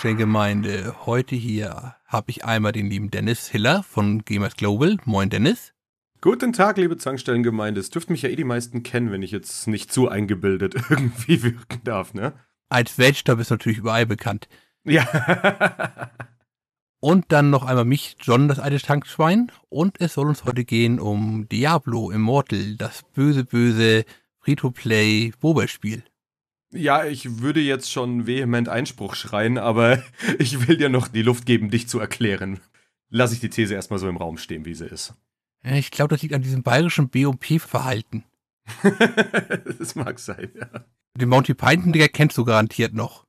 Tankstellengemeinde. 0.00 0.94
Heute 1.04 1.36
hier 1.36 1.94
habe 2.06 2.30
ich 2.30 2.46
einmal 2.46 2.72
den 2.72 2.86
lieben 2.86 3.10
Dennis 3.10 3.48
Hiller 3.48 3.82
von 3.82 4.24
Gamers 4.24 4.56
Global. 4.56 4.96
Moin 5.04 5.28
Dennis. 5.28 5.74
Guten 6.22 6.54
Tag, 6.54 6.78
liebe 6.78 6.96
Tankstellengemeinde. 6.96 7.80
Es 7.80 7.90
dürften 7.90 8.12
mich 8.12 8.22
ja 8.22 8.30
eh 8.30 8.36
die 8.36 8.44
meisten 8.44 8.82
kennen, 8.82 9.12
wenn 9.12 9.20
ich 9.20 9.30
jetzt 9.30 9.68
nicht 9.68 9.92
zu 9.92 10.08
eingebildet 10.08 10.74
irgendwie 10.88 11.42
wirken 11.42 11.84
darf, 11.84 12.14
ne? 12.14 12.32
Als 12.70 12.96
Weltstar 12.96 13.36
bist 13.36 13.50
du 13.50 13.56
natürlich 13.56 13.76
überall 13.76 14.06
bekannt. 14.06 14.48
Ja. 14.84 15.06
Und 17.00 17.26
dann 17.28 17.50
noch 17.50 17.66
einmal 17.66 17.84
mich, 17.84 18.16
John, 18.22 18.48
das 18.48 18.58
alte 18.58 18.80
Tankschwein. 18.80 19.52
Und 19.68 20.00
es 20.00 20.14
soll 20.14 20.28
uns 20.28 20.46
heute 20.46 20.64
gehen 20.64 20.98
um 20.98 21.46
Diablo 21.50 22.10
Immortal, 22.10 22.76
das 22.76 23.02
böse, 23.12 23.44
böse 23.44 24.06
Free-to-Play 24.38 25.34
Boba-Spiel. 25.38 26.04
Ja, 26.72 27.04
ich 27.04 27.40
würde 27.40 27.60
jetzt 27.60 27.90
schon 27.90 28.26
vehement 28.26 28.68
Einspruch 28.68 29.14
schreien, 29.14 29.58
aber 29.58 30.02
ich 30.38 30.68
will 30.68 30.76
dir 30.76 30.88
noch 30.88 31.08
die 31.08 31.22
Luft 31.22 31.46
geben, 31.46 31.70
dich 31.70 31.88
zu 31.88 31.98
erklären. 31.98 32.60
Lass 33.08 33.32
ich 33.32 33.40
die 33.40 33.50
These 33.50 33.74
erstmal 33.74 33.98
so 33.98 34.08
im 34.08 34.16
Raum 34.16 34.38
stehen, 34.38 34.64
wie 34.64 34.74
sie 34.74 34.86
ist. 34.86 35.14
Ich 35.62 35.90
glaube, 35.90 36.14
das 36.14 36.22
liegt 36.22 36.34
an 36.34 36.42
diesem 36.42 36.62
bayerischen 36.62 37.10
BOP-Verhalten. 37.10 38.24
das 39.78 39.94
mag 39.94 40.18
sein, 40.18 40.50
ja. 40.54 40.84
Den 41.16 41.28
Monty 41.28 41.54
Python, 41.54 41.92
der 41.92 42.08
kennst 42.08 42.38
du 42.38 42.44
garantiert 42.44 42.94
noch. 42.94 43.26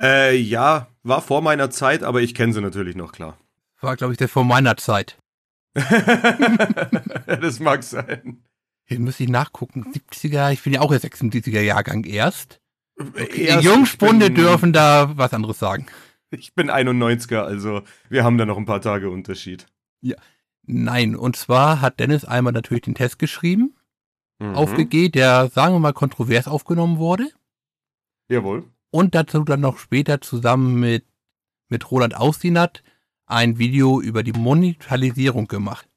Äh, 0.00 0.36
ja, 0.36 0.88
war 1.02 1.20
vor 1.20 1.42
meiner 1.42 1.70
Zeit, 1.70 2.02
aber 2.02 2.22
ich 2.22 2.34
kenne 2.34 2.52
sie 2.52 2.60
natürlich 2.60 2.96
noch, 2.96 3.12
klar. 3.12 3.36
War, 3.80 3.96
glaube 3.96 4.12
ich, 4.12 4.18
der 4.18 4.28
vor 4.28 4.44
meiner 4.44 4.76
Zeit. 4.76 5.18
das 7.26 7.60
mag 7.60 7.82
sein. 7.82 8.42
Hier 8.90 8.98
müsste 9.00 9.22
ich 9.22 9.28
nachgucken. 9.30 9.84
70er, 9.92 10.50
ich 10.52 10.62
bin 10.62 10.72
ja 10.72 10.80
auch 10.80 10.90
der 10.90 11.00
76er 11.00 11.60
Jahrgang 11.60 12.02
erst. 12.04 12.60
Erst, 13.14 13.62
Die 13.62 13.66
Jungspunde 13.66 14.26
ich 14.26 14.34
bin- 14.34 14.42
dürfen 14.44 14.72
da 14.72 15.12
was 15.16 15.32
anderes 15.32 15.58
sagen. 15.60 15.86
Ich 16.32 16.54
bin 16.54 16.70
91er, 16.70 17.42
also 17.42 17.82
wir 18.08 18.24
haben 18.24 18.36
da 18.36 18.44
noch 18.46 18.56
ein 18.58 18.66
paar 18.66 18.80
Tage 18.80 19.08
Unterschied. 19.10 19.66
Nein, 20.66 21.16
und 21.16 21.36
zwar 21.36 21.80
hat 21.80 21.98
Dennis 22.00 22.24
einmal 22.24 22.52
natürlich 22.52 22.82
den 22.82 22.94
Test 22.94 23.18
geschrieben, 23.18 23.74
Mhm. 24.40 24.54
auf 24.54 24.74
GG, 24.74 25.08
der, 25.08 25.48
sagen 25.48 25.74
wir 25.74 25.80
mal, 25.80 25.92
kontrovers 25.92 26.46
aufgenommen 26.48 26.98
wurde. 26.98 27.28
Jawohl. 28.28 28.64
Und 28.90 29.14
dazu 29.14 29.44
dann 29.44 29.60
noch 29.60 29.78
später 29.78 30.20
zusammen 30.20 30.78
mit, 30.80 31.04
mit 31.68 31.90
Roland 31.90 32.16
Austinat 32.16 32.82
ein 33.26 33.58
Video 33.58 34.00
über 34.00 34.22
die 34.22 34.32
Monetarisierung 34.32 35.46
gemacht. 35.46 35.88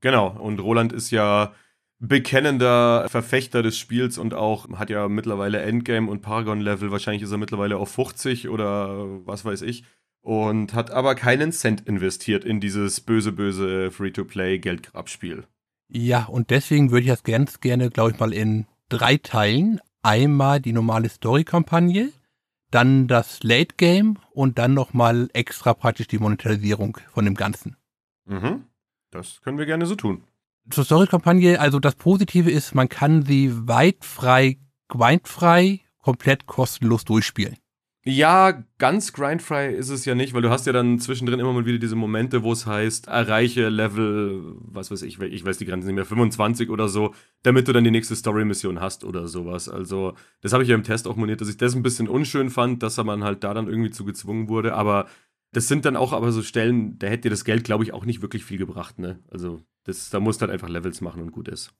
Genau, 0.00 0.28
und 0.28 0.58
Roland 0.60 0.92
ist 0.92 1.10
ja 1.10 1.52
bekennender 1.98 3.08
Verfechter 3.08 3.62
des 3.62 3.76
Spiels 3.76 4.18
und 4.18 4.34
auch 4.34 4.68
hat 4.78 4.90
ja 4.90 5.08
mittlerweile 5.08 5.60
Endgame 5.60 6.10
und 6.10 6.22
Paragon-Level. 6.22 6.90
Wahrscheinlich 6.90 7.22
ist 7.22 7.32
er 7.32 7.38
mittlerweile 7.38 7.76
auf 7.76 7.90
50 7.90 8.48
oder 8.48 9.26
was 9.26 9.44
weiß 9.44 9.62
ich. 9.62 9.84
Und 10.20 10.74
hat 10.74 10.90
aber 10.90 11.14
keinen 11.14 11.52
Cent 11.52 11.86
investiert 11.86 12.44
in 12.44 12.60
dieses 12.60 13.00
böse, 13.00 13.32
böse 13.32 13.90
Free-to-Play-Geldgrabspiel. 13.90 15.44
Ja, 15.88 16.24
und 16.24 16.50
deswegen 16.50 16.90
würde 16.90 17.04
ich 17.04 17.08
das 17.08 17.22
ganz 17.22 17.60
gerne, 17.60 17.88
glaube 17.90 18.10
ich, 18.12 18.18
mal 18.18 18.32
in 18.32 18.66
drei 18.88 19.16
teilen. 19.16 19.80
Einmal 20.02 20.60
die 20.60 20.72
normale 20.72 21.08
Story-Kampagne, 21.08 22.12
dann 22.70 23.08
das 23.08 23.42
Late 23.42 23.74
Game 23.76 24.18
und 24.30 24.58
dann 24.58 24.74
nochmal 24.74 25.28
extra 25.32 25.74
praktisch 25.74 26.08
die 26.08 26.18
Monetarisierung 26.18 26.98
von 27.10 27.24
dem 27.24 27.34
Ganzen. 27.34 27.76
Mhm. 28.26 28.64
Das 29.10 29.40
können 29.40 29.58
wir 29.58 29.66
gerne 29.66 29.86
so 29.86 29.96
tun. 29.96 30.22
Zur 30.70 30.84
Story-Kampagne, 30.84 31.60
also 31.60 31.78
das 31.78 31.94
Positive 31.94 32.50
ist, 32.50 32.74
man 32.74 32.88
kann 32.88 33.24
sie 33.24 33.50
weit 33.66 34.04
frei, 34.04 34.58
grindfrei, 34.88 35.80
komplett 36.02 36.46
kostenlos 36.46 37.04
durchspielen. 37.04 37.56
Ja, 38.04 38.64
ganz 38.78 39.12
grindfrei 39.12 39.68
ist 39.68 39.90
es 39.90 40.06
ja 40.06 40.14
nicht, 40.14 40.32
weil 40.32 40.40
du 40.40 40.48
hast 40.48 40.66
ja 40.66 40.72
dann 40.72 40.98
zwischendrin 40.98 41.40
immer 41.40 41.52
mal 41.52 41.66
wieder 41.66 41.78
diese 41.78 41.96
Momente, 41.96 42.42
wo 42.42 42.52
es 42.52 42.64
heißt, 42.64 43.08
erreiche 43.08 43.68
Level, 43.68 44.54
was 44.60 44.90
weiß 44.90 45.02
ich, 45.02 45.20
ich 45.20 45.44
weiß 45.44 45.58
die 45.58 45.66
Grenzen 45.66 45.88
nicht 45.88 45.96
mehr, 45.96 46.06
25 46.06 46.70
oder 46.70 46.88
so, 46.88 47.14
damit 47.42 47.68
du 47.68 47.72
dann 47.72 47.84
die 47.84 47.90
nächste 47.90 48.16
Story-Mission 48.16 48.80
hast 48.80 49.04
oder 49.04 49.28
sowas. 49.28 49.68
Also, 49.68 50.14
das 50.40 50.54
habe 50.54 50.62
ich 50.62 50.70
ja 50.70 50.74
im 50.74 50.84
Test 50.84 51.06
auch 51.06 51.16
moniert, 51.16 51.42
dass 51.42 51.50
ich 51.50 51.58
das 51.58 51.74
ein 51.74 51.82
bisschen 51.82 52.08
unschön 52.08 52.48
fand, 52.48 52.82
dass 52.82 52.96
man 52.96 53.24
halt 53.24 53.44
da 53.44 53.52
dann 53.52 53.68
irgendwie 53.68 53.90
zu 53.90 54.06
gezwungen 54.06 54.48
wurde, 54.48 54.74
aber 54.74 55.06
das 55.52 55.68
sind 55.68 55.84
dann 55.84 55.96
auch 55.96 56.12
aber 56.12 56.32
so 56.32 56.42
Stellen, 56.42 56.98
da 56.98 57.06
hätte 57.06 57.22
dir 57.22 57.30
das 57.30 57.44
Geld, 57.44 57.64
glaube 57.64 57.84
ich, 57.84 57.92
auch 57.92 58.04
nicht 58.04 58.22
wirklich 58.22 58.44
viel 58.44 58.58
gebracht, 58.58 58.98
ne? 58.98 59.18
Also, 59.30 59.62
das, 59.84 60.10
da 60.10 60.20
musst 60.20 60.40
du 60.40 60.44
halt 60.44 60.52
einfach 60.52 60.68
Levels 60.68 61.00
machen 61.00 61.22
und 61.22 61.32
gut 61.32 61.48
ist. 61.48 61.72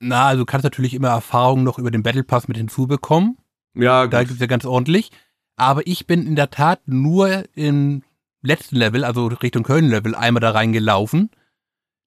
Na, 0.00 0.26
also 0.26 0.42
du 0.42 0.46
kannst 0.46 0.64
natürlich 0.64 0.94
immer 0.94 1.08
Erfahrungen 1.08 1.64
noch 1.64 1.78
über 1.78 1.90
den 1.90 2.02
Battle 2.02 2.24
Pass 2.24 2.48
mit 2.48 2.56
hinzubekommen. 2.56 3.36
Ja, 3.74 4.06
Da 4.06 4.20
gut. 4.20 4.28
gibt's 4.28 4.40
ja 4.40 4.46
ganz 4.46 4.64
ordentlich. 4.64 5.10
Aber 5.56 5.86
ich 5.86 6.06
bin 6.06 6.26
in 6.26 6.36
der 6.36 6.50
Tat 6.50 6.80
nur 6.86 7.44
im 7.54 8.02
letzten 8.42 8.76
Level, 8.76 9.04
also 9.04 9.26
Richtung 9.26 9.64
Köln-Level, 9.64 10.14
einmal 10.14 10.40
da 10.40 10.50
reingelaufen. 10.52 11.30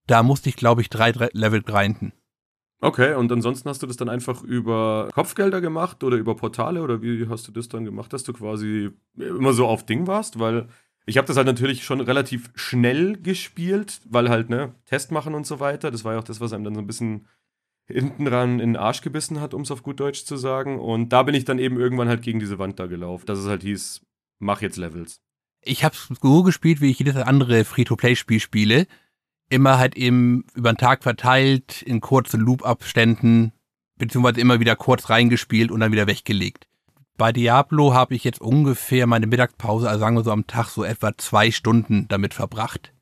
Da 0.07 0.23
musste 0.23 0.47
ich, 0.49 0.55
glaube 0.55 0.81
ich, 0.81 0.89
drei, 0.89 1.11
drei 1.11 1.29
Level 1.33 1.61
grinden. 1.61 2.13
Okay, 2.83 3.13
und 3.13 3.31
ansonsten 3.31 3.69
hast 3.69 3.83
du 3.83 3.87
das 3.87 3.97
dann 3.97 4.09
einfach 4.09 4.41
über 4.41 5.09
Kopfgelder 5.13 5.61
gemacht 5.61 6.03
oder 6.03 6.17
über 6.17 6.35
Portale 6.35 6.81
oder 6.81 7.03
wie 7.03 7.27
hast 7.29 7.47
du 7.47 7.51
das 7.51 7.69
dann 7.69 7.85
gemacht, 7.85 8.11
dass 8.11 8.23
du 8.23 8.33
quasi 8.33 8.89
immer 9.17 9.53
so 9.53 9.67
auf 9.67 9.85
Ding 9.85 10.07
warst? 10.07 10.39
Weil 10.39 10.67
ich 11.05 11.17
habe 11.17 11.27
das 11.27 11.37
halt 11.37 11.45
natürlich 11.45 11.83
schon 11.83 12.01
relativ 12.01 12.49
schnell 12.55 13.17
gespielt, 13.21 14.01
weil 14.09 14.29
halt, 14.29 14.49
ne, 14.49 14.73
Test 14.85 15.11
machen 15.11 15.35
und 15.35 15.45
so 15.45 15.59
weiter. 15.59 15.91
Das 15.91 16.03
war 16.03 16.13
ja 16.13 16.19
auch 16.19 16.23
das, 16.23 16.41
was 16.41 16.53
einem 16.53 16.63
dann 16.63 16.73
so 16.73 16.81
ein 16.81 16.87
bisschen 16.87 17.27
hinten 17.85 18.25
ran 18.27 18.59
in 18.59 18.73
den 18.73 18.77
Arsch 18.77 19.01
gebissen 19.01 19.41
hat, 19.41 19.53
um 19.53 19.61
es 19.61 19.71
auf 19.71 19.83
gut 19.83 19.99
Deutsch 19.99 20.25
zu 20.25 20.37
sagen. 20.37 20.79
Und 20.79 21.09
da 21.09 21.21
bin 21.21 21.35
ich 21.35 21.45
dann 21.45 21.59
eben 21.59 21.79
irgendwann 21.79 22.07
halt 22.07 22.23
gegen 22.23 22.39
diese 22.39 22.57
Wand 22.57 22.79
da 22.79 22.87
gelaufen, 22.87 23.27
dass 23.27 23.37
es 23.37 23.47
halt 23.47 23.61
hieß, 23.61 24.01
mach 24.39 24.61
jetzt 24.61 24.77
Levels. 24.77 25.21
Ich 25.63 25.83
habe 25.83 25.95
so 25.95 26.41
gespielt, 26.41 26.81
wie 26.81 26.89
ich 26.89 26.97
jedes 26.97 27.15
andere 27.15 27.63
Free-to-Play-Spiel 27.63 28.39
spiele. 28.39 28.87
Immer 29.51 29.77
halt 29.77 29.97
eben 29.97 30.45
über 30.55 30.71
den 30.71 30.77
Tag 30.77 31.03
verteilt, 31.03 31.81
in 31.81 31.99
kurzen 31.99 32.39
Loop-Abständen, 32.39 33.51
beziehungsweise 33.97 34.39
immer 34.39 34.61
wieder 34.61 34.77
kurz 34.77 35.09
reingespielt 35.09 35.71
und 35.71 35.81
dann 35.81 35.91
wieder 35.91 36.07
weggelegt. 36.07 36.67
Bei 37.17 37.33
Diablo 37.33 37.93
habe 37.93 38.15
ich 38.15 38.23
jetzt 38.23 38.39
ungefähr 38.39 39.07
meine 39.07 39.27
Mittagspause, 39.27 39.89
also 39.89 39.99
sagen 39.99 40.15
wir 40.15 40.23
so 40.23 40.31
am 40.31 40.47
Tag, 40.47 40.69
so 40.69 40.85
etwa 40.85 41.17
zwei 41.17 41.51
Stunden 41.51 42.07
damit 42.07 42.33
verbracht. 42.33 42.93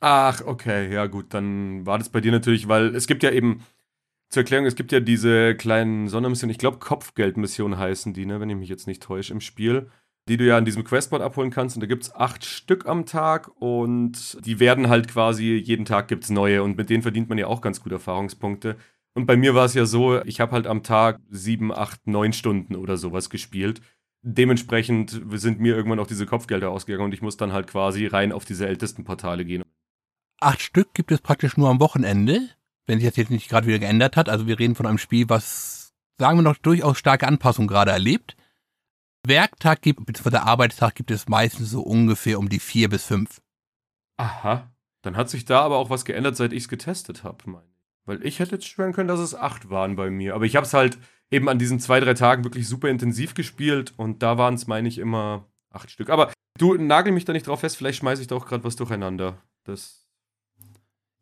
Ach, 0.00 0.42
okay, 0.44 0.92
ja 0.92 1.06
gut, 1.06 1.26
dann 1.34 1.86
war 1.86 1.98
das 1.98 2.08
bei 2.08 2.20
dir 2.20 2.32
natürlich, 2.32 2.66
weil 2.66 2.96
es 2.96 3.06
gibt 3.06 3.22
ja 3.22 3.30
eben, 3.30 3.62
zur 4.28 4.40
Erklärung, 4.40 4.66
es 4.66 4.74
gibt 4.74 4.90
ja 4.90 4.98
diese 4.98 5.54
kleinen 5.54 6.08
Sondermissionen, 6.08 6.50
ich 6.50 6.58
glaube 6.58 6.78
Kopfgeldmissionen 6.80 7.78
heißen 7.78 8.12
die, 8.12 8.26
ne, 8.26 8.40
wenn 8.40 8.50
ich 8.50 8.56
mich 8.56 8.68
jetzt 8.68 8.88
nicht 8.88 9.04
täusche, 9.04 9.32
im 9.32 9.40
Spiel, 9.40 9.88
die 10.28 10.36
du 10.36 10.46
ja 10.46 10.56
an 10.56 10.64
diesem 10.64 10.84
Questboard 10.84 11.22
abholen 11.22 11.50
kannst 11.50 11.76
und 11.76 11.80
da 11.80 11.86
gibt 11.86 12.04
es 12.04 12.14
acht 12.14 12.44
Stück 12.44 12.86
am 12.86 13.06
Tag 13.06 13.50
und 13.60 14.38
die 14.44 14.60
werden 14.60 14.88
halt 14.88 15.08
quasi, 15.08 15.54
jeden 15.54 15.84
Tag 15.84 16.08
gibt 16.08 16.24
es 16.24 16.30
neue 16.30 16.62
und 16.62 16.76
mit 16.76 16.90
denen 16.90 17.02
verdient 17.02 17.28
man 17.28 17.38
ja 17.38 17.48
auch 17.48 17.60
ganz 17.60 17.82
gute 17.82 17.96
Erfahrungspunkte. 17.96 18.76
Und 19.14 19.26
bei 19.26 19.36
mir 19.36 19.54
war 19.54 19.64
es 19.64 19.74
ja 19.74 19.84
so, 19.84 20.22
ich 20.22 20.40
habe 20.40 20.52
halt 20.52 20.66
am 20.66 20.82
Tag 20.82 21.20
sieben, 21.28 21.72
acht, 21.72 22.06
neun 22.06 22.32
Stunden 22.32 22.76
oder 22.76 22.96
sowas 22.96 23.30
gespielt. 23.30 23.82
Dementsprechend 24.22 25.20
sind 25.32 25.60
mir 25.60 25.76
irgendwann 25.76 25.98
auch 25.98 26.06
diese 26.06 26.26
Kopfgelder 26.26 26.70
ausgegangen 26.70 27.06
und 27.06 27.14
ich 27.14 27.22
muss 27.22 27.36
dann 27.36 27.52
halt 27.52 27.66
quasi 27.66 28.06
rein 28.06 28.32
auf 28.32 28.44
diese 28.44 28.66
ältesten 28.66 29.04
Portale 29.04 29.44
gehen. 29.44 29.64
Acht 30.40 30.62
Stück 30.62 30.94
gibt 30.94 31.10
es 31.10 31.20
praktisch 31.20 31.56
nur 31.56 31.68
am 31.68 31.80
Wochenende, 31.80 32.48
wenn 32.86 33.00
sich 33.00 33.08
das 33.08 33.16
jetzt 33.16 33.30
nicht 33.30 33.48
gerade 33.48 33.66
wieder 33.66 33.80
geändert 33.80 34.16
hat. 34.16 34.28
Also 34.28 34.46
wir 34.46 34.58
reden 34.58 34.76
von 34.76 34.86
einem 34.86 34.98
Spiel, 34.98 35.28
was, 35.28 35.92
sagen 36.18 36.38
wir 36.38 36.42
noch, 36.42 36.56
durchaus 36.56 36.98
starke 36.98 37.26
Anpassung 37.26 37.66
gerade 37.66 37.90
erlebt. 37.90 38.36
Werktag 39.26 39.82
gibt, 39.82 40.04
beziehungsweise 40.04 40.42
Arbeitstag 40.42 40.94
gibt 40.94 41.10
es 41.10 41.28
meistens 41.28 41.70
so 41.70 41.82
ungefähr 41.82 42.38
um 42.38 42.48
die 42.48 42.60
vier 42.60 42.88
bis 42.88 43.04
fünf. 43.04 43.40
Aha. 44.16 44.70
Dann 45.02 45.16
hat 45.16 45.30
sich 45.30 45.44
da 45.44 45.60
aber 45.60 45.78
auch 45.78 45.90
was 45.90 46.04
geändert, 46.04 46.36
seit 46.36 46.52
ich 46.52 46.64
es 46.64 46.68
getestet 46.68 47.24
habe, 47.24 47.50
meine 47.50 47.64
ich. 47.66 47.72
Weil 48.04 48.24
ich 48.26 48.38
hätte 48.38 48.52
jetzt 48.52 48.66
schwören 48.66 48.92
können, 48.92 49.08
dass 49.08 49.20
es 49.20 49.34
acht 49.34 49.70
waren 49.70 49.96
bei 49.96 50.10
mir. 50.10 50.34
Aber 50.34 50.44
ich 50.44 50.56
habe 50.56 50.66
es 50.66 50.74
halt 50.74 50.98
eben 51.30 51.48
an 51.48 51.58
diesen 51.58 51.80
zwei, 51.80 52.00
drei 52.00 52.14
Tagen 52.14 52.44
wirklich 52.44 52.68
super 52.68 52.88
intensiv 52.88 53.34
gespielt 53.34 53.94
und 53.96 54.22
da 54.22 54.38
waren 54.38 54.54
es, 54.54 54.66
meine 54.66 54.88
ich, 54.88 54.98
immer 54.98 55.46
acht 55.70 55.90
Stück. 55.90 56.10
Aber 56.10 56.32
du 56.58 56.74
nagel 56.74 57.12
mich 57.12 57.24
da 57.24 57.32
nicht 57.32 57.46
drauf 57.46 57.60
fest, 57.60 57.76
vielleicht 57.76 57.98
schmeiße 57.98 58.22
ich 58.22 58.28
da 58.28 58.36
auch 58.36 58.46
gerade 58.46 58.64
was 58.64 58.76
durcheinander. 58.76 59.40
Das. 59.64 60.08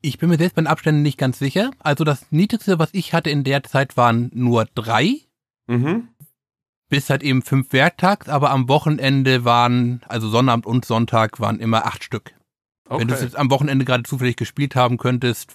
Ich 0.02 0.18
bin 0.18 0.30
mir 0.30 0.38
selbst 0.38 0.54
bei 0.54 0.62
den 0.62 0.66
Abständen 0.66 1.02
nicht 1.02 1.18
ganz 1.18 1.38
sicher. 1.38 1.70
Also 1.78 2.04
das 2.04 2.26
Niedrigste, 2.30 2.78
was 2.78 2.94
ich 2.94 3.12
hatte 3.12 3.30
in 3.30 3.44
der 3.44 3.62
Zeit, 3.62 3.96
waren 3.96 4.30
nur 4.32 4.64
drei, 4.74 5.20
Mhm. 5.70 6.08
Bis 6.90 7.08
halt 7.08 7.22
eben 7.22 7.40
fünf 7.40 7.72
Werktags, 7.72 8.28
aber 8.28 8.50
am 8.50 8.68
Wochenende 8.68 9.44
waren, 9.46 10.02
also 10.08 10.28
Sonnabend 10.28 10.66
und 10.66 10.84
Sonntag 10.84 11.40
waren 11.40 11.58
immer 11.58 11.86
acht 11.86 12.04
Stück. 12.04 12.34
Wenn 12.88 13.08
du 13.08 13.14
es 13.14 13.20
Okay. 13.20 13.26
jetzt 13.28 13.38
am 13.38 13.50
Wochenende 13.50 13.84
gerade 13.84 14.02
zufällig 14.02 14.36
gespielt 14.36 14.74
haben 14.76 14.98
könntest, 14.98 15.54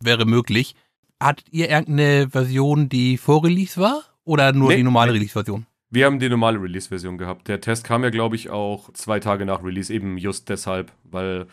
wäre 0.00 0.24
möglich. 0.24 0.74
Hattet 1.20 1.48
ihr 1.50 1.68
irgendeine 1.68 2.30
Version, 2.30 2.88
die 2.88 3.18
vor 3.18 3.44
Release 3.44 3.80
war? 3.80 4.02
Oder 4.24 4.52
nur 4.52 4.70
Nee, 4.70 4.76
die 4.76 4.82
normale 4.82 5.10
nee. 5.12 5.18
Release-Version? 5.18 5.66
Wir 5.90 6.06
haben 6.06 6.18
die 6.18 6.28
normale 6.28 6.60
Release-Version 6.60 7.16
gehabt. 7.18 7.48
Der 7.48 7.60
Test 7.60 7.84
kam 7.84 8.02
ja, 8.04 8.10
glaube 8.10 8.36
ich, 8.36 8.50
auch 8.50 8.92
zwei 8.92 9.20
Tage 9.20 9.46
nach 9.46 9.62
Release, 9.64 9.92
eben 9.92 10.18
just 10.18 10.48
deshalb, 10.48 10.92
weil 11.04 11.46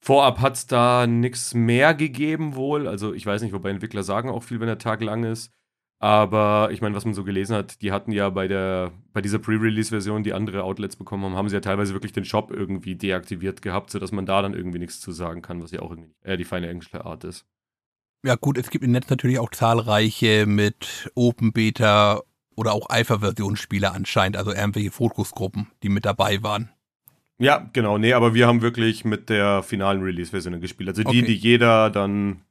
vorab 0.00 0.40
hat 0.40 0.54
es 0.54 0.66
da 0.66 1.06
nichts 1.06 1.54
mehr 1.54 1.94
gegeben 1.94 2.54
wohl. 2.56 2.86
Also 2.86 3.14
ich 3.14 3.24
weiß 3.26 3.42
nicht, 3.42 3.52
wobei 3.52 3.70
Entwickler 3.70 4.02
sagen 4.02 4.28
auch 4.28 4.42
viel, 4.42 4.60
wenn 4.60 4.66
der 4.66 4.78
Tag 4.78 5.02
lang 5.02 5.24
ist. 5.24 5.50
Aber 5.98 6.68
ich 6.72 6.82
meine, 6.82 6.94
was 6.94 7.06
man 7.06 7.14
so 7.14 7.24
gelesen 7.24 7.56
hat, 7.56 7.80
die 7.80 7.90
hatten 7.90 8.12
ja 8.12 8.28
bei 8.28 8.48
der, 8.48 8.92
bei 9.14 9.22
dieser 9.22 9.38
Pre-Release-Version, 9.38 10.22
die 10.22 10.34
andere 10.34 10.62
Outlets 10.62 10.96
bekommen 10.96 11.24
haben, 11.24 11.36
haben 11.36 11.48
sie 11.48 11.54
ja 11.54 11.60
teilweise 11.60 11.94
wirklich 11.94 12.12
den 12.12 12.26
Shop 12.26 12.50
irgendwie 12.50 12.96
deaktiviert 12.96 13.62
gehabt, 13.62 13.90
sodass 13.90 14.12
man 14.12 14.26
da 14.26 14.42
dann 14.42 14.52
irgendwie 14.52 14.78
nichts 14.78 15.00
zu 15.00 15.12
sagen 15.12 15.40
kann, 15.40 15.62
was 15.62 15.70
ja 15.70 15.80
auch 15.80 15.90
irgendwie 15.90 16.12
äh, 16.22 16.36
die 16.36 16.44
feine 16.44 16.68
englische 16.68 17.04
Art 17.04 17.24
ist. 17.24 17.46
Ja, 18.24 18.34
gut, 18.34 18.58
es 18.58 18.70
gibt 18.70 18.84
im 18.84 18.92
Netz 18.92 19.08
natürlich 19.08 19.38
auch 19.38 19.50
zahlreiche 19.50 20.46
mit 20.46 21.10
Open 21.14 21.52
Beta 21.52 22.20
oder 22.56 22.72
auch 22.72 22.90
Alpha-Versionsspiele 22.90 23.92
anscheinend, 23.92 24.36
also 24.36 24.52
irgendwelche 24.52 24.90
Fokusgruppen, 24.90 25.68
die 25.82 25.88
mit 25.88 26.04
dabei 26.04 26.42
waren. 26.42 26.70
Ja, 27.38 27.68
genau, 27.72 27.98
nee, 27.98 28.14
aber 28.14 28.34
wir 28.34 28.46
haben 28.46 28.62
wirklich 28.62 29.04
mit 29.04 29.28
der 29.28 29.62
finalen 29.62 30.02
Release-Version 30.02 30.60
gespielt. 30.60 30.88
Also 30.88 31.02
die, 31.02 31.08
okay. 31.08 31.22
die 31.22 31.34
jeder 31.34 31.90
dann 31.90 32.42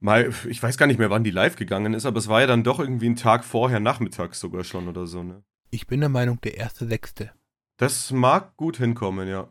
mal, 0.00 0.32
ich 0.48 0.62
weiß 0.62 0.76
gar 0.76 0.86
nicht 0.86 0.98
mehr, 0.98 1.10
wann 1.10 1.24
die 1.24 1.30
live 1.30 1.56
gegangen 1.56 1.94
ist, 1.94 2.06
aber 2.06 2.18
es 2.18 2.28
war 2.28 2.40
ja 2.40 2.46
dann 2.46 2.64
doch 2.64 2.78
irgendwie 2.78 3.08
ein 3.08 3.16
Tag 3.16 3.44
vorher, 3.44 3.80
nachmittags 3.80 4.40
sogar 4.40 4.64
schon 4.64 4.88
oder 4.88 5.06
so, 5.06 5.22
ne? 5.22 5.42
Ich 5.70 5.86
bin 5.86 6.00
der 6.00 6.08
Meinung, 6.08 6.40
der 6.40 6.56
erste 6.56 6.86
Sechste. 6.86 7.32
Das 7.76 8.10
mag 8.10 8.56
gut 8.56 8.78
hinkommen, 8.78 9.28
ja. 9.28 9.48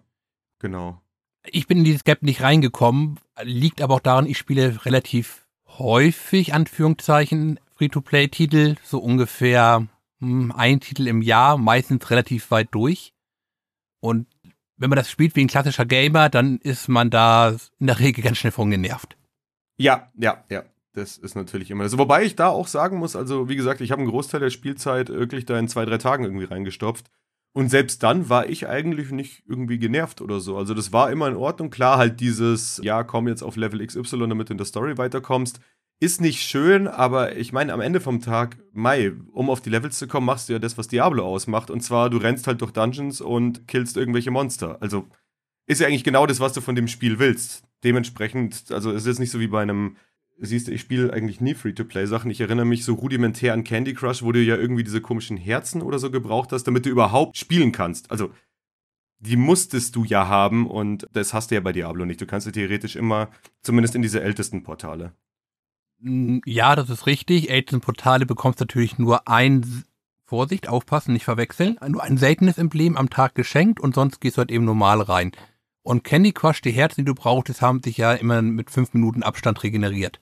Genau. 0.60 1.02
Ich 1.46 1.68
bin 1.68 1.80
in 1.80 1.84
dieses 1.84 2.04
Gap 2.04 2.24
nicht 2.24 2.42
reingekommen, 2.42 3.20
liegt 3.42 3.82
aber 3.82 3.96
auch 3.96 4.00
daran, 4.00 4.26
ich 4.26 4.38
spiele 4.38 4.86
relativ 4.86 5.48
häufig, 5.68 6.54
Anführungszeichen, 6.54 7.60
Free-to-Play-Titel, 7.76 8.76
so 8.84 9.00
ungefähr 9.00 9.88
hm, 10.20 10.52
ein 10.52 10.80
Titel 10.80 11.08
im 11.08 11.22
Jahr, 11.22 11.58
meistens 11.58 12.10
relativ 12.10 12.52
weit 12.52 12.70
durch. 12.72 13.14
Und 14.00 14.28
wenn 14.78 14.90
man 14.90 14.98
das 14.98 15.10
spielt 15.10 15.36
wie 15.36 15.42
ein 15.42 15.48
klassischer 15.48 15.86
Gamer, 15.86 16.30
dann 16.30 16.58
ist 16.58 16.88
man 16.88 17.10
da 17.10 17.56
in 17.80 17.88
der 17.88 18.00
Regel 18.00 18.24
ganz 18.24 18.38
schnell 18.38 18.52
von 18.52 18.70
genervt. 18.70 19.17
Ja, 19.78 20.12
ja, 20.16 20.44
ja. 20.50 20.64
Das 20.94 21.16
ist 21.16 21.36
natürlich 21.36 21.70
immer 21.70 21.88
so. 21.90 22.00
Wobei 22.00 22.24
ich 22.24 22.36
da 22.36 22.48
auch 22.48 22.66
sagen 22.68 22.98
muss, 22.98 23.16
also 23.16 23.48
wie 23.48 23.56
gesagt, 23.56 23.82
ich 23.82 23.92
habe 23.92 24.02
einen 24.02 24.10
Großteil 24.10 24.40
der 24.40 24.50
Spielzeit 24.50 25.10
wirklich 25.10 25.46
da 25.46 25.60
in 25.60 25.68
zwei, 25.68 25.86
drei 25.86 26.00
Tagen 26.00 26.24
irgendwie 26.24 26.46
reingestopft. 26.46 27.12
Und 27.54 27.70
selbst 27.70 28.02
dann 28.02 28.30
war 28.30 28.50
ich 28.50 28.68
eigentlich 28.68 29.12
nicht 29.12 29.44
irgendwie 29.48 29.78
genervt 29.78 30.22
oder 30.22 30.40
so. 30.40 30.58
Also 30.58 30.74
das 30.74 30.94
war 30.94 31.12
immer 31.12 31.28
in 31.28 31.36
Ordnung. 31.36 31.70
Klar, 31.70 31.98
halt 31.98 32.20
dieses, 32.20 32.80
ja, 32.84 33.04
komm 33.04 33.28
jetzt 33.28 33.44
auf 33.44 33.56
Level 33.58 33.86
XY, 33.86 34.28
damit 34.28 34.50
du 34.50 34.54
in 34.54 34.58
der 34.58 34.66
Story 34.66 34.98
weiterkommst, 34.98 35.60
ist 36.00 36.22
nicht 36.22 36.42
schön, 36.42 36.88
aber 36.88 37.36
ich 37.36 37.54
meine, 37.54 37.74
am 37.74 37.82
Ende 37.82 38.00
vom 38.00 38.22
Tag, 38.22 38.58
Mai, 38.72 39.14
um 39.32 39.50
auf 39.50 39.62
die 39.62 39.72
Levels 39.72 39.98
zu 39.98 40.08
kommen, 40.08 40.28
machst 40.28 40.50
du 40.50 40.54
ja 40.54 40.60
das, 40.60 40.78
was 40.78 40.88
Diablo 40.88 41.26
ausmacht. 41.26 41.72
Und 41.72 41.82
zwar, 41.82 42.10
du 42.10 42.18
rennst 42.18 42.46
halt 42.46 42.62
durch 42.62 42.72
Dungeons 42.72 43.22
und 43.22 43.68
killst 43.68 43.98
irgendwelche 43.98 44.30
Monster. 44.30 44.78
Also 44.80 45.08
ist 45.66 45.82
ja 45.82 45.88
eigentlich 45.88 46.04
genau 46.04 46.28
das, 46.28 46.40
was 46.40 46.54
du 46.54 46.62
von 46.62 46.76
dem 46.76 46.88
Spiel 46.88 47.18
willst. 47.18 47.67
Dementsprechend, 47.84 48.72
also 48.72 48.92
es 48.92 49.06
ist 49.06 49.20
nicht 49.20 49.32
so 49.32 49.40
wie 49.40 49.48
bei 49.48 49.62
einem, 49.62 49.98
siehst 50.38 50.68
du, 50.68 50.72
ich 50.72 50.82
spiele 50.82 51.14
eigentlich 51.14 51.42
nie 51.42 51.54
Free-to-Play-Sachen. 51.54 52.32
Ich 52.32 52.42
erinnere 52.42 52.66
mich 52.66 52.84
so 52.84 52.96
rudimentär 52.96 53.54
an 53.54 53.64
Candy 53.64 53.94
Crush, 53.94 54.24
wo 54.24 54.32
du 54.32 54.42
ja 54.42 54.56
irgendwie 54.56 54.84
diese 54.84 55.02
komischen 55.02 55.38
Herzen 55.38 55.82
oder 55.82 56.00
so 56.00 56.12
gebraucht 56.12 56.52
hast, 56.52 56.64
damit 56.64 56.86
du 56.86 56.90
überhaupt 56.90 57.38
spielen 57.38 57.72
kannst. 57.72 58.12
Also, 58.12 58.32
die 59.20 59.36
musstest 59.36 59.96
du 59.96 60.04
ja 60.04 60.28
haben 60.28 60.68
und 60.68 61.08
das 61.12 61.34
hast 61.34 61.50
du 61.50 61.56
ja 61.56 61.62
bei 61.62 61.72
Diablo 61.72 62.06
nicht. 62.06 62.22
Du 62.22 62.28
kannst 62.28 62.46
ja 62.46 62.54
theoretisch 62.54 62.96
immer, 62.96 63.30
zumindest 63.62 63.96
in 63.96 64.02
diese 64.02 64.22
ältesten 64.22 64.64
Portale. 64.64 65.14
Mm, 66.00 66.40
ja, 66.46 66.76
das 66.76 66.90
ist 66.90 67.08
richtig. 67.08 67.50
Ältesten 67.50 67.82
Portale 67.82 68.26
bekommst 68.26 68.60
natürlich 68.60 69.00
nur 69.00 69.28
ein, 69.28 69.86
Vorsicht, 70.28 70.68
aufpassen, 70.68 71.14
nicht 71.14 71.24
verwechseln, 71.24 71.78
nur 71.88 72.04
ein 72.04 72.18
seltenes 72.18 72.58
Emblem 72.58 72.98
am 72.98 73.10
Tag 73.10 73.34
geschenkt 73.34 73.80
und 73.80 73.96
sonst 73.96 74.20
gehst 74.20 74.36
du 74.36 74.40
halt 74.40 74.52
eben 74.52 74.66
normal 74.66 75.02
rein. 75.02 75.32
Und 75.88 76.04
Candy 76.04 76.34
Crush, 76.34 76.62
die 76.62 76.72
Herzen, 76.72 77.02
die 77.02 77.06
du 77.06 77.16
brauchtest, 77.16 77.62
haben 77.62 77.82
sich 77.82 77.96
ja 77.96 78.12
immer 78.12 78.42
mit 78.42 78.70
fünf 78.70 78.94
Minuten 78.94 79.24
Abstand 79.24 79.64
regeneriert. 79.64 80.20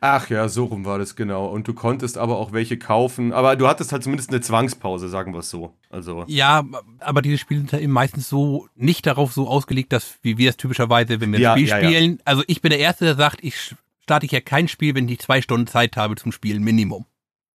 Ach 0.00 0.30
ja, 0.30 0.48
so 0.48 0.66
rum 0.66 0.84
war 0.84 0.98
das 0.98 1.16
genau. 1.16 1.46
Und 1.46 1.66
du 1.66 1.74
konntest 1.74 2.16
aber 2.16 2.38
auch 2.38 2.52
welche 2.52 2.78
kaufen. 2.78 3.32
Aber 3.32 3.56
du 3.56 3.66
hattest 3.66 3.90
halt 3.90 4.04
zumindest 4.04 4.30
eine 4.30 4.40
Zwangspause, 4.40 5.08
sagen 5.08 5.32
wir 5.32 5.40
es 5.40 5.50
so. 5.50 5.74
Also. 5.90 6.24
Ja, 6.28 6.62
aber 7.00 7.22
diese 7.22 7.38
Spiele 7.38 7.58
sind 7.58 7.72
ja 7.72 7.80
eben 7.80 7.92
meistens 7.92 8.28
so 8.28 8.68
nicht 8.76 9.04
darauf 9.04 9.32
so 9.32 9.48
ausgelegt, 9.48 9.92
dass 9.92 10.20
wie 10.22 10.38
wir 10.38 10.50
es 10.50 10.56
typischerweise, 10.56 11.20
wenn 11.20 11.32
wir 11.32 11.40
ja, 11.40 11.54
ein 11.54 11.58
Spiel 11.58 11.68
ja, 11.70 11.78
spielen. 11.78 12.12
Ja. 12.12 12.22
Also 12.24 12.44
ich 12.46 12.62
bin 12.62 12.70
der 12.70 12.78
Erste, 12.78 13.04
der 13.04 13.16
sagt, 13.16 13.42
ich 13.42 13.74
starte 13.98 14.26
ja 14.26 14.40
kein 14.40 14.68
Spiel, 14.68 14.94
wenn 14.94 15.08
ich 15.08 15.18
zwei 15.18 15.42
Stunden 15.42 15.66
Zeit 15.66 15.96
habe 15.96 16.14
zum 16.14 16.30
Spielen, 16.30 16.62
Minimum. 16.62 17.04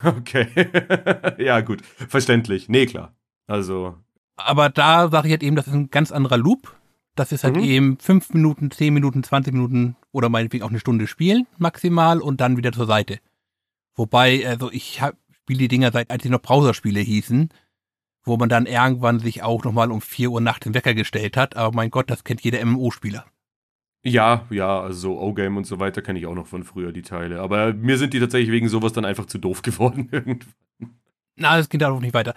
Okay. 0.03 0.47
ja, 1.37 1.61
gut. 1.61 1.83
Verständlich. 1.85 2.67
Nee, 2.67 2.87
klar. 2.87 3.13
Also. 3.45 3.93
Aber 4.37 4.69
da 4.69 5.07
sage 5.09 5.27
ich 5.27 5.33
halt 5.33 5.43
eben, 5.43 5.55
das 5.55 5.67
ist 5.67 5.73
ein 5.73 5.91
ganz 5.91 6.11
anderer 6.11 6.37
Loop. 6.37 6.80
Das 7.15 7.31
ist 7.31 7.43
halt 7.43 7.57
mhm. 7.57 7.63
eben 7.63 7.97
fünf 7.99 8.33
Minuten, 8.33 8.71
zehn 8.71 8.93
Minuten, 8.93 9.23
20 9.23 9.53
Minuten 9.53 9.95
oder 10.11 10.29
meinetwegen 10.29 10.63
auch 10.63 10.69
eine 10.69 10.79
Stunde 10.79 11.07
spielen 11.07 11.47
maximal 11.57 12.21
und 12.21 12.41
dann 12.41 12.57
wieder 12.57 12.71
zur 12.71 12.85
Seite. 12.85 13.19
Wobei, 13.95 14.47
also 14.47 14.71
ich 14.71 15.01
spiele 15.31 15.59
die 15.59 15.67
Dinger 15.67 15.91
seit, 15.91 16.09
als 16.09 16.23
sie 16.23 16.29
noch 16.29 16.41
Browserspiele 16.41 17.01
hießen, 17.01 17.49
wo 18.23 18.37
man 18.37 18.49
dann 18.49 18.65
irgendwann 18.65 19.19
sich 19.19 19.43
auch 19.43 19.63
nochmal 19.63 19.91
um 19.91 20.01
vier 20.01 20.31
Uhr 20.31 20.41
nachts 20.41 20.63
den 20.63 20.73
Wecker 20.73 20.93
gestellt 20.93 21.35
hat. 21.35 21.57
Aber 21.57 21.75
mein 21.75 21.91
Gott, 21.91 22.09
das 22.09 22.23
kennt 22.23 22.41
jeder 22.41 22.63
MMO-Spieler. 22.63 23.25
Ja, 24.03 24.47
ja, 24.49 24.81
also 24.81 24.99
so 24.99 25.19
O-Game 25.19 25.57
und 25.57 25.65
so 25.65 25.79
weiter 25.79 26.01
kenne 26.01 26.17
ich 26.19 26.25
auch 26.25 26.33
noch 26.33 26.47
von 26.47 26.63
früher, 26.63 26.91
die 26.91 27.03
Teile. 27.03 27.39
Aber 27.41 27.73
mir 27.73 27.97
sind 27.97 28.13
die 28.13 28.19
tatsächlich 28.19 28.51
wegen 28.51 28.69
sowas 28.69 28.93
dann 28.93 29.05
einfach 29.05 29.25
zu 29.25 29.37
doof 29.37 29.61
geworden 29.63 30.09
irgendwann. 30.11 30.53
Na, 31.35 31.57
es 31.57 31.69
geht 31.69 31.81
darauf 31.81 32.01
nicht 32.01 32.13
weiter. 32.13 32.33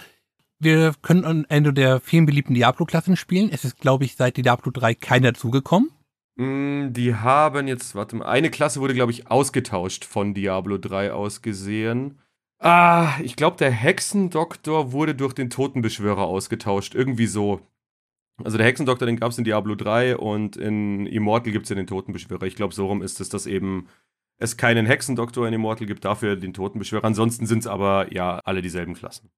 Wir 0.59 0.95
können 1.03 1.25
an 1.25 1.45
Ende 1.49 1.73
der 1.73 2.01
vielen 2.01 2.27
beliebten 2.27 2.55
Diablo-Klassen 2.55 3.17
spielen. 3.17 3.51
Es 3.51 3.65
ist, 3.65 3.79
glaube 3.79 4.05
ich, 4.05 4.17
seit 4.17 4.37
Diablo 4.37 4.71
3 4.71 4.95
keiner 4.95 5.33
dazugekommen. 5.33 5.91
Mm, 6.37 6.93
die 6.93 7.15
haben 7.15 7.69
jetzt, 7.69 7.95
warte 7.95 8.17
mal, 8.17 8.27
eine 8.27 8.51
Klasse 8.51 8.81
wurde, 8.81 8.95
glaube 8.95 9.12
ich, 9.12 9.31
ausgetauscht 9.31 10.05
von 10.05 10.35
Diablo 10.35 10.79
3 10.79 11.12
aus 11.12 11.43
gesehen. 11.43 12.19
Ah, 12.59 13.19
ich 13.23 13.37
glaube, 13.37 13.56
der 13.56 13.71
Hexendoktor 13.71 14.93
wurde 14.93 15.15
durch 15.15 15.35
den 15.35 15.51
Totenbeschwörer 15.51 16.23
ausgetauscht. 16.23 16.95
Irgendwie 16.95 17.27
so. 17.27 17.61
Also 18.43 18.56
der 18.59 18.67
Hexendoktor, 18.67 19.06
den 19.06 19.21
gab 19.21 19.31
es 19.31 19.39
in 19.39 19.45
Diablo 19.45 19.75
3 19.75 20.17
und 20.17 20.56
in 20.56 21.06
Immortal 21.06 21.53
gibt 21.53 21.65
es 21.65 21.71
ja 21.71 21.77
den 21.77 21.87
Totenbeschwörer. 21.87 22.45
Ich 22.45 22.56
glaube, 22.56 22.75
so 22.75 22.87
rum 22.87 23.03
ist 23.03 23.21
es, 23.21 23.29
dass 23.29 23.47
eben 23.47 23.89
es 24.39 24.56
keinen 24.56 24.87
Hexendoktor 24.87 25.47
in 25.47 25.55
Immortal 25.55 25.87
gibt, 25.87 26.05
dafür 26.05 26.37
den 26.37 26.53
Totenbeschwörer. 26.53 27.05
Ansonsten 27.05 27.47
sind 27.47 27.61
es 27.61 27.67
aber 27.67 28.13
ja 28.13 28.41
alle 28.44 28.63
dieselben 28.63 28.94
Klassen. 28.94 29.31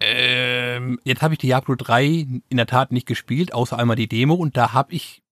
Ähm, 0.00 1.00
jetzt 1.04 1.22
habe 1.22 1.34
ich 1.34 1.38
Diablo 1.38 1.74
3 1.74 2.06
in 2.48 2.56
der 2.56 2.66
Tat 2.66 2.92
nicht 2.92 3.06
gespielt, 3.06 3.52
außer 3.52 3.78
einmal 3.78 3.96
die 3.96 4.08
Demo 4.08 4.34
und 4.34 4.56
da 4.56 4.72
habe 4.72 4.94
ich, 4.94 5.22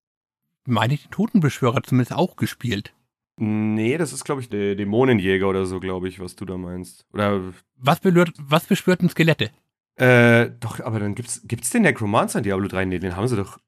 meine 0.67 0.95
ich, 0.95 1.03
den 1.03 1.13
Totenbeschwörer 1.13 1.83
zumindest 1.83 2.13
auch 2.13 2.37
gespielt. 2.37 2.93
Nee, 3.39 3.99
das 3.99 4.13
ist, 4.13 4.25
glaube 4.25 4.41
ich, 4.41 4.49
der 4.49 4.75
Dämonenjäger 4.75 5.49
oder 5.49 5.67
so, 5.67 5.79
glaube 5.79 6.09
ich, 6.09 6.21
was 6.21 6.37
du 6.37 6.45
da 6.47 6.57
meinst. 6.57 7.05
Oder. 7.13 7.53
Was, 7.77 8.01
belört, 8.01 8.33
was 8.39 8.65
beschwörten 8.65 9.11
Skelette? 9.11 9.51
Äh, 9.97 10.51
doch, 10.59 10.81
aber 10.81 11.01
dann 11.01 11.15
gibt's, 11.15 11.43
gibt's 11.45 11.71
den 11.71 11.83
Necromancer 11.83 12.39
in 12.39 12.45
Diablo 12.45 12.67
3? 12.67 12.87
Nee, 12.87 12.99
den 12.99 13.15
haben 13.15 13.29
sie 13.29 13.37
doch. 13.37 13.59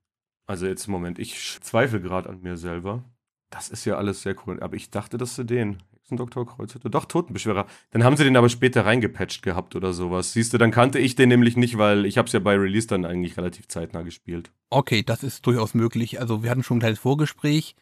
Also 0.47 0.67
jetzt, 0.67 0.89
Moment, 0.89 1.19
ich 1.19 1.59
zweifle 1.61 2.01
gerade 2.01 2.31
an 2.31 2.41
mir 2.41 2.57
selber. 2.57 3.05
Das 3.51 3.69
ist 3.69 3.85
ja 3.85 3.97
alles 3.97 4.23
sehr 4.23 4.35
cool. 4.47 4.61
Aber 4.61 4.75
ich 4.75 4.91
dachte, 4.91 5.19
dass 5.19 5.37
sie 5.37 5.45
den. 5.45 5.83
Hexendoktor 6.09 6.47
Kreuzhütte. 6.47 6.89
Doch, 6.89 7.05
Totenbeschwörer. 7.05 7.67
Dann 7.91 8.03
haben 8.03 8.17
sie 8.17 8.25
den 8.25 8.37
aber 8.37 8.49
später 8.49 8.87
reingepatcht 8.87 9.43
gehabt 9.43 9.77
oder 9.77 9.93
sowas. 9.93 10.33
Siehst 10.33 10.55
du, 10.55 10.59
dann 10.59 10.71
kannte 10.71 10.99
ich 10.99 11.17
den 11.17 11.29
nämlich 11.29 11.57
nicht, 11.57 11.77
weil 11.77 12.07
ich 12.07 12.17
habe 12.17 12.27
es 12.27 12.33
ja 12.33 12.41
bei 12.41 12.57
Release 12.57 12.87
dann 12.87 13.05
eigentlich 13.05 13.37
relativ 13.37 13.69
zeitnah 13.69 14.01
gespielt. 14.03 14.51
Okay, 14.71 15.03
das 15.03 15.23
ist 15.23 15.47
durchaus 15.47 15.75
möglich. 15.75 16.19
Also 16.19 16.43
wir 16.43 16.51
hatten 16.51 16.63
schon 16.63 16.79
ein 16.79 16.81
kleines 16.81 16.99
Vorgespräch. 16.99 17.77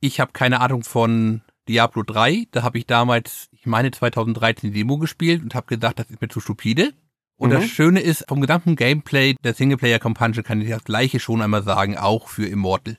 Ich 0.00 0.18
habe 0.18 0.32
keine 0.32 0.60
Ahnung 0.60 0.82
von 0.82 1.42
Diablo 1.68 2.02
3. 2.02 2.48
Da 2.50 2.64
habe 2.64 2.78
ich 2.78 2.86
damals, 2.86 3.48
ich 3.52 3.64
meine 3.66 3.92
2013 3.92 4.72
die 4.72 4.80
Demo 4.80 4.98
gespielt 4.98 5.42
und 5.42 5.54
habe 5.54 5.66
gedacht, 5.68 6.00
das 6.00 6.10
ist 6.10 6.20
mir 6.20 6.28
zu 6.28 6.40
stupide. 6.40 6.94
Und 7.36 7.50
mhm. 7.50 7.54
das 7.54 7.66
Schöne 7.66 8.00
ist, 8.00 8.24
vom 8.26 8.40
gesamten 8.40 8.74
Gameplay 8.74 9.36
der 9.44 9.54
Singleplayer-Kampagne 9.54 10.42
kann 10.42 10.60
ich 10.60 10.70
das 10.70 10.82
gleiche 10.82 11.20
schon 11.20 11.42
einmal 11.42 11.62
sagen, 11.62 11.96
auch 11.96 12.26
für 12.26 12.46
Immortal. 12.46 12.98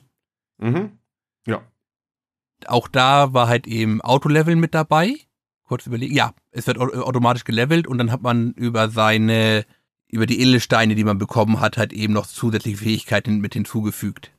Mhm. 0.56 0.99
Auch 2.68 2.88
da 2.88 3.32
war 3.32 3.48
halt 3.48 3.66
eben 3.66 4.00
Autoleveln 4.00 4.60
mit 4.60 4.74
dabei. 4.74 5.16
Kurz 5.64 5.86
überlegen. 5.86 6.14
Ja, 6.14 6.34
es 6.50 6.66
wird 6.66 6.78
automatisch 6.78 7.44
gelevelt 7.44 7.86
und 7.86 7.98
dann 7.98 8.10
hat 8.10 8.22
man 8.22 8.52
über 8.52 8.90
seine, 8.90 9.64
über 10.08 10.26
die 10.26 10.40
Edelsteine, 10.40 10.94
die 10.94 11.04
man 11.04 11.18
bekommen 11.18 11.60
hat, 11.60 11.76
halt 11.78 11.92
eben 11.92 12.12
noch 12.12 12.26
zusätzliche 12.26 12.78
Fähigkeiten 12.78 13.40
mit 13.40 13.54
hinzugefügt. 13.54 14.32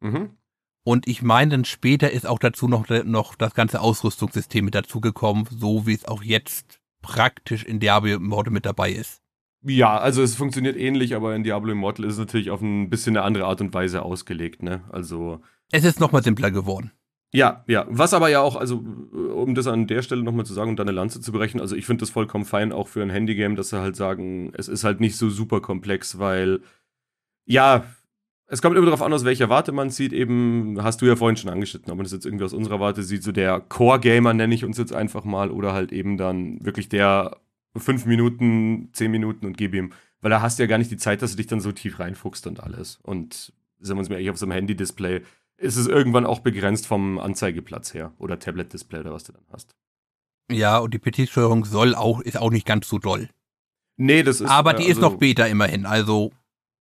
Mhm. 0.00 0.36
Und 0.82 1.06
ich 1.08 1.22
meine, 1.22 1.50
dann 1.50 1.64
später 1.64 2.10
ist 2.10 2.26
auch 2.26 2.38
dazu 2.38 2.68
noch, 2.68 2.88
noch 3.04 3.34
das 3.34 3.54
ganze 3.54 3.80
Ausrüstungssystem 3.80 4.64
mit 4.64 4.74
dazugekommen, 4.74 5.46
so 5.50 5.86
wie 5.86 5.94
es 5.94 6.04
auch 6.06 6.22
jetzt 6.22 6.80
praktisch 7.02 7.64
in 7.64 7.80
Diablo 7.80 8.14
Immortal 8.14 8.52
mit 8.52 8.66
dabei 8.66 8.92
ist. 8.92 9.22
Ja, 9.62 9.98
also 9.98 10.22
es 10.22 10.36
funktioniert 10.36 10.76
ähnlich, 10.76 11.14
aber 11.14 11.34
in 11.34 11.44
Diablo 11.44 11.72
Immortal 11.72 12.06
ist 12.06 12.14
es 12.14 12.18
natürlich 12.18 12.50
auf 12.50 12.62
ein 12.62 12.88
bisschen 12.88 13.16
eine 13.16 13.26
andere 13.26 13.44
Art 13.44 13.60
und 13.60 13.74
Weise 13.74 14.02
ausgelegt, 14.02 14.62
ne? 14.62 14.84
Also. 14.90 15.40
Es 15.70 15.84
ist 15.84 16.00
nochmal 16.00 16.22
simpler 16.22 16.50
geworden. 16.50 16.92
Ja, 17.32 17.64
ja. 17.68 17.86
Was 17.88 18.12
aber 18.12 18.28
ja 18.28 18.40
auch, 18.40 18.56
also 18.56 18.78
um 18.78 19.54
das 19.54 19.68
an 19.68 19.86
der 19.86 20.02
Stelle 20.02 20.22
nochmal 20.22 20.46
zu 20.46 20.52
sagen 20.52 20.70
und 20.70 20.78
deine 20.78 20.90
Lanze 20.90 21.20
zu 21.20 21.30
brechen, 21.30 21.60
also 21.60 21.76
ich 21.76 21.86
finde 21.86 22.00
das 22.00 22.10
vollkommen 22.10 22.44
fein, 22.44 22.72
auch 22.72 22.88
für 22.88 23.02
ein 23.02 23.10
Handygame, 23.10 23.54
dass 23.54 23.70
sie 23.70 23.80
halt 23.80 23.94
sagen, 23.94 24.52
es 24.56 24.68
ist 24.68 24.82
halt 24.82 25.00
nicht 25.00 25.16
so 25.16 25.30
super 25.30 25.60
komplex, 25.60 26.18
weil 26.18 26.60
ja, 27.46 27.84
es 28.46 28.60
kommt 28.60 28.76
immer 28.76 28.86
darauf 28.86 29.02
an, 29.02 29.12
aus 29.12 29.24
welcher 29.24 29.48
Warte 29.48 29.70
man 29.70 29.90
sieht. 29.90 30.12
Eben, 30.12 30.82
hast 30.82 31.00
du 31.02 31.06
ja 31.06 31.14
vorhin 31.14 31.36
schon 31.36 31.50
angeschnitten, 31.50 31.90
ob 31.92 31.98
man 31.98 32.04
das 32.04 32.12
jetzt 32.12 32.26
irgendwie 32.26 32.44
aus 32.44 32.52
unserer 32.52 32.80
Warte 32.80 33.04
sieht, 33.04 33.22
so 33.22 33.30
der 33.30 33.60
Core-Gamer 33.60 34.34
nenne 34.34 34.54
ich 34.54 34.64
uns 34.64 34.76
jetzt 34.76 34.92
einfach 34.92 35.24
mal, 35.24 35.52
oder 35.52 35.72
halt 35.72 35.92
eben 35.92 36.16
dann 36.16 36.64
wirklich 36.64 36.88
der 36.88 37.36
fünf 37.76 38.06
Minuten, 38.06 38.88
zehn 38.92 39.12
Minuten 39.12 39.46
und 39.46 39.56
gib 39.56 39.72
ihm. 39.72 39.92
Weil 40.20 40.30
da 40.30 40.42
hast 40.42 40.58
du 40.58 40.64
ja 40.64 40.66
gar 40.66 40.78
nicht 40.78 40.90
die 40.90 40.96
Zeit, 40.96 41.22
dass 41.22 41.30
du 41.30 41.36
dich 41.36 41.46
dann 41.46 41.60
so 41.60 41.70
tief 41.70 42.00
reinfuchst 42.00 42.48
und 42.48 42.60
alles. 42.60 42.98
Und 43.02 43.52
sagen 43.78 43.98
wir 43.98 44.00
uns 44.00 44.08
mal 44.08 44.16
ehrlich, 44.16 44.30
auf 44.30 44.36
so 44.36 44.46
einem 44.46 44.52
Handy-Display 44.52 45.22
ist 45.60 45.76
es 45.76 45.86
irgendwann 45.86 46.26
auch 46.26 46.40
begrenzt 46.40 46.86
vom 46.86 47.18
Anzeigeplatz 47.18 47.94
her. 47.94 48.12
Oder 48.18 48.38
Tablet-Display 48.38 49.00
oder 49.00 49.12
was 49.12 49.24
du 49.24 49.32
dann 49.32 49.44
hast. 49.52 49.76
Ja, 50.50 50.78
und 50.78 50.94
die 50.94 50.98
PC-Steuerung 50.98 51.64
soll 51.64 51.94
auch, 51.94 52.20
ist 52.20 52.38
auch 52.38 52.50
nicht 52.50 52.66
ganz 52.66 52.88
so 52.88 52.98
doll. 52.98 53.28
Nee, 53.96 54.22
das 54.22 54.40
ist. 54.40 54.50
Aber 54.50 54.72
die 54.72 54.84
also, 54.84 54.92
ist 54.92 55.00
noch 55.00 55.18
Beta 55.18 55.44
immerhin, 55.46 55.86
also. 55.86 56.32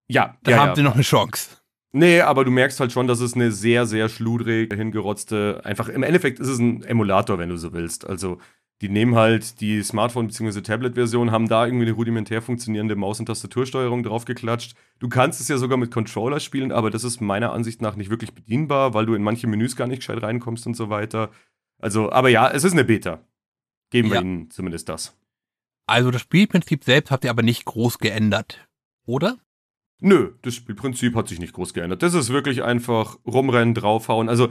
Ja, 0.07 0.38
da 0.43 0.51
ja, 0.51 0.57
haben 0.57 0.69
ja. 0.69 0.75
sie 0.75 0.83
noch 0.83 0.95
eine 0.95 1.03
Chance. 1.03 1.57
Nee, 1.91 2.21
aber 2.21 2.45
du 2.45 2.51
merkst 2.51 2.79
halt 2.79 2.91
schon, 2.91 3.07
dass 3.07 3.19
es 3.19 3.33
eine 3.33 3.51
sehr, 3.51 3.86
sehr 3.86 4.09
schludrig 4.09 4.74
hingerotzte, 4.74 5.62
einfach 5.63 5.89
im 5.89 6.03
Endeffekt 6.03 6.39
ist 6.39 6.48
es 6.48 6.59
ein 6.59 6.83
Emulator, 6.83 7.38
wenn 7.39 7.50
du 7.50 7.57
so 7.57 7.74
willst. 7.74 8.07
Also 8.07 8.39
die 8.81 8.89
nehmen 8.89 9.15
halt 9.15 9.59
die 9.59 9.83
Smartphone- 9.83 10.27
bzw. 10.27 10.62
Tablet-Version, 10.62 11.31
haben 11.31 11.50
da 11.50 11.65
irgendwie 11.65 11.86
eine 11.86 11.95
rudimentär 11.95 12.41
funktionierende 12.41 12.95
Maus- 12.95 13.19
und 13.19 13.25
Tastatursteuerung 13.25 14.03
draufgeklatscht. 14.03 14.75
Du 15.00 15.09
kannst 15.09 15.41
es 15.41 15.50
ja 15.50 15.57
sogar 15.57 15.77
mit 15.77 15.91
Controller 15.91 16.39
spielen, 16.39 16.71
aber 16.71 16.89
das 16.89 17.03
ist 17.03 17.19
meiner 17.19 17.51
Ansicht 17.51 17.81
nach 17.81 17.95
nicht 17.95 18.09
wirklich 18.09 18.33
bedienbar, 18.33 18.93
weil 18.93 19.05
du 19.05 19.15
in 19.15 19.24
manche 19.24 19.48
Menüs 19.48 19.75
gar 19.75 19.88
nicht 19.88 20.00
gescheit 20.00 20.24
reinkommst 20.24 20.65
und 20.65 20.75
so 20.75 20.89
weiter. 20.89 21.29
Also, 21.77 22.12
aber 22.12 22.29
ja, 22.29 22.50
es 22.50 22.63
ist 22.63 22.74
eine 22.74 22.86
Beta. 22.86 23.19
Geben 23.89 24.09
ja. 24.09 24.15
wir 24.15 24.21
ihnen 24.21 24.51
zumindest 24.51 24.88
das. 24.88 25.17
Also 25.86 26.12
das 26.12 26.21
Spielprinzip 26.21 26.83
selbst 26.83 27.12
habt 27.12 27.24
ihr 27.24 27.31
aber 27.31 27.41
nicht 27.41 27.65
groß 27.65 27.98
geändert, 27.98 28.67
oder? 29.05 29.38
Nö, 30.00 30.33
das 30.43 30.55
Spielprinzip 30.55 31.15
hat 31.15 31.27
sich 31.27 31.39
nicht 31.39 31.53
groß 31.53 31.74
geändert. 31.74 32.03
Das 32.03 32.13
ist 32.13 32.29
wirklich 32.29 32.63
einfach 32.63 33.17
rumrennen, 33.25 33.74
draufhauen. 33.74 34.29
Also 34.29 34.50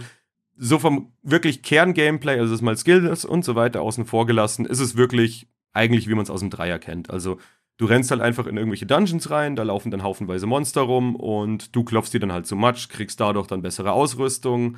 so 0.58 0.78
vom 0.78 1.12
wirklich 1.22 1.62
Kern-Gameplay, 1.62 2.38
also 2.38 2.52
das 2.52 2.62
mal 2.62 2.76
Skills 2.76 3.24
und 3.24 3.44
so 3.44 3.54
weiter 3.54 3.80
außen 3.82 4.04
vor 4.04 4.26
gelassen, 4.26 4.66
ist 4.66 4.80
es 4.80 4.96
wirklich 4.96 5.48
eigentlich, 5.72 6.08
wie 6.08 6.14
man 6.14 6.24
es 6.24 6.30
aus 6.30 6.40
dem 6.40 6.50
Dreier 6.50 6.78
kennt. 6.78 7.10
Also 7.10 7.38
du 7.76 7.86
rennst 7.86 8.10
halt 8.10 8.20
einfach 8.20 8.46
in 8.46 8.56
irgendwelche 8.56 8.86
Dungeons 8.86 9.30
rein, 9.30 9.56
da 9.56 9.62
laufen 9.62 9.90
dann 9.90 10.02
haufenweise 10.02 10.46
Monster 10.46 10.82
rum 10.82 11.16
und 11.16 11.74
du 11.76 11.84
klopfst 11.84 12.10
die 12.12 12.18
dann 12.18 12.32
halt 12.32 12.46
so 12.46 12.56
Matsch, 12.56 12.88
kriegst 12.88 13.20
dadurch 13.20 13.46
dann 13.46 13.62
bessere 13.62 13.92
Ausrüstung 13.92 14.76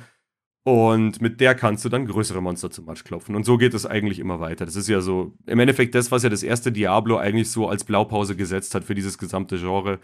und 0.63 1.21
mit 1.21 1.41
der 1.41 1.55
kannst 1.55 1.83
du 1.83 1.89
dann 1.89 2.05
größere 2.05 2.41
Monster 2.41 2.69
zum 2.69 2.85
Matsch 2.85 3.03
klopfen. 3.03 3.35
Und 3.35 3.45
so 3.45 3.57
geht 3.57 3.73
es 3.73 3.87
eigentlich 3.87 4.19
immer 4.19 4.39
weiter. 4.39 4.65
Das 4.65 4.75
ist 4.75 4.87
ja 4.87 5.01
so, 5.01 5.33
im 5.47 5.59
Endeffekt 5.59 5.95
das, 5.95 6.11
was 6.11 6.21
ja 6.21 6.29
das 6.29 6.43
erste 6.43 6.71
Diablo 6.71 7.17
eigentlich 7.17 7.49
so 7.49 7.67
als 7.67 7.83
Blaupause 7.83 8.35
gesetzt 8.35 8.75
hat 8.75 8.83
für 8.83 8.93
dieses 8.93 9.17
gesamte 9.17 9.57
Genre 9.57 9.99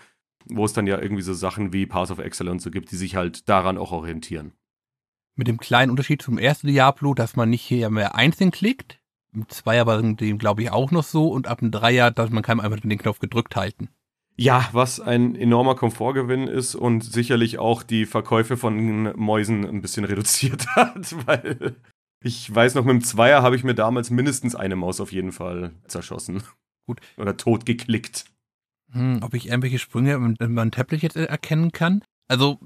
wo 0.49 0.65
es 0.65 0.73
dann 0.73 0.87
ja 0.87 0.99
irgendwie 0.99 1.23
so 1.23 1.33
Sachen 1.33 1.73
wie 1.73 1.85
Path 1.85 2.11
of 2.11 2.19
Excellence 2.19 2.63
so 2.63 2.71
gibt, 2.71 2.91
die 2.91 2.95
sich 2.95 3.15
halt 3.15 3.49
daran 3.49 3.77
auch 3.77 3.91
orientieren. 3.91 4.53
Mit 5.37 5.47
dem 5.47 5.59
kleinen 5.59 5.91
Unterschied 5.91 6.21
zum 6.21 6.37
ersten 6.37 6.67
Diablo, 6.67 7.13
dass 7.13 7.35
man 7.35 7.49
nicht 7.49 7.61
hier 7.61 7.89
mehr 7.89 8.15
einzeln 8.15 8.51
klickt. 8.51 8.99
Im 9.33 9.47
Zweier 9.47 9.85
war 9.85 10.01
dem, 10.01 10.37
glaube 10.39 10.63
ich, 10.63 10.71
auch 10.71 10.91
noch 10.91 11.03
so. 11.03 11.29
Und 11.29 11.47
ab 11.47 11.59
dem 11.59 11.71
Dreier, 11.71 12.11
dass 12.11 12.31
man 12.31 12.43
kann 12.43 12.59
einfach 12.59 12.79
den 12.79 12.97
Knopf 12.97 13.19
gedrückt 13.19 13.55
halten. 13.55 13.89
Ja, 14.35 14.67
was 14.71 14.99
ein 14.99 15.35
enormer 15.35 15.75
Komfortgewinn 15.75 16.47
ist 16.47 16.75
und 16.75 17.03
sicherlich 17.03 17.59
auch 17.59 17.83
die 17.83 18.05
Verkäufe 18.05 18.57
von 18.57 19.15
Mäusen 19.15 19.65
ein 19.65 19.81
bisschen 19.81 20.05
reduziert 20.05 20.67
hat, 20.75 21.27
weil 21.27 21.75
ich 22.23 22.53
weiß 22.53 22.75
noch, 22.75 22.83
mit 22.83 22.93
dem 22.93 23.03
Zweier 23.03 23.41
habe 23.43 23.55
ich 23.55 23.63
mir 23.63 23.75
damals 23.75 24.09
mindestens 24.09 24.55
eine 24.55 24.75
Maus 24.75 24.99
auf 24.99 25.11
jeden 25.11 25.31
Fall 25.31 25.71
zerschossen. 25.87 26.43
Gut. 26.87 26.99
Oder 27.17 27.37
tot 27.37 27.65
geklickt. 27.65 28.25
Hm, 28.91 29.19
ob 29.21 29.33
ich 29.33 29.47
irgendwelche 29.47 29.79
Sprünge 29.79 30.17
mit 30.17 30.39
meinem 30.39 30.71
Tablet 30.71 31.01
jetzt 31.01 31.15
erkennen 31.15 31.71
kann? 31.71 32.03
Also, 32.27 32.59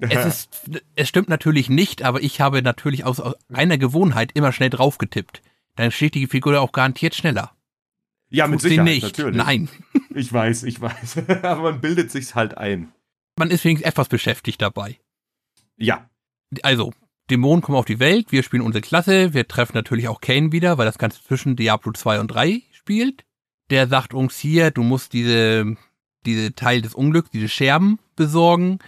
es 0.00 0.24
ist, 0.26 0.80
es 0.94 1.08
stimmt 1.08 1.28
natürlich 1.28 1.68
nicht, 1.68 2.02
aber 2.02 2.22
ich 2.22 2.40
habe 2.40 2.62
natürlich 2.62 3.04
aus, 3.04 3.20
aus 3.20 3.34
einer 3.52 3.78
Gewohnheit 3.78 4.32
immer 4.34 4.52
schnell 4.52 4.70
drauf 4.70 4.98
getippt. 4.98 5.42
Dann 5.76 5.90
steht 5.90 6.14
die 6.14 6.26
Figur 6.26 6.60
auch 6.60 6.72
garantiert 6.72 7.14
schneller. 7.14 7.52
Ja, 8.30 8.46
mit 8.46 8.60
Tut 8.60 8.68
Sicherheit, 8.68 8.84
nicht. 8.86 9.02
natürlich. 9.02 9.36
Nein. 9.36 9.68
Ich 10.14 10.32
weiß, 10.32 10.64
ich 10.64 10.80
weiß. 10.80 11.18
aber 11.42 11.70
man 11.70 11.80
bildet 11.80 12.10
sich's 12.10 12.34
halt 12.34 12.58
ein. 12.58 12.92
Man 13.36 13.50
ist 13.50 13.64
wenigstens 13.64 13.88
etwas 13.88 14.08
beschäftigt 14.08 14.60
dabei. 14.60 14.98
Ja. 15.76 16.10
Also, 16.62 16.92
Dämonen 17.30 17.62
kommen 17.62 17.78
auf 17.78 17.84
die 17.84 18.00
Welt, 18.00 18.32
wir 18.32 18.42
spielen 18.42 18.62
unsere 18.62 18.82
Klasse, 18.82 19.32
wir 19.32 19.46
treffen 19.46 19.76
natürlich 19.76 20.08
auch 20.08 20.20
Kane 20.20 20.50
wieder, 20.50 20.76
weil 20.76 20.86
das 20.86 20.98
Ganze 20.98 21.22
zwischen 21.22 21.54
Diablo 21.54 21.92
2 21.92 22.18
und 22.18 22.28
3 22.28 22.62
spielt 22.72 23.26
der 23.70 23.86
sagt 23.86 24.14
uns 24.14 24.38
hier, 24.38 24.70
du 24.70 24.82
musst 24.82 25.12
diese, 25.12 25.76
diese 26.24 26.54
Teil 26.54 26.82
des 26.82 26.94
Unglücks, 26.94 27.30
diese 27.30 27.48
Scherben 27.48 27.98
besorgen. 28.16 28.78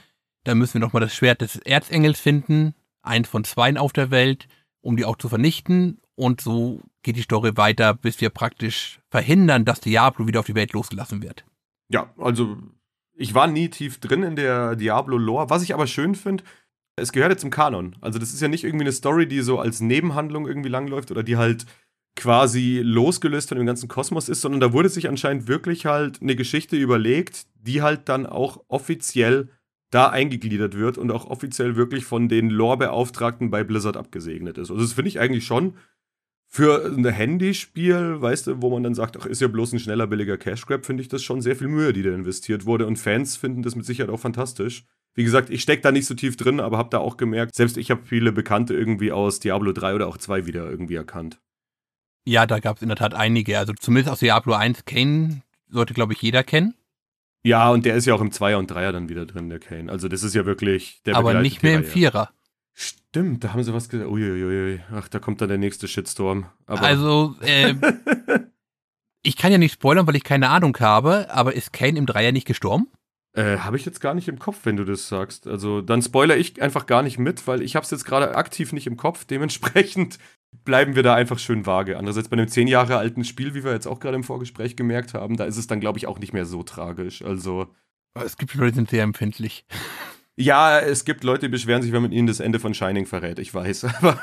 Dann 0.44 0.58
müssen 0.58 0.74
wir 0.74 0.80
nochmal 0.80 1.00
das 1.00 1.14
Schwert 1.14 1.40
des 1.40 1.56
Erzengels 1.56 2.18
finden, 2.18 2.74
eins 3.02 3.28
von 3.28 3.44
zweien 3.44 3.78
auf 3.78 3.92
der 3.92 4.10
Welt, 4.10 4.48
um 4.80 4.96
die 4.96 5.04
auch 5.04 5.16
zu 5.16 5.28
vernichten. 5.28 6.00
Und 6.14 6.40
so 6.40 6.82
geht 7.02 7.16
die 7.16 7.22
Story 7.22 7.56
weiter, 7.56 7.94
bis 7.94 8.20
wir 8.20 8.30
praktisch 8.30 9.00
verhindern, 9.10 9.64
dass 9.64 9.80
Diablo 9.80 10.26
wieder 10.26 10.40
auf 10.40 10.46
die 10.46 10.54
Welt 10.54 10.72
losgelassen 10.72 11.22
wird. 11.22 11.44
Ja, 11.88 12.12
also 12.18 12.58
ich 13.14 13.34
war 13.34 13.46
nie 13.46 13.68
tief 13.68 14.00
drin 14.00 14.22
in 14.22 14.36
der 14.36 14.76
Diablo-Lore. 14.76 15.50
Was 15.50 15.62
ich 15.62 15.74
aber 15.74 15.86
schön 15.86 16.14
finde, 16.14 16.44
es 16.96 17.12
gehört 17.12 17.32
ja 17.32 17.38
zum 17.38 17.50
Kanon. 17.50 17.96
Also 18.00 18.18
das 18.18 18.32
ist 18.32 18.40
ja 18.40 18.48
nicht 18.48 18.64
irgendwie 18.64 18.84
eine 18.84 18.92
Story, 18.92 19.26
die 19.26 19.40
so 19.40 19.58
als 19.58 19.80
Nebenhandlung 19.80 20.46
irgendwie 20.46 20.68
langläuft 20.68 21.10
oder 21.10 21.22
die 21.22 21.36
halt 21.36 21.66
quasi 22.16 22.80
losgelöst 22.82 23.48
von 23.48 23.58
dem 23.58 23.66
ganzen 23.66 23.88
Kosmos 23.88 24.28
ist, 24.28 24.40
sondern 24.40 24.60
da 24.60 24.72
wurde 24.72 24.88
sich 24.88 25.08
anscheinend 25.08 25.48
wirklich 25.48 25.86
halt 25.86 26.20
eine 26.20 26.36
Geschichte 26.36 26.76
überlegt, 26.76 27.46
die 27.54 27.82
halt 27.82 28.08
dann 28.08 28.26
auch 28.26 28.62
offiziell 28.68 29.48
da 29.90 30.08
eingegliedert 30.08 30.76
wird 30.76 30.98
und 30.98 31.10
auch 31.10 31.26
offiziell 31.26 31.76
wirklich 31.76 32.04
von 32.04 32.28
den 32.28 32.48
Lore-Beauftragten 32.48 33.50
bei 33.50 33.64
Blizzard 33.64 33.96
abgesegnet 33.96 34.56
ist. 34.58 34.70
Also 34.70 34.82
das 34.82 34.92
finde 34.92 35.08
ich 35.08 35.20
eigentlich 35.20 35.44
schon 35.44 35.74
für 36.46 36.84
ein 36.84 37.04
Handyspiel, 37.04 38.20
weißt 38.20 38.48
du, 38.48 38.62
wo 38.62 38.70
man 38.70 38.82
dann 38.82 38.94
sagt, 38.94 39.16
ach, 39.20 39.26
ist 39.26 39.40
ja 39.40 39.48
bloß 39.48 39.72
ein 39.72 39.78
schneller, 39.78 40.08
billiger 40.08 40.36
Cash 40.36 40.66
Grab, 40.66 40.84
finde 40.84 41.02
ich 41.02 41.08
das 41.08 41.22
schon 41.22 41.42
sehr 41.42 41.54
viel 41.54 41.68
Mühe, 41.68 41.92
die 41.92 42.02
da 42.02 42.12
investiert 42.12 42.66
wurde. 42.66 42.86
Und 42.86 42.96
Fans 42.96 43.36
finden 43.36 43.62
das 43.62 43.76
mit 43.76 43.86
Sicherheit 43.86 44.10
auch 44.10 44.18
fantastisch. 44.18 44.84
Wie 45.14 45.24
gesagt, 45.24 45.50
ich 45.50 45.62
stecke 45.62 45.82
da 45.82 45.92
nicht 45.92 46.06
so 46.06 46.14
tief 46.14 46.36
drin, 46.36 46.60
aber 46.60 46.78
habe 46.78 46.90
da 46.90 46.98
auch 46.98 47.16
gemerkt, 47.16 47.54
selbst 47.54 47.76
ich 47.76 47.90
habe 47.90 48.02
viele 48.04 48.32
Bekannte 48.32 48.74
irgendwie 48.74 49.12
aus 49.12 49.38
Diablo 49.40 49.72
3 49.72 49.94
oder 49.94 50.08
auch 50.08 50.18
2 50.18 50.46
wieder 50.46 50.68
irgendwie 50.68 50.94
erkannt. 50.94 51.40
Ja, 52.24 52.46
da 52.46 52.58
gab 52.58 52.76
es 52.76 52.82
in 52.82 52.88
der 52.88 52.96
Tat 52.96 53.14
einige. 53.14 53.58
Also 53.58 53.72
zumindest 53.72 54.12
aus 54.12 54.20
Diablo 54.20 54.54
1, 54.54 54.84
Kane 54.84 55.42
sollte, 55.68 55.94
glaube 55.94 56.12
ich, 56.12 56.22
jeder 56.22 56.42
kennen. 56.42 56.74
Ja, 57.42 57.70
und 57.70 57.86
der 57.86 57.94
ist 57.94 58.06
ja 58.06 58.14
auch 58.14 58.20
im 58.20 58.32
Zweier 58.32 58.58
und 58.58 58.70
Dreier 58.70 58.92
dann 58.92 59.08
wieder 59.08 59.26
drin, 59.26 59.48
der 59.48 59.58
Kane. 59.58 59.90
Also 59.90 60.08
das 60.08 60.22
ist 60.22 60.34
ja 60.34 60.44
wirklich 60.44 61.02
der 61.04 61.16
Aber 61.16 61.40
nicht 61.40 61.62
mehr 61.62 61.76
im 61.76 61.84
Vierer. 61.84 62.30
Stimmt, 62.74 63.44
da 63.44 63.52
haben 63.52 63.62
sie 63.62 63.74
was 63.74 63.88
gesagt. 63.88 64.10
Uiuiui, 64.10 64.80
ach, 64.92 65.08
da 65.08 65.18
kommt 65.18 65.40
dann 65.40 65.48
der 65.48 65.58
nächste 65.58 65.88
Shitstorm. 65.88 66.46
Aber 66.66 66.82
also, 66.82 67.34
äh, 67.40 67.74
ich 69.22 69.36
kann 69.36 69.52
ja 69.52 69.58
nicht 69.58 69.72
spoilern, 69.72 70.06
weil 70.06 70.16
ich 70.16 70.24
keine 70.24 70.50
Ahnung 70.50 70.76
habe, 70.78 71.28
aber 71.30 71.54
ist 71.54 71.72
Kane 71.72 71.98
im 71.98 72.06
Dreier 72.06 72.32
nicht 72.32 72.46
gestorben? 72.46 72.88
Äh, 73.32 73.58
habe 73.58 73.76
ich 73.76 73.84
jetzt 73.84 74.00
gar 74.00 74.14
nicht 74.14 74.28
im 74.28 74.38
Kopf, 74.38 74.60
wenn 74.64 74.76
du 74.76 74.84
das 74.84 75.08
sagst. 75.08 75.46
Also 75.46 75.82
dann 75.82 76.02
spoiler 76.02 76.36
ich 76.36 76.60
einfach 76.60 76.86
gar 76.86 77.02
nicht 77.02 77.18
mit, 77.18 77.46
weil 77.46 77.62
ich 77.62 77.76
habe 77.76 77.84
es 77.84 77.90
jetzt 77.90 78.04
gerade 78.04 78.34
aktiv 78.34 78.72
nicht 78.72 78.86
im 78.86 78.96
Kopf. 78.96 79.24
Dementsprechend 79.24 80.18
bleiben 80.64 80.96
wir 80.96 81.02
da 81.02 81.14
einfach 81.14 81.38
schön 81.38 81.66
vage. 81.66 81.96
Andererseits 81.96 82.28
bei 82.28 82.34
einem 82.34 82.48
zehn 82.48 82.68
Jahre 82.68 82.96
alten 82.96 83.24
Spiel, 83.24 83.54
wie 83.54 83.64
wir 83.64 83.72
jetzt 83.72 83.86
auch 83.86 84.00
gerade 84.00 84.16
im 84.16 84.24
Vorgespräch 84.24 84.76
gemerkt 84.76 85.14
haben, 85.14 85.36
da 85.36 85.44
ist 85.44 85.56
es 85.56 85.66
dann, 85.66 85.80
glaube 85.80 85.98
ich, 85.98 86.06
auch 86.06 86.18
nicht 86.18 86.32
mehr 86.32 86.46
so 86.46 86.62
tragisch. 86.62 87.22
Also. 87.22 87.68
Es 88.14 88.36
gibt 88.36 88.54
Leute, 88.54 88.72
die 88.72 88.76
sind 88.76 88.90
sehr 88.90 89.02
empfindlich. 89.02 89.64
Ja, 90.36 90.78
es 90.78 91.04
gibt 91.04 91.22
Leute, 91.22 91.42
die 91.42 91.48
beschweren 91.48 91.82
sich, 91.82 91.92
wenn 91.92 92.00
man 92.00 92.12
ihnen 92.12 92.26
das 92.26 92.40
Ende 92.40 92.60
von 92.60 92.72
Shining 92.72 93.04
verrät. 93.04 93.38
Ich 93.38 93.52
weiß, 93.52 93.84
aber. 94.00 94.18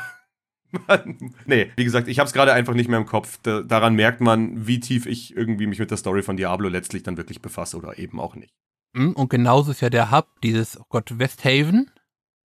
Man, 0.88 1.36
nee, 1.46 1.72
wie 1.76 1.84
gesagt, 1.84 2.08
ich 2.08 2.18
habe 2.18 2.26
es 2.26 2.34
gerade 2.34 2.54
einfach 2.54 2.74
nicht 2.74 2.90
mehr 2.90 2.98
im 2.98 3.06
Kopf. 3.06 3.38
Da, 3.44 3.62
daran 3.62 3.94
merkt 3.94 4.20
man, 4.20 4.66
wie 4.66 4.80
tief 4.80 5.06
ich 5.06 5.38
irgendwie 5.38 5.68
mich 5.68 5.78
mit 5.78 5.92
der 5.92 5.98
Story 5.98 6.24
von 6.24 6.36
Diablo 6.36 6.70
letztlich 6.70 7.04
dann 7.04 7.18
wirklich 7.18 7.44
befasse 7.44 7.78
oder 7.78 8.00
eben 8.00 8.20
auch 8.20 8.36
nicht. 8.36 8.52
Hm, 8.96 9.14
und 9.14 9.30
genauso 9.30 9.70
ist 9.70 9.82
ja 9.82 9.92
der 9.92 10.10
Hub, 10.10 10.28
dieses, 10.42 10.80
oh 10.80 10.86
Gott, 10.90 11.20
Westhaven. 11.20 11.92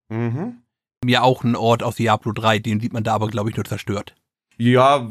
Mhm 0.07 0.61
ja 1.05 1.21
auch 1.21 1.43
ein 1.43 1.55
Ort 1.55 1.83
aus 1.83 1.95
Diablo 1.95 2.31
3, 2.31 2.59
den 2.59 2.79
sieht 2.79 2.93
man 2.93 3.03
da 3.03 3.13
aber, 3.13 3.27
glaube 3.27 3.49
ich, 3.49 3.55
nur 3.55 3.65
zerstört. 3.65 4.15
Ja, 4.57 5.09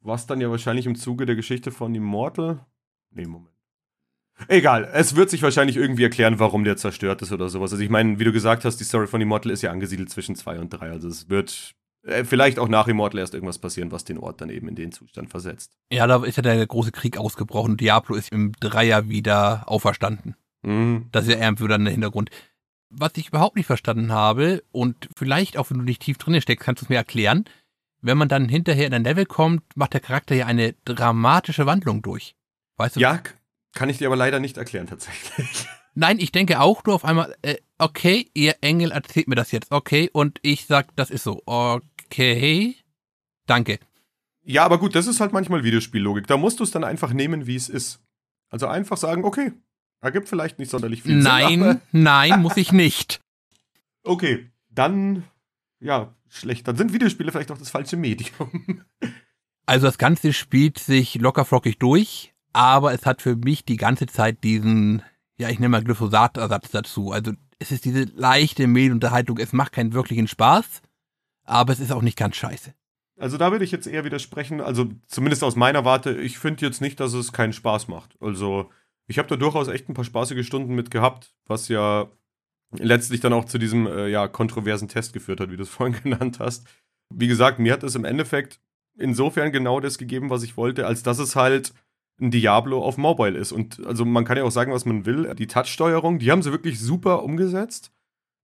was 0.00 0.26
dann 0.26 0.40
ja 0.40 0.50
wahrscheinlich 0.50 0.86
im 0.86 0.94
Zuge 0.94 1.26
der 1.26 1.36
Geschichte 1.36 1.70
von 1.70 1.94
Immortal. 1.94 2.64
Nee, 3.10 3.26
Moment. 3.26 3.54
Egal, 4.46 4.88
es 4.92 5.16
wird 5.16 5.30
sich 5.30 5.42
wahrscheinlich 5.42 5.76
irgendwie 5.76 6.04
erklären, 6.04 6.38
warum 6.38 6.62
der 6.62 6.76
zerstört 6.76 7.22
ist 7.22 7.32
oder 7.32 7.48
sowas. 7.48 7.72
Also 7.72 7.82
ich 7.82 7.90
meine, 7.90 8.20
wie 8.20 8.24
du 8.24 8.32
gesagt 8.32 8.64
hast, 8.64 8.76
die 8.76 8.84
Story 8.84 9.08
von 9.08 9.20
Immortal 9.20 9.50
ist 9.50 9.62
ja 9.62 9.72
angesiedelt 9.72 10.10
zwischen 10.10 10.36
2 10.36 10.60
und 10.60 10.70
3. 10.70 10.90
Also 10.90 11.08
es 11.08 11.28
wird 11.28 11.74
äh, 12.04 12.22
vielleicht 12.22 12.60
auch 12.60 12.68
nach 12.68 12.86
Immortal 12.86 13.18
erst 13.18 13.34
irgendwas 13.34 13.58
passieren, 13.58 13.90
was 13.90 14.04
den 14.04 14.18
Ort 14.18 14.40
dann 14.40 14.50
eben 14.50 14.68
in 14.68 14.76
den 14.76 14.92
Zustand 14.92 15.30
versetzt. 15.30 15.76
Ja, 15.92 16.06
da 16.06 16.24
ist 16.24 16.36
ja 16.36 16.42
der 16.42 16.64
große 16.64 16.92
Krieg 16.92 17.18
ausgebrochen. 17.18 17.76
Diablo 17.76 18.14
ist 18.14 18.30
im 18.30 18.52
Dreier 18.60 19.08
wieder 19.08 19.64
auferstanden. 19.66 20.36
Mhm. 20.62 21.06
Das 21.10 21.26
ist 21.26 21.32
ja 21.32 21.38
eher 21.38 21.52
der 21.52 21.92
Hintergrund 21.92 22.30
was 22.90 23.12
ich 23.16 23.28
überhaupt 23.28 23.56
nicht 23.56 23.66
verstanden 23.66 24.12
habe, 24.12 24.62
und 24.72 25.08
vielleicht 25.16 25.56
auch 25.56 25.70
wenn 25.70 25.78
du 25.78 25.84
nicht 25.84 26.02
tief 26.02 26.18
drin 26.18 26.40
steckst, 26.40 26.64
kannst 26.64 26.82
du 26.82 26.86
es 26.86 26.88
mir 26.88 26.96
erklären, 26.96 27.44
wenn 28.00 28.18
man 28.18 28.28
dann 28.28 28.48
hinterher 28.48 28.86
in 28.86 28.94
ein 28.94 29.04
Level 29.04 29.26
kommt, 29.26 29.62
macht 29.76 29.92
der 29.92 30.00
Charakter 30.00 30.34
ja 30.34 30.46
eine 30.46 30.74
dramatische 30.84 31.66
Wandlung 31.66 32.02
durch. 32.02 32.36
Weißt 32.76 32.96
du? 32.96 33.00
Ja, 33.00 33.20
kann 33.74 33.88
ich 33.88 33.98
dir 33.98 34.06
aber 34.06 34.16
leider 34.16 34.40
nicht 34.40 34.56
erklären 34.56 34.86
tatsächlich. 34.86 35.66
Nein, 35.94 36.20
ich 36.20 36.30
denke 36.30 36.60
auch 36.60 36.84
nur 36.84 36.94
auf 36.94 37.04
einmal, 37.04 37.34
äh, 37.42 37.56
okay, 37.78 38.30
ihr 38.32 38.56
Engel 38.60 38.92
erzählt 38.92 39.26
mir 39.26 39.34
das 39.34 39.50
jetzt, 39.50 39.72
okay, 39.72 40.08
und 40.12 40.38
ich 40.42 40.66
sag, 40.66 40.94
das 40.94 41.10
ist 41.10 41.24
so, 41.24 41.42
okay, 41.46 42.76
danke. 43.46 43.80
Ja, 44.44 44.64
aber 44.64 44.78
gut, 44.78 44.94
das 44.94 45.08
ist 45.08 45.20
halt 45.20 45.32
manchmal 45.32 45.64
Videospiellogik. 45.64 46.26
Da 46.26 46.36
musst 46.36 46.60
du 46.60 46.64
es 46.64 46.70
dann 46.70 46.84
einfach 46.84 47.12
nehmen, 47.12 47.46
wie 47.46 47.56
es 47.56 47.68
ist. 47.68 48.00
Also 48.48 48.66
einfach 48.66 48.96
sagen, 48.96 49.24
okay, 49.24 49.52
ergibt 50.00 50.28
vielleicht 50.28 50.58
nicht 50.58 50.70
sonderlich 50.70 51.02
viel 51.02 51.16
nein, 51.16 51.48
Sinn. 51.48 51.60
Nein, 51.60 51.80
nein, 51.92 52.42
muss 52.42 52.56
ich 52.56 52.72
nicht. 52.72 53.20
Okay, 54.04 54.48
dann, 54.70 55.24
ja, 55.80 56.14
schlecht. 56.28 56.66
Dann 56.66 56.76
sind 56.76 56.94
Videospiele 56.94 57.30
vielleicht 57.30 57.50
auch 57.50 57.58
das 57.58 57.70
falsche 57.70 57.96
Medium. 57.96 58.84
Also 59.66 59.86
das 59.86 59.98
Ganze 59.98 60.32
spielt 60.32 60.78
sich 60.78 61.16
lockerflockig 61.16 61.78
durch, 61.78 62.32
aber 62.54 62.94
es 62.94 63.04
hat 63.04 63.20
für 63.20 63.36
mich 63.36 63.66
die 63.66 63.76
ganze 63.76 64.06
Zeit 64.06 64.42
diesen 64.42 65.02
ja, 65.38 65.48
ich 65.48 65.60
nehme 65.60 65.72
mal 65.72 65.84
Glyphosatersatz 65.84 66.70
dazu. 66.70 67.12
Also 67.12 67.32
es 67.58 67.70
ist 67.70 67.84
diese 67.84 68.04
leichte 68.14 68.66
Medienunterhaltung, 68.66 69.38
es 69.38 69.52
macht 69.52 69.72
keinen 69.72 69.92
wirklichen 69.94 70.28
Spaß, 70.28 70.82
aber 71.44 71.72
es 71.72 71.80
ist 71.80 71.92
auch 71.92 72.02
nicht 72.02 72.18
ganz 72.18 72.36
scheiße. 72.36 72.74
Also 73.18 73.36
da 73.36 73.50
würde 73.50 73.64
ich 73.64 73.72
jetzt 73.72 73.86
eher 73.86 74.04
widersprechen, 74.04 74.60
also 74.60 74.90
zumindest 75.06 75.42
aus 75.42 75.56
meiner 75.56 75.84
Warte, 75.84 76.12
ich 76.16 76.38
finde 76.38 76.66
jetzt 76.66 76.80
nicht, 76.80 77.00
dass 77.00 77.14
es 77.14 77.32
keinen 77.32 77.52
Spaß 77.52 77.88
macht. 77.88 78.16
Also 78.20 78.70
ich 79.08 79.18
habe 79.18 79.28
da 79.28 79.36
durchaus 79.36 79.68
echt 79.68 79.88
ein 79.88 79.94
paar 79.94 80.04
spaßige 80.04 80.46
Stunden 80.46 80.74
mit 80.74 80.90
gehabt, 80.90 81.34
was 81.46 81.68
ja 81.68 82.08
letztlich 82.72 83.20
dann 83.20 83.32
auch 83.32 83.46
zu 83.46 83.58
diesem 83.58 83.86
äh, 83.86 84.08
ja, 84.08 84.28
kontroversen 84.28 84.88
Test 84.88 85.12
geführt 85.12 85.40
hat, 85.40 85.50
wie 85.50 85.56
du 85.56 85.62
es 85.62 85.68
vorhin 85.70 86.00
genannt 86.02 86.38
hast. 86.38 86.66
Wie 87.12 87.26
gesagt, 87.26 87.58
mir 87.58 87.72
hat 87.72 87.82
es 87.82 87.94
im 87.94 88.04
Endeffekt 88.04 88.60
insofern 88.96 89.50
genau 89.50 89.80
das 89.80 89.98
gegeben, 89.98 90.30
was 90.30 90.42
ich 90.42 90.56
wollte, 90.56 90.86
als 90.86 91.02
dass 91.02 91.18
es 91.18 91.36
halt 91.36 91.72
ein 92.20 92.30
Diablo 92.30 92.82
auf 92.82 92.98
Mobile 92.98 93.38
ist. 93.38 93.52
Und 93.52 93.84
also 93.86 94.04
man 94.04 94.24
kann 94.24 94.36
ja 94.36 94.44
auch 94.44 94.50
sagen, 94.50 94.72
was 94.72 94.84
man 94.84 95.06
will. 95.06 95.34
Die 95.36 95.46
Touch-Steuerung, 95.46 96.18
die 96.18 96.30
haben 96.30 96.42
sie 96.42 96.52
wirklich 96.52 96.80
super 96.80 97.22
umgesetzt. 97.22 97.92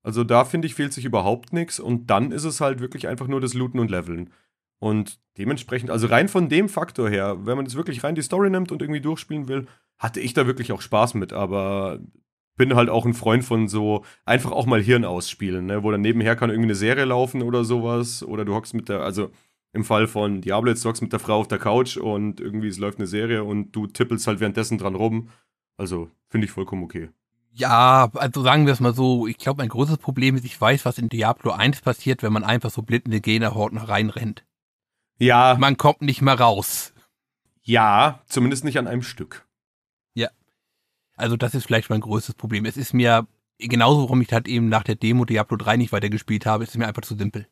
Also 0.02 0.22
da 0.22 0.44
finde 0.44 0.66
ich, 0.66 0.74
fehlt 0.74 0.92
sich 0.92 1.04
überhaupt 1.04 1.52
nichts. 1.52 1.80
Und 1.80 2.08
dann 2.08 2.30
ist 2.30 2.44
es 2.44 2.60
halt 2.60 2.80
wirklich 2.80 3.08
einfach 3.08 3.26
nur 3.26 3.40
das 3.40 3.54
Looten 3.54 3.80
und 3.80 3.90
Leveln. 3.90 4.30
Und 4.78 5.18
dementsprechend, 5.38 5.90
also 5.90 6.06
rein 6.06 6.28
von 6.28 6.48
dem 6.48 6.68
Faktor 6.68 7.10
her, 7.10 7.46
wenn 7.46 7.56
man 7.56 7.66
jetzt 7.66 7.76
wirklich 7.76 8.04
rein 8.04 8.14
die 8.14 8.22
Story 8.22 8.50
nimmt 8.50 8.70
und 8.70 8.80
irgendwie 8.80 9.00
durchspielen 9.00 9.48
will, 9.48 9.66
hatte 9.98 10.20
ich 10.20 10.34
da 10.34 10.46
wirklich 10.46 10.72
auch 10.72 10.80
Spaß 10.80 11.14
mit. 11.14 11.32
Aber 11.32 12.00
bin 12.56 12.74
halt 12.74 12.88
auch 12.88 13.04
ein 13.04 13.14
Freund 13.14 13.44
von 13.44 13.68
so 13.68 14.04
einfach 14.24 14.52
auch 14.52 14.66
mal 14.66 14.80
Hirn 14.80 15.04
ausspielen, 15.04 15.66
ne? 15.66 15.82
wo 15.82 15.90
dann 15.90 16.00
nebenher 16.00 16.36
kann 16.36 16.50
irgendwie 16.50 16.68
eine 16.68 16.74
Serie 16.74 17.04
laufen 17.04 17.42
oder 17.42 17.64
sowas. 17.64 18.22
Oder 18.22 18.44
du 18.44 18.54
hockst 18.54 18.74
mit 18.74 18.88
der, 18.88 19.00
also 19.00 19.30
im 19.72 19.84
Fall 19.84 20.06
von 20.06 20.40
Diablo, 20.40 20.70
jetzt 20.70 20.82
zockst 20.82 21.02
mit 21.02 21.12
der 21.12 21.18
Frau 21.18 21.40
auf 21.40 21.48
der 21.48 21.58
Couch 21.58 21.96
und 21.96 22.40
irgendwie 22.40 22.68
es 22.68 22.78
läuft 22.78 22.98
eine 22.98 23.08
Serie 23.08 23.42
und 23.42 23.72
du 23.72 23.88
tippelst 23.88 24.26
halt 24.26 24.38
währenddessen 24.40 24.78
dran 24.78 24.94
rum. 24.94 25.30
Also 25.76 26.10
finde 26.28 26.46
ich 26.46 26.52
vollkommen 26.52 26.84
okay. 26.84 27.10
Ja, 27.50 28.10
also 28.14 28.42
sagen 28.42 28.66
wir 28.66 28.72
es 28.72 28.80
mal 28.80 28.94
so, 28.94 29.26
ich 29.26 29.38
glaube, 29.38 29.62
mein 29.62 29.68
großes 29.68 29.98
Problem 29.98 30.36
ist, 30.36 30.44
ich 30.44 30.60
weiß, 30.60 30.84
was 30.84 30.98
in 30.98 31.08
Diablo 31.08 31.52
1 31.52 31.80
passiert, 31.82 32.22
wenn 32.22 32.32
man 32.32 32.44
einfach 32.44 32.70
so 32.70 32.82
blind 32.82 33.06
in 33.06 33.12
die 33.12 33.22
Gegnerhorden 33.22 33.78
reinrennt. 33.78 34.44
Ja. 35.18 35.56
Man 35.58 35.76
kommt 35.76 36.02
nicht 36.02 36.22
mehr 36.22 36.38
raus. 36.38 36.92
Ja, 37.62 38.22
zumindest 38.26 38.64
nicht 38.64 38.78
an 38.78 38.88
einem 38.88 39.02
Stück. 39.02 39.46
Also 41.16 41.36
das 41.36 41.54
ist 41.54 41.64
vielleicht 41.64 41.90
mein 41.90 42.00
größtes 42.00 42.34
Problem. 42.34 42.64
Es 42.64 42.76
ist 42.76 42.92
mir, 42.92 43.26
genauso 43.58 44.02
warum 44.02 44.20
ich 44.20 44.32
halt 44.32 44.48
eben 44.48 44.68
nach 44.68 44.82
der 44.82 44.96
Demo 44.96 45.24
Diablo 45.24 45.56
3 45.56 45.76
nicht 45.76 45.92
weitergespielt 45.92 46.46
habe, 46.46 46.64
ist 46.64 46.70
es 46.70 46.76
mir 46.76 46.86
einfach 46.86 47.02
zu 47.02 47.16
simpel. 47.16 47.46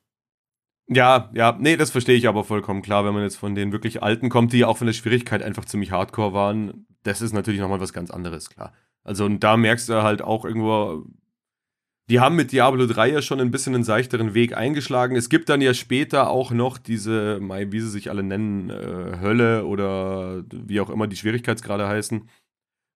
Ja, 0.88 1.30
ja, 1.32 1.56
nee, 1.58 1.76
das 1.76 1.90
verstehe 1.90 2.16
ich 2.16 2.28
aber 2.28 2.44
vollkommen 2.44 2.82
klar, 2.82 3.04
wenn 3.04 3.14
man 3.14 3.22
jetzt 3.22 3.36
von 3.36 3.54
den 3.54 3.72
wirklich 3.72 4.02
alten 4.02 4.28
kommt, 4.28 4.52
die 4.52 4.58
ja 4.58 4.66
auch 4.66 4.78
von 4.78 4.86
der 4.86 4.94
Schwierigkeit 4.94 5.42
einfach 5.42 5.64
ziemlich 5.64 5.92
hardcore 5.92 6.32
waren. 6.32 6.86
Das 7.04 7.22
ist 7.22 7.32
natürlich 7.32 7.60
nochmal 7.60 7.80
was 7.80 7.92
ganz 7.92 8.10
anderes, 8.10 8.50
klar. 8.50 8.72
Also, 9.04 9.24
und 9.24 9.40
da 9.40 9.56
merkst 9.56 9.88
du 9.88 10.02
halt 10.02 10.22
auch 10.22 10.44
irgendwo, 10.44 11.04
die 12.08 12.20
haben 12.20 12.36
mit 12.36 12.52
Diablo 12.52 12.86
3 12.86 13.08
ja 13.08 13.22
schon 13.22 13.40
ein 13.40 13.50
bisschen 13.50 13.74
einen 13.74 13.84
seichteren 13.84 14.34
Weg 14.34 14.56
eingeschlagen. 14.56 15.16
Es 15.16 15.28
gibt 15.28 15.48
dann 15.48 15.60
ja 15.60 15.72
später 15.72 16.30
auch 16.30 16.50
noch 16.50 16.78
diese, 16.78 17.40
wie 17.40 17.80
sie 17.80 17.88
sich 17.88 18.10
alle 18.10 18.22
nennen, 18.22 18.70
äh, 18.70 19.18
Hölle 19.20 19.64
oder 19.64 20.44
wie 20.52 20.80
auch 20.80 20.90
immer 20.90 21.06
die 21.06 21.16
Schwierigkeitsgrade 21.16 21.86
heißen. 21.86 22.28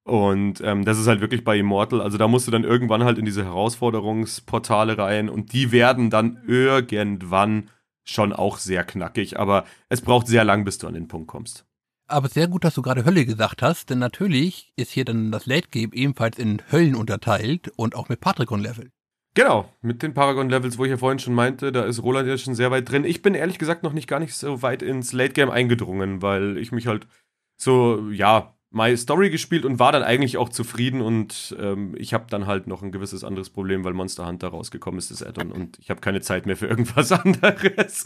Und 0.07 0.61
ähm, 0.61 0.85
das 0.85 1.01
ist 1.01 1.09
halt 1.09 1.21
wirklich 1.21 1.43
bei 1.43 1.59
Immortal. 1.59 2.01
Also 2.01 2.17
da 2.17 2.29
musst 2.29 2.47
du 2.47 2.53
dann 2.53 2.63
irgendwann 2.63 3.03
halt 3.03 3.19
in 3.19 3.25
diese 3.25 3.45
Herausforderungsportale 3.45 4.97
rein 4.97 5.29
und 5.29 5.53
die 5.53 5.73
werden 5.73 6.11
dann 6.11 6.41
irgendwann 6.47 7.71
schon 8.05 8.33
auch 8.33 8.59
sehr 8.59 8.85
knackig, 8.85 9.37
aber 9.37 9.65
es 9.89 10.03
braucht 10.03 10.29
sehr 10.29 10.45
lang, 10.45 10.65
bis 10.65 10.79
du 10.79 10.87
an 10.87 10.95
den 10.95 11.09
Punkt 11.09 11.27
kommst. 11.27 11.67
Aber 12.07 12.29
sehr 12.29 12.47
gut, 12.47 12.63
dass 12.63 12.77
du 12.77 12.83
gerade 12.83 13.05
Hölle 13.05 13.27
gesagt 13.27 13.63
hast, 13.63 13.91
denn 13.91 13.99
natürlich 13.99 14.73
ist 14.77 14.93
hier 14.93 15.05
dann 15.05 15.33
das 15.33 15.47
Late 15.47 15.71
Game 15.73 15.91
ebenfalls 15.93 16.39
in 16.39 16.63
Höllen 16.71 16.95
unterteilt 16.95 17.73
und 17.75 17.97
auch 17.97 18.09
mit 18.09 18.21
Paragon-Level. 18.21 18.93
Genau, 19.35 19.69
mit 19.83 20.05
den 20.05 20.15
Paragon-Levels, 20.15 20.79
wo 20.79 20.85
ich 20.85 20.91
ja 20.93 20.99
vorhin 20.99 21.19
schon 21.19 21.35
meinte, 21.35 21.73
da 21.73 21.85
ist 21.85 22.01
Roland 22.01 22.29
ja 22.29 22.39
schon 22.39 22.55
sehr 22.55 22.71
weit 22.71 22.89
drin. 22.89 23.05
Ich 23.05 23.23
bin 23.23 23.35
ehrlich 23.35 23.59
gesagt 23.59 23.83
noch 23.83 23.93
nicht 23.93 24.07
gar 24.07 24.21
nicht 24.21 24.37
so 24.37 24.63
weit 24.63 24.83
ins 24.83 25.13
Late 25.13 25.33
Game 25.33 25.51
eingedrungen, 25.51 26.23
weil 26.23 26.59
ich 26.59 26.71
mich 26.71 26.87
halt 26.87 27.09
so, 27.57 28.09
ja, 28.13 28.56
My 28.71 28.97
Story 28.97 29.31
gespielt 29.31 29.65
und 29.65 29.79
war 29.79 29.93
dann 29.93 30.03
eigentlich 30.03 30.37
auch 30.37 30.49
zufrieden 30.49 31.01
und 31.01 31.57
ähm, 31.59 31.95
ich 31.97 32.13
habe 32.13 32.27
dann 32.29 32.47
halt 32.47 32.67
noch 32.67 32.83
ein 32.83 32.93
gewisses 32.93 33.25
anderes 33.25 33.51
Problem, 33.51 33.85
weil 33.85 33.95
Monster 33.95 34.27
Hunter 34.27 34.49
rausgekommen 34.49 34.99
ist, 34.99 35.11
das 35.11 35.23
Addon 35.23 35.53
und 35.53 35.79
ich 35.79 35.91
habe 35.91 36.01
keine 36.01 36.21
Zeit 36.21 36.47
mehr 36.47 36.57
für 36.57 36.67
irgendwas 36.67 37.13
anderes. 37.25 38.05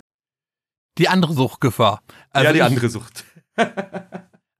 Die 0.99 1.09
andere 1.09 1.33
Suchtgefahr. 1.33 2.03
Also 2.31 2.47
ja, 2.47 2.53
die 2.53 2.59
ich, 2.59 2.65
andere 2.65 2.89
Sucht. 2.89 3.25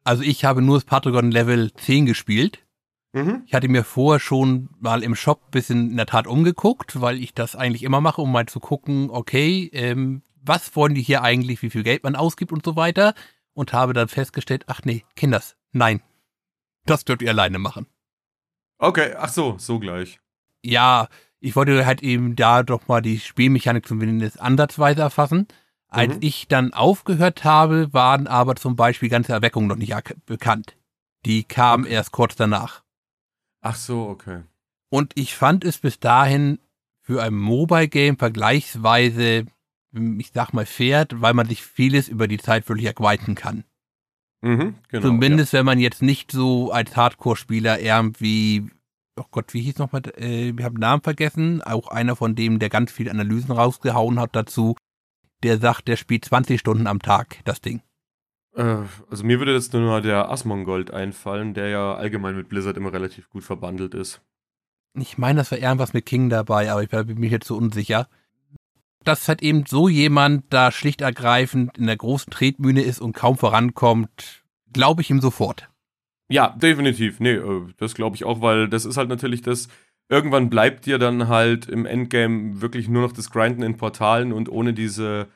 also 0.05 0.23
ich 0.23 0.45
habe 0.45 0.63
nur 0.63 0.77
das 0.77 0.85
Patagon 0.85 1.31
Level 1.31 1.73
10 1.75 2.07
gespielt. 2.07 2.65
Mhm. 3.13 3.43
Ich 3.47 3.55
hatte 3.55 3.69
mir 3.69 3.85
vorher 3.85 4.21
schon 4.21 4.71
mal 4.79 5.03
im 5.03 5.15
Shop 5.15 5.43
ein 5.47 5.51
bisschen 5.51 5.91
in 5.91 5.97
der 5.97 6.07
Tat 6.07 6.27
umgeguckt, 6.27 7.01
weil 7.01 7.21
ich 7.21 7.35
das 7.35 7.57
eigentlich 7.57 7.83
immer 7.83 8.01
mache, 8.01 8.23
um 8.23 8.31
mal 8.31 8.47
zu 8.47 8.61
gucken, 8.61 9.11
okay, 9.11 9.69
ähm, 9.73 10.23
was 10.43 10.75
wollen 10.77 10.95
die 10.95 11.03
hier 11.03 11.23
eigentlich, 11.23 11.63
wie 11.63 11.71
viel 11.71 11.83
Geld 11.83 12.05
man 12.05 12.17
ausgibt 12.17 12.53
und 12.53 12.65
so 12.65 12.77
weiter. 12.77 13.15
Und 13.53 13.73
habe 13.73 13.93
dann 13.93 14.09
festgestellt, 14.09 14.65
ach 14.69 14.81
nee, 14.85 15.05
Kinders, 15.17 15.57
Nein. 15.73 16.03
Das 16.87 17.05
dürft 17.05 17.23
ihr 17.23 17.31
alleine 17.31 17.59
machen. 17.59 17.87
Okay, 18.79 19.15
ach 19.17 19.29
so, 19.29 19.57
so 19.59 19.79
gleich. 19.79 20.21
Ja, 20.63 21.09
ich 21.41 21.57
wollte 21.57 21.87
halt 21.87 22.03
eben 22.03 22.37
da 22.37 22.63
doch 22.63 22.89
mal 22.89 23.01
die 23.01 23.19
Spielmechanik 23.19 23.87
zumindest 23.87 24.41
ansatzweise 24.41 25.03
erfassen. 25.03 25.49
Als 25.89 26.15
mhm. 26.15 26.23
ich 26.23 26.49
dann 26.49 26.73
aufgehört 26.73 27.45
habe, 27.45 27.93
waren 27.93 28.27
aber 28.27 28.57
zum 28.57 28.77
Beispiel 28.77 29.09
ganze 29.09 29.33
Erweckungen 29.33 29.69
noch 29.69 29.77
nicht 29.77 29.95
bekannt. 30.25 30.77
Die 31.27 31.45
kamen 31.45 31.85
okay. 31.85 31.95
erst 31.95 32.13
kurz 32.13 32.37
danach. 32.37 32.83
Ach 33.61 33.75
so, 33.75 34.09
okay. 34.09 34.43
Und 34.89 35.13
ich 35.17 35.35
fand 35.35 35.65
es 35.65 35.79
bis 35.79 36.01
dahin 36.01 36.59
für 37.01 37.23
ein 37.23 37.35
Mobile 37.35 37.89
Game 37.89 38.17
vergleichsweise, 38.17 39.47
ich 39.93 40.31
sag 40.33 40.53
mal, 40.53 40.67
fair, 40.67 41.07
weil 41.13 41.35
man 41.35 41.49
sich 41.49 41.63
vieles 41.63 42.09
über 42.09 42.29
die 42.29 42.39
Zeit 42.39 42.69
wirklich 42.69 42.87
erweitern 42.87 43.35
kann. 43.35 43.65
Mhm, 44.43 44.75
genau, 44.89 45.07
Zumindest, 45.07 45.53
ja. 45.53 45.59
wenn 45.59 45.67
man 45.67 45.79
jetzt 45.79 46.03
nicht 46.03 46.33
so 46.33 46.73
als 46.73 46.97
Hardcore-Spieler 46.97 47.81
irgendwie, 47.81 48.71
oh 49.17 49.25
Gott, 49.31 49.53
wie 49.53 49.61
hieß 49.61 49.79
nochmal, 49.79 50.03
äh, 50.17 50.57
wir 50.57 50.65
haben 50.65 50.77
den 50.77 50.81
Namen 50.81 51.03
vergessen, 51.03 51.63
auch 51.63 51.89
einer 51.89 52.17
von 52.17 52.35
dem, 52.35 52.59
der 52.59 52.71
ganz 52.71 52.91
viele 52.91 53.11
Analysen 53.11 53.53
rausgehauen 53.53 54.19
hat 54.19 54.35
dazu, 54.35 54.77
der 55.43 55.59
sagt, 55.59 55.89
der 55.89 55.97
spielt 55.97 56.25
20 56.25 56.59
Stunden 56.59 56.87
am 56.87 57.01
Tag, 57.01 57.41
das 57.45 57.61
Ding. 57.61 57.83
Äh, 58.55 58.77
also 59.11 59.25
mir 59.25 59.39
würde 59.39 59.53
jetzt 59.53 59.73
nur 59.75 60.01
der 60.01 60.31
Asmongold 60.31 60.91
einfallen, 60.91 61.53
der 61.53 61.69
ja 61.69 61.95
allgemein 61.95 62.37
mit 62.37 62.49
Blizzard 62.49 62.77
immer 62.77 62.93
relativ 62.93 63.29
gut 63.29 63.45
verbandelt 63.45 63.95
ist. 63.95 64.23
Ich 64.95 65.19
meine, 65.19 65.39
das 65.39 65.51
war 65.51 65.59
irgendwas 65.59 65.93
mit 65.93 66.07
King 66.07 66.31
dabei, 66.31 66.73
aber 66.73 66.83
ich 66.83 66.89
bin 66.89 67.21
mir 67.21 67.31
jetzt 67.31 67.47
so 67.47 67.57
unsicher 67.57 68.09
dass 69.05 69.29
halt 69.29 69.43
eben 69.43 69.65
so 69.67 69.89
jemand 69.89 70.45
da 70.51 70.71
schlicht 70.71 71.01
ergreifend 71.01 71.79
in 71.79 71.87
der 71.87 71.97
großen 71.97 72.31
Tretmühne 72.31 72.83
ist 72.83 73.01
und 73.01 73.13
kaum 73.13 73.39
vorankommt, 73.39 74.43
glaube 74.73 75.03
ich 75.03 75.11
ihm 75.11 75.21
sofort. 75.21 75.69
Ja, 76.29 76.57
definitiv. 76.61 77.19
Nee, 77.19 77.35
äh, 77.35 77.63
das 77.79 77.95
glaube 77.95 78.17
ich 78.17 78.25
auch, 78.25 78.41
weil 78.41 78.69
das 78.69 78.85
ist 78.85 78.97
halt 78.97 79.09
natürlich 79.09 79.43
das. 79.43 79.69
Irgendwann 80.09 80.51
bleibt 80.51 80.87
dir 80.87 80.99
dann 80.99 81.29
halt 81.29 81.67
im 81.67 81.87
Endgame 81.87 82.61
wirklich 82.61 82.89
nur 82.89 83.03
noch 83.03 83.13
das 83.13 83.31
Grinden 83.31 83.63
in 83.63 83.77
Portalen 83.77 84.33
und 84.33 84.49
ohne 84.49 84.75
diese 84.75 85.29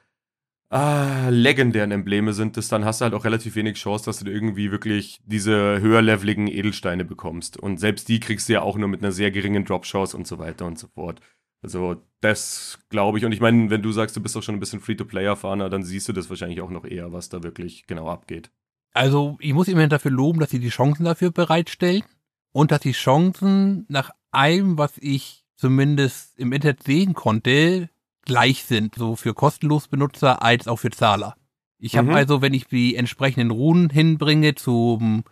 ah, 0.71 1.29
legendären 1.31 1.93
Embleme 1.93 2.33
sind 2.33 2.57
das, 2.57 2.69
dann 2.69 2.85
hast 2.85 3.01
du 3.01 3.05
halt 3.05 3.15
auch 3.15 3.25
relativ 3.25 3.55
wenig 3.55 3.77
Chance, 3.77 4.05
dass 4.07 4.19
du 4.19 4.31
irgendwie 4.31 4.73
wirklich 4.73 5.21
diese 5.25 5.81
höherleveligen 5.81 6.49
Edelsteine 6.49 7.05
bekommst. 7.05 7.57
Und 7.57 7.79
selbst 7.79 8.09
die 8.09 8.21
kriegst 8.21 8.49
du 8.49 8.55
ja 8.55 8.63
auch 8.63 8.77
nur 8.77 8.89
mit 8.89 9.01
einer 9.03 9.13
sehr 9.13 9.31
geringen 9.31 9.65
Drop-Chance 9.65 10.17
und 10.17 10.27
so 10.27 10.39
weiter 10.39 10.67
und 10.67 10.79
so 10.79 10.89
fort. 10.89 11.21
Also 11.65 11.97
das 12.21 12.79
glaube 12.91 13.19
ich. 13.19 13.25
Und 13.25 13.33
ich 13.33 13.41
meine, 13.41 13.71
wenn 13.71 13.81
du 13.81 13.91
sagst, 13.91 14.15
du 14.15 14.21
bist 14.21 14.37
doch 14.37 14.43
schon 14.43 14.55
ein 14.55 14.61
bisschen 14.61 14.81
Free-to-Play-erfahrener, 14.81 15.71
dann 15.71 15.83
siehst 15.83 16.07
du 16.07 16.13
das 16.13 16.29
wahrscheinlich 16.29 16.61
auch 16.61 16.69
noch 16.69 16.85
eher, 16.85 17.13
was 17.13 17.31
da 17.31 17.43
wirklich 17.43 17.87
genau 17.87 18.11
abgeht. 18.11 18.51
Also 18.93 19.39
ich 19.41 19.55
muss 19.55 19.69
immerhin 19.69 19.89
dafür 19.89 20.11
loben, 20.11 20.41
dass 20.41 20.51
sie 20.51 20.61
die 20.61 20.69
Chancen 20.69 21.05
dafür 21.05 21.31
bereitstellen 21.31 22.05
und 22.53 22.71
dass 22.71 22.81
die 22.81 22.93
Chancen 22.93 23.87
nach 23.89 24.11
allem, 24.31 24.77
was 24.77 24.93
ich 24.99 25.47
zumindest 25.57 26.39
im 26.39 26.53
Internet 26.53 26.83
sehen 26.83 27.15
konnte, 27.15 27.89
gleich 28.27 28.65
sind, 28.65 28.95
so 28.95 29.17
für 29.17 29.33
kostenlos 29.33 29.89
Benutzer 29.89 30.43
als 30.43 30.69
auch 30.69 30.79
für 30.79 30.91
Zahler. 30.91 31.35
Ich 31.79 31.97
habe 31.97 32.09
mhm. 32.09 32.15
also, 32.15 32.43
wenn 32.43 32.53
ich 32.53 32.67
die 32.67 32.95
entsprechenden 32.95 33.51
Runen 33.51 33.89
hinbringe 33.89 34.55
zum 34.55 35.25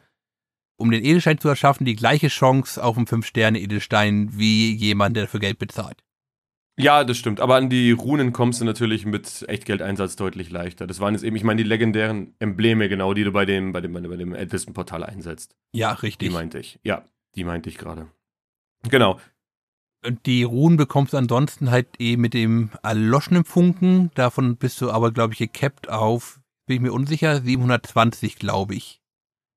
um 0.77 0.91
den 0.91 1.05
Edelstein 1.05 1.39
zu 1.39 1.49
erschaffen, 1.49 1.85
die 1.85 1.95
gleiche 1.95 2.29
Chance 2.29 2.83
auf 2.83 2.97
einen 2.97 3.07
5-Sterne-Edelstein 3.07 4.39
wie 4.39 4.75
jemand, 4.75 5.15
der 5.15 5.25
dafür 5.25 5.39
Geld 5.39 5.59
bezahlt. 5.59 6.03
Ja, 6.79 7.05
das 7.05 7.19
stimmt. 7.19 7.41
Aber 7.41 7.57
an 7.57 7.69
die 7.69 7.91
Runen 7.93 8.33
kommst 8.33 8.61
du 8.61 8.65
natürlich 8.65 9.05
mit 9.05 9.45
Echtgeldeinsatz 9.49 10.17
deutlich 10.17 10.51
leichter. 10.51 10.87
Das 10.87 11.01
waren 11.01 11.15
jetzt 11.15 11.23
eben, 11.23 11.37
ich 11.37 11.45
meine, 11.45 11.63
die 11.63 11.69
legendären 11.69 12.35
Embleme, 12.39 12.89
genau, 12.89 13.13
die 13.13 13.25
du 13.25 13.33
bei 13.33 13.45
dem, 13.45 13.73
bei 13.73 13.81
dem, 13.81 13.93
bei 13.93 14.01
dem 14.01 14.35
Ältestenportal 14.35 15.05
einsetzt. 15.05 15.55
Ja, 15.73 15.93
richtig. 15.93 16.29
Die 16.29 16.35
meinte 16.35 16.59
ich. 16.59 16.81
Ja, 16.83 17.07
die 17.35 17.45
meinte 17.45 17.69
ich 17.69 17.77
gerade. 17.77 18.09
Genau. 18.89 19.21
Und 20.05 20.27
die 20.27 20.43
Runen 20.43 20.77
bekommst 20.77 21.13
du 21.13 21.17
ansonsten 21.17 21.71
halt 21.71 21.89
eh 22.01 22.17
mit 22.17 22.35
dem 22.35 22.71
erloschenen 22.83 23.45
Funken. 23.45 24.11
Davon 24.15 24.57
bist 24.57 24.81
du 24.81 24.91
aber, 24.91 25.13
glaube 25.13 25.35
ich, 25.35 25.39
gecapped 25.39 25.89
auf, 25.89 26.41
bin 26.67 26.77
ich 26.77 26.83
mir 26.83 26.93
unsicher, 26.93 27.41
720, 27.41 28.37
glaube 28.37 28.75
ich, 28.75 29.01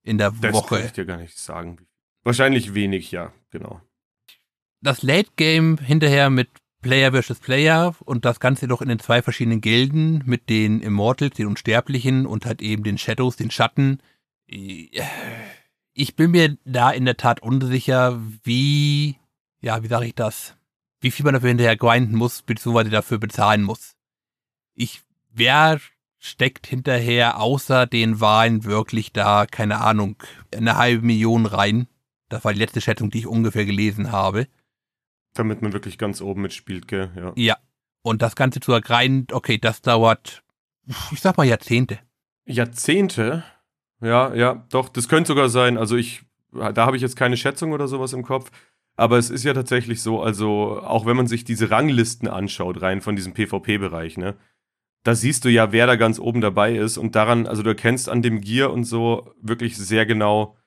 in 0.03 0.17
der 0.17 0.31
das 0.31 0.53
Woche. 0.53 0.75
Das 0.75 0.79
kann 0.79 0.85
ich 0.87 0.93
dir 0.93 1.05
gar 1.05 1.17
nicht 1.17 1.37
sagen. 1.37 1.87
Wahrscheinlich 2.23 2.75
wenig, 2.75 3.11
ja, 3.11 3.33
genau. 3.49 3.81
Das 4.81 5.01
Late 5.01 5.31
Game 5.35 5.77
hinterher 5.79 6.29
mit 6.29 6.49
Player 6.85 7.11
versus 7.11 7.39
Player 7.39 7.95
und 8.05 8.25
das 8.25 8.39
Ganze 8.39 8.67
doch 8.67 8.79
in 8.79 8.89
den 8.89 8.99
zwei 8.99 9.23
verschiedenen 9.23 9.59
Gilden 9.59 10.21
mit 10.27 10.51
den 10.51 10.81
Immortals, 10.81 11.35
den 11.35 11.47
Unsterblichen 11.47 12.27
und 12.27 12.45
halt 12.45 12.61
eben 12.61 12.83
den 12.83 12.99
Shadows, 12.99 13.37
den 13.37 13.49
Schatten. 13.49 14.03
Ich 14.45 16.15
bin 16.15 16.29
mir 16.29 16.57
da 16.63 16.91
in 16.91 17.05
der 17.05 17.17
Tat 17.17 17.41
unsicher, 17.41 18.21
wie, 18.43 19.17
ja, 19.61 19.81
wie 19.81 19.87
sage 19.87 20.05
ich 20.05 20.13
das, 20.13 20.57
wie 21.01 21.09
viel 21.09 21.25
man 21.25 21.33
dafür 21.33 21.49
hinterher 21.49 21.75
grinden 21.75 22.15
muss, 22.15 22.43
beziehungsweise 22.43 22.91
dafür 22.91 23.17
bezahlen 23.17 23.63
muss. 23.63 23.95
Ich, 24.75 25.01
wer 25.33 25.79
steckt 26.19 26.67
hinterher 26.67 27.39
außer 27.39 27.87
den 27.87 28.19
Wahlen 28.19 28.63
wirklich 28.63 29.11
da, 29.11 29.47
keine 29.47 29.81
Ahnung, 29.81 30.17
eine 30.55 30.77
halbe 30.77 31.03
Million 31.03 31.47
rein? 31.47 31.87
Das 32.29 32.45
war 32.45 32.53
die 32.53 32.59
letzte 32.59 32.79
Schätzung, 32.81 33.09
die 33.09 33.19
ich 33.19 33.27
ungefähr 33.27 33.65
gelesen 33.65 34.11
habe. 34.11 34.47
Damit 35.35 35.61
man 35.61 35.73
wirklich 35.73 35.99
ganz 35.99 36.21
oben 36.21 36.41
mitspielt, 36.41 36.87
gell? 36.87 37.11
Ja. 37.15 37.33
Ja. 37.35 37.57
Und 38.01 38.21
das 38.21 38.35
Ganze 38.35 38.59
zu 38.59 38.71
ergreifen, 38.71 39.27
okay, 39.31 39.57
das 39.57 39.81
dauert, 39.81 40.43
ich 41.11 41.21
sag 41.21 41.37
mal 41.37 41.45
Jahrzehnte. 41.45 41.99
Jahrzehnte? 42.45 43.43
Ja, 44.01 44.33
ja, 44.33 44.65
doch, 44.69 44.89
das 44.89 45.07
könnte 45.07 45.29
sogar 45.29 45.49
sein. 45.49 45.77
Also 45.77 45.95
ich, 45.95 46.23
da 46.51 46.85
habe 46.85 46.95
ich 46.95 47.01
jetzt 47.01 47.15
keine 47.15 47.37
Schätzung 47.37 47.71
oder 47.71 47.87
sowas 47.87 48.13
im 48.13 48.23
Kopf. 48.23 48.51
Aber 48.95 49.17
es 49.17 49.29
ist 49.29 49.43
ja 49.43 49.53
tatsächlich 49.53 50.01
so, 50.01 50.21
also 50.21 50.79
auch 50.81 51.05
wenn 51.05 51.17
man 51.17 51.27
sich 51.27 51.43
diese 51.43 51.69
Ranglisten 51.69 52.27
anschaut, 52.27 52.81
rein 52.81 53.01
von 53.01 53.15
diesem 53.15 53.33
PvP-Bereich, 53.33 54.17
ne? 54.17 54.35
Da 55.03 55.13
siehst 55.13 55.45
du 55.45 55.49
ja, 55.49 55.71
wer 55.71 55.85
da 55.85 55.97
ganz 55.97 56.17
oben 56.17 56.41
dabei 56.41 56.75
ist 56.75 56.97
und 56.97 57.15
daran, 57.15 57.45
also 57.45 57.61
du 57.61 57.69
erkennst 57.69 58.09
an 58.09 58.21
dem 58.21 58.41
Gear 58.41 58.71
und 58.71 58.85
so 58.85 59.33
wirklich 59.39 59.77
sehr 59.77 60.05
genau, 60.05 60.57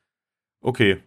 okay, 0.60 0.98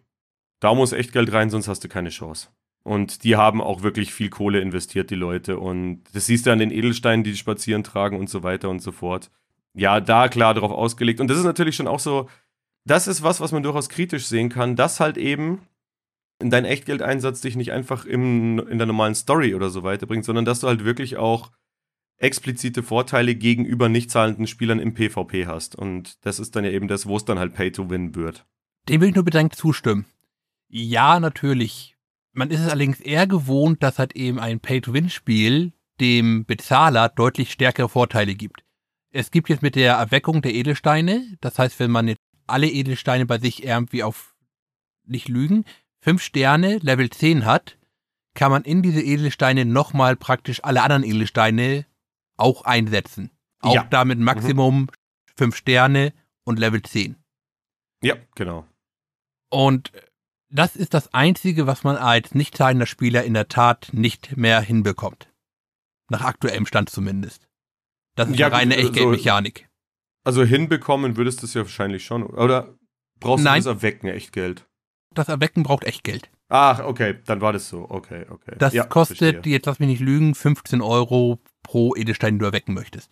da 0.60 0.74
muss 0.74 0.92
echt 0.92 1.12
Geld 1.12 1.32
rein, 1.32 1.48
sonst 1.48 1.68
hast 1.68 1.82
du 1.82 1.88
keine 1.88 2.10
Chance. 2.10 2.48
Und 2.84 3.22
die 3.22 3.36
haben 3.36 3.60
auch 3.60 3.82
wirklich 3.82 4.12
viel 4.12 4.28
Kohle 4.28 4.60
investiert, 4.60 5.10
die 5.10 5.14
Leute. 5.14 5.58
Und 5.58 6.02
das 6.14 6.26
siehst 6.26 6.46
du 6.46 6.50
an 6.50 6.58
den 6.58 6.72
Edelsteinen, 6.72 7.22
die 7.22 7.30
die 7.30 7.36
spazieren 7.36 7.84
tragen 7.84 8.18
und 8.18 8.28
so 8.28 8.42
weiter 8.42 8.68
und 8.70 8.80
so 8.80 8.90
fort. 8.90 9.30
Ja, 9.74 10.00
da 10.00 10.28
klar 10.28 10.54
darauf 10.54 10.72
ausgelegt. 10.72 11.20
Und 11.20 11.28
das 11.28 11.38
ist 11.38 11.44
natürlich 11.44 11.76
schon 11.76 11.86
auch 11.86 12.00
so, 12.00 12.28
das 12.84 13.06
ist 13.06 13.22
was, 13.22 13.40
was 13.40 13.52
man 13.52 13.62
durchaus 13.62 13.88
kritisch 13.88 14.26
sehen 14.26 14.48
kann, 14.48 14.74
dass 14.74 15.00
halt 15.00 15.16
eben 15.16 15.60
in 16.40 16.50
dein 16.50 16.64
Echtgeldeinsatz 16.64 17.40
dich 17.40 17.54
nicht 17.54 17.72
einfach 17.72 18.04
im, 18.04 18.58
in 18.68 18.78
der 18.78 18.86
normalen 18.86 19.14
Story 19.14 19.54
oder 19.54 19.70
so 19.70 19.84
weiterbringt, 19.84 20.24
sondern 20.24 20.44
dass 20.44 20.60
du 20.60 20.66
halt 20.66 20.84
wirklich 20.84 21.16
auch 21.16 21.52
explizite 22.18 22.82
Vorteile 22.82 23.34
gegenüber 23.34 23.88
nicht 23.88 24.10
zahlenden 24.10 24.46
Spielern 24.46 24.80
im 24.80 24.94
PvP 24.94 25.46
hast. 25.46 25.76
Und 25.76 26.24
das 26.26 26.40
ist 26.40 26.54
dann 26.56 26.64
ja 26.64 26.70
eben 26.70 26.88
das, 26.88 27.06
wo 27.06 27.16
es 27.16 27.24
dann 27.24 27.38
halt 27.38 27.54
Pay 27.54 27.70
to 27.72 27.90
Win 27.90 28.14
wird. 28.14 28.44
Dem 28.88 29.00
will 29.00 29.08
ich 29.08 29.14
nur 29.14 29.24
bedankt 29.24 29.54
zustimmen. 29.54 30.04
Ja, 30.68 31.20
natürlich 31.20 31.96
man 32.32 32.50
ist 32.50 32.60
es 32.60 32.68
allerdings 32.70 33.00
eher 33.00 33.26
gewohnt, 33.26 33.82
dass 33.82 33.98
halt 33.98 34.14
eben 34.14 34.38
ein 34.38 34.60
Pay-to-Win-Spiel 34.60 35.72
dem 36.00 36.44
Bezahler 36.46 37.08
deutlich 37.08 37.52
stärkere 37.52 37.88
Vorteile 37.88 38.34
gibt. 38.34 38.64
Es 39.10 39.30
gibt 39.30 39.48
jetzt 39.50 39.62
mit 39.62 39.76
der 39.76 39.94
Erweckung 39.94 40.40
der 40.42 40.54
Edelsteine, 40.54 41.36
das 41.40 41.58
heißt, 41.58 41.78
wenn 41.78 41.90
man 41.90 42.08
jetzt 42.08 42.20
alle 42.46 42.68
Edelsteine 42.68 43.26
bei 43.26 43.38
sich 43.38 43.62
irgendwie 43.64 44.02
auf, 44.02 44.34
nicht 45.04 45.28
lügen, 45.28 45.64
fünf 46.00 46.22
Sterne, 46.22 46.78
Level 46.78 47.10
10 47.10 47.44
hat, 47.44 47.78
kann 48.34 48.50
man 48.50 48.62
in 48.62 48.82
diese 48.82 49.02
Edelsteine 49.02 49.64
nochmal 49.66 50.16
praktisch 50.16 50.64
alle 50.64 50.82
anderen 50.82 51.04
Edelsteine 51.04 51.84
auch 52.38 52.62
einsetzen. 52.64 53.30
Auch 53.60 53.74
Ja. 53.74 53.84
damit 53.84 54.18
Maximum 54.18 54.88
fünf 55.36 55.54
Sterne 55.56 56.12
und 56.44 56.58
Level 56.58 56.82
10. 56.82 57.16
Ja, 58.02 58.16
genau. 58.34 58.66
Und 59.50 59.92
das 60.52 60.76
ist 60.76 60.94
das 60.94 61.12
Einzige, 61.14 61.66
was 61.66 61.84
man 61.84 61.96
als 61.96 62.34
nicht 62.34 62.56
zahlender 62.56 62.86
Spieler 62.86 63.24
in 63.24 63.34
der 63.34 63.48
Tat 63.48 63.88
nicht 63.92 64.36
mehr 64.36 64.60
hinbekommt. 64.60 65.28
Nach 66.10 66.22
aktuellem 66.22 66.66
Stand 66.66 66.90
zumindest. 66.90 67.48
Das 68.16 68.28
ist 68.28 68.38
Ja, 68.38 68.46
eine 68.48 68.56
reine 68.56 68.74
also- 68.76 68.86
Echtgeldmechanik. 68.88 69.68
Also 70.24 70.44
hinbekommen 70.44 71.16
würdest 71.16 71.42
du 71.42 71.46
es 71.46 71.54
ja 71.54 71.62
wahrscheinlich 71.62 72.04
schon. 72.04 72.22
Oder 72.22 72.74
brauchst 73.18 73.44
Nein. 73.44 73.62
du 73.62 73.68
das 73.70 73.76
Erwecken 73.78 74.08
echt 74.08 74.32
Geld? 74.32 74.68
Das 75.14 75.28
Erwecken 75.28 75.62
braucht 75.62 75.84
echt 75.84 76.04
Geld. 76.04 76.30
Ach, 76.48 76.80
okay, 76.80 77.18
dann 77.24 77.40
war 77.40 77.52
das 77.52 77.68
so. 77.68 77.90
Okay, 77.90 78.26
okay. 78.28 78.54
Das 78.58 78.72
Ja, 78.74 78.84
kostet, 78.84 79.18
verstehe. 79.18 79.52
jetzt 79.52 79.66
lass 79.66 79.78
mich 79.80 79.88
nicht 79.88 80.00
lügen, 80.00 80.34
15 80.34 80.80
Euro 80.82 81.40
pro 81.62 81.96
Edelstein, 81.96 82.34
den 82.34 82.38
du 82.40 82.44
erwecken 82.44 82.74
möchtest. 82.74 83.10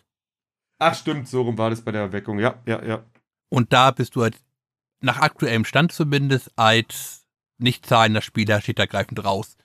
Ach, 0.79 0.95
stimmt, 0.95 1.27
so 1.27 1.41
rum 1.41 1.57
war 1.57 1.69
das 1.69 1.81
bei 1.81 1.91
der 1.91 2.01
Erweckung. 2.01 2.39
Ja, 2.39 2.61
ja, 2.65 2.83
ja. 2.85 3.03
Und 3.49 3.73
da 3.73 3.91
bist 3.91 4.15
du 4.15 4.21
halt, 4.21 4.37
nach 5.01 5.19
aktuellem 5.19 5.65
Stand 5.65 5.91
zumindest, 5.91 6.51
als 6.55 7.20
nicht 7.61 7.85
zahlender 7.85 8.21
Spieler 8.21 8.61
steht 8.61 8.79
da 8.79 8.85
greifend 8.85 9.23
raus. 9.23 9.57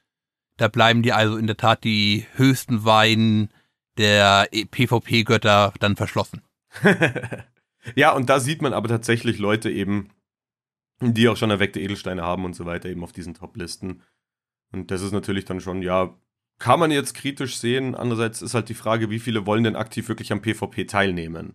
Da 0.56 0.68
bleiben 0.68 1.02
dir 1.02 1.16
also 1.16 1.36
in 1.36 1.46
der 1.46 1.56
Tat 1.56 1.84
die 1.84 2.26
höchsten 2.34 2.84
Weinen 2.84 3.50
der 3.98 4.48
E- 4.52 4.64
PvP-Götter 4.64 5.72
dann 5.80 5.96
verschlossen. 5.96 6.42
ja, 7.94 8.12
und 8.12 8.28
da 8.28 8.40
sieht 8.40 8.62
man 8.62 8.72
aber 8.72 8.88
tatsächlich 8.88 9.38
Leute 9.38 9.70
eben, 9.70 10.10
die 11.00 11.28
auch 11.28 11.36
schon 11.36 11.50
erweckte 11.50 11.80
Edelsteine 11.80 12.22
haben 12.22 12.44
und 12.44 12.54
so 12.54 12.64
weiter, 12.64 12.88
eben 12.88 13.04
auf 13.04 13.12
diesen 13.12 13.34
Top-Listen. 13.34 14.02
Und 14.72 14.90
das 14.90 15.02
ist 15.02 15.12
natürlich 15.12 15.44
dann 15.44 15.60
schon, 15.60 15.82
ja, 15.82 16.14
kann 16.58 16.80
man 16.80 16.90
jetzt 16.90 17.14
kritisch 17.14 17.58
sehen. 17.58 17.94
Andererseits 17.94 18.42
ist 18.42 18.54
halt 18.54 18.68
die 18.68 18.74
Frage, 18.74 19.10
wie 19.10 19.18
viele 19.18 19.46
wollen 19.46 19.64
denn 19.64 19.76
aktiv 19.76 20.08
wirklich 20.08 20.32
am 20.32 20.40
PvP 20.40 20.86
teilnehmen? 20.86 21.54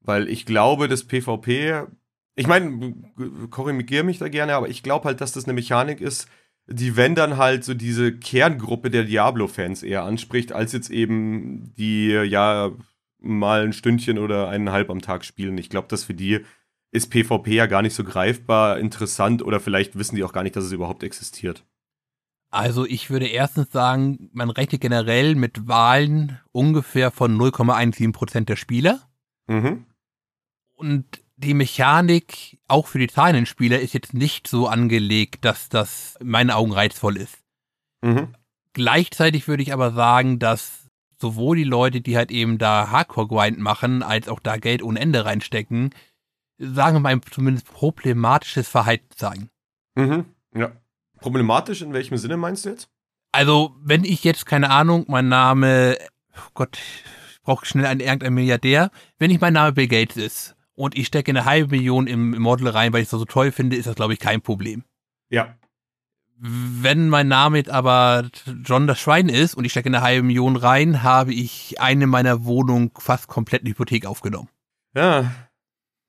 Weil 0.00 0.28
ich 0.28 0.46
glaube, 0.46 0.88
das 0.88 1.04
PvP, 1.04 1.84
ich 2.34 2.46
meine, 2.46 2.94
korrigiere 3.50 4.04
mich 4.04 4.18
da 4.18 4.28
gerne, 4.28 4.54
aber 4.54 4.68
ich 4.68 4.82
glaube 4.82 5.06
halt, 5.06 5.20
dass 5.20 5.32
das 5.32 5.44
eine 5.44 5.52
Mechanik 5.52 6.00
ist, 6.00 6.28
die, 6.66 6.96
wenn 6.96 7.14
dann 7.14 7.36
halt 7.36 7.64
so 7.64 7.74
diese 7.74 8.16
Kerngruppe 8.16 8.90
der 8.90 9.04
Diablo-Fans 9.04 9.82
eher 9.82 10.04
anspricht, 10.04 10.52
als 10.52 10.72
jetzt 10.72 10.90
eben 10.90 11.74
die, 11.76 12.10
ja, 12.10 12.70
mal 13.18 13.62
ein 13.62 13.72
Stündchen 13.72 14.18
oder 14.18 14.48
eineinhalb 14.48 14.88
am 14.90 15.02
Tag 15.02 15.24
spielen. 15.24 15.58
Ich 15.58 15.68
glaube, 15.68 15.88
dass 15.88 16.04
für 16.04 16.14
die 16.14 16.40
ist 16.92 17.10
PvP 17.10 17.54
ja 17.54 17.66
gar 17.66 17.82
nicht 17.82 17.94
so 17.94 18.04
greifbar, 18.04 18.78
interessant 18.78 19.42
oder 19.42 19.60
vielleicht 19.60 19.96
wissen 19.96 20.16
die 20.16 20.24
auch 20.24 20.32
gar 20.32 20.42
nicht, 20.42 20.56
dass 20.56 20.64
es 20.64 20.72
überhaupt 20.72 21.02
existiert. 21.02 21.64
Also 22.50 22.84
ich 22.84 23.10
würde 23.10 23.28
erstens 23.28 23.70
sagen, 23.70 24.28
man 24.32 24.50
rechnet 24.50 24.80
generell 24.80 25.36
mit 25.36 25.68
Wahlen 25.68 26.40
ungefähr 26.50 27.12
von 27.12 27.38
0,17 27.38 28.12
Prozent 28.12 28.48
der 28.48 28.56
Spieler. 28.56 29.00
Mhm. 29.46 29.86
Und 30.74 31.04
die 31.40 31.54
Mechanik, 31.54 32.58
auch 32.68 32.86
für 32.86 32.98
die 32.98 33.08
zahlenden 33.08 33.46
Spieler, 33.46 33.80
ist 33.80 33.94
jetzt 33.94 34.14
nicht 34.14 34.46
so 34.46 34.68
angelegt, 34.68 35.44
dass 35.44 35.68
das 35.68 36.16
in 36.20 36.28
meinen 36.28 36.50
Augen 36.50 36.72
reizvoll 36.72 37.16
ist. 37.16 37.38
Mhm. 38.02 38.34
Gleichzeitig 38.74 39.48
würde 39.48 39.62
ich 39.62 39.72
aber 39.72 39.92
sagen, 39.92 40.38
dass 40.38 40.88
sowohl 41.18 41.56
die 41.56 41.64
Leute, 41.64 42.00
die 42.00 42.16
halt 42.16 42.30
eben 42.30 42.58
da 42.58 42.90
Hardcore-Grind 42.90 43.58
machen, 43.58 44.02
als 44.02 44.28
auch 44.28 44.40
da 44.40 44.58
Geld 44.58 44.82
ohne 44.82 45.00
Ende 45.00 45.24
reinstecken, 45.24 45.94
sagen 46.58 46.96
wir 46.96 47.00
mal 47.00 47.20
zumindest 47.30 47.66
problematisches 47.66 48.68
Verhalten 48.68 49.08
zeigen. 49.16 49.50
Mhm. 49.94 50.26
Ja. 50.54 50.72
Problematisch 51.20 51.82
in 51.82 51.92
welchem 51.92 52.16
Sinne 52.16 52.36
meinst 52.36 52.64
du 52.64 52.70
jetzt? 52.70 52.88
Also, 53.32 53.74
wenn 53.82 54.04
ich 54.04 54.24
jetzt, 54.24 54.46
keine 54.46 54.70
Ahnung, 54.70 55.04
mein 55.08 55.28
Name, 55.28 55.96
oh 56.36 56.50
Gott, 56.54 56.78
ich 57.30 57.40
brauche 57.42 57.64
schnell 57.66 57.86
einen 57.86 58.00
irgendeinen 58.00 58.34
Milliardär, 58.34 58.90
wenn 59.18 59.30
ich 59.30 59.40
mein 59.40 59.52
Name 59.54 59.72
Bill 59.72 59.88
Gates 59.88 60.16
ist 60.16 60.56
und 60.80 60.96
ich 60.96 61.06
stecke 61.06 61.30
eine 61.30 61.44
halbe 61.44 61.76
Million 61.76 62.06
im, 62.06 62.32
im 62.32 62.40
Model 62.40 62.68
rein, 62.68 62.94
weil 62.94 63.02
ich 63.02 63.06
es 63.06 63.10
so 63.10 63.24
toll 63.26 63.52
finde, 63.52 63.76
ist 63.76 63.86
das, 63.86 63.96
glaube 63.96 64.14
ich, 64.14 64.18
kein 64.18 64.40
Problem. 64.40 64.82
Ja. 65.28 65.54
Wenn 66.38 67.10
mein 67.10 67.28
Name 67.28 67.58
jetzt 67.58 67.68
aber 67.68 68.30
John 68.64 68.86
das 68.86 68.98
Schwein 68.98 69.28
ist 69.28 69.54
und 69.54 69.66
ich 69.66 69.72
stecke 69.72 69.90
eine 69.90 70.00
halbe 70.00 70.26
Million 70.26 70.56
rein, 70.56 71.02
habe 71.02 71.34
ich 71.34 71.78
eine 71.80 72.06
meiner 72.06 72.46
Wohnung 72.46 72.92
fast 72.98 73.28
komplett 73.28 73.60
in 73.60 73.66
die 73.66 73.72
Hypothek 73.72 74.06
aufgenommen. 74.06 74.48
Ja. 74.94 75.30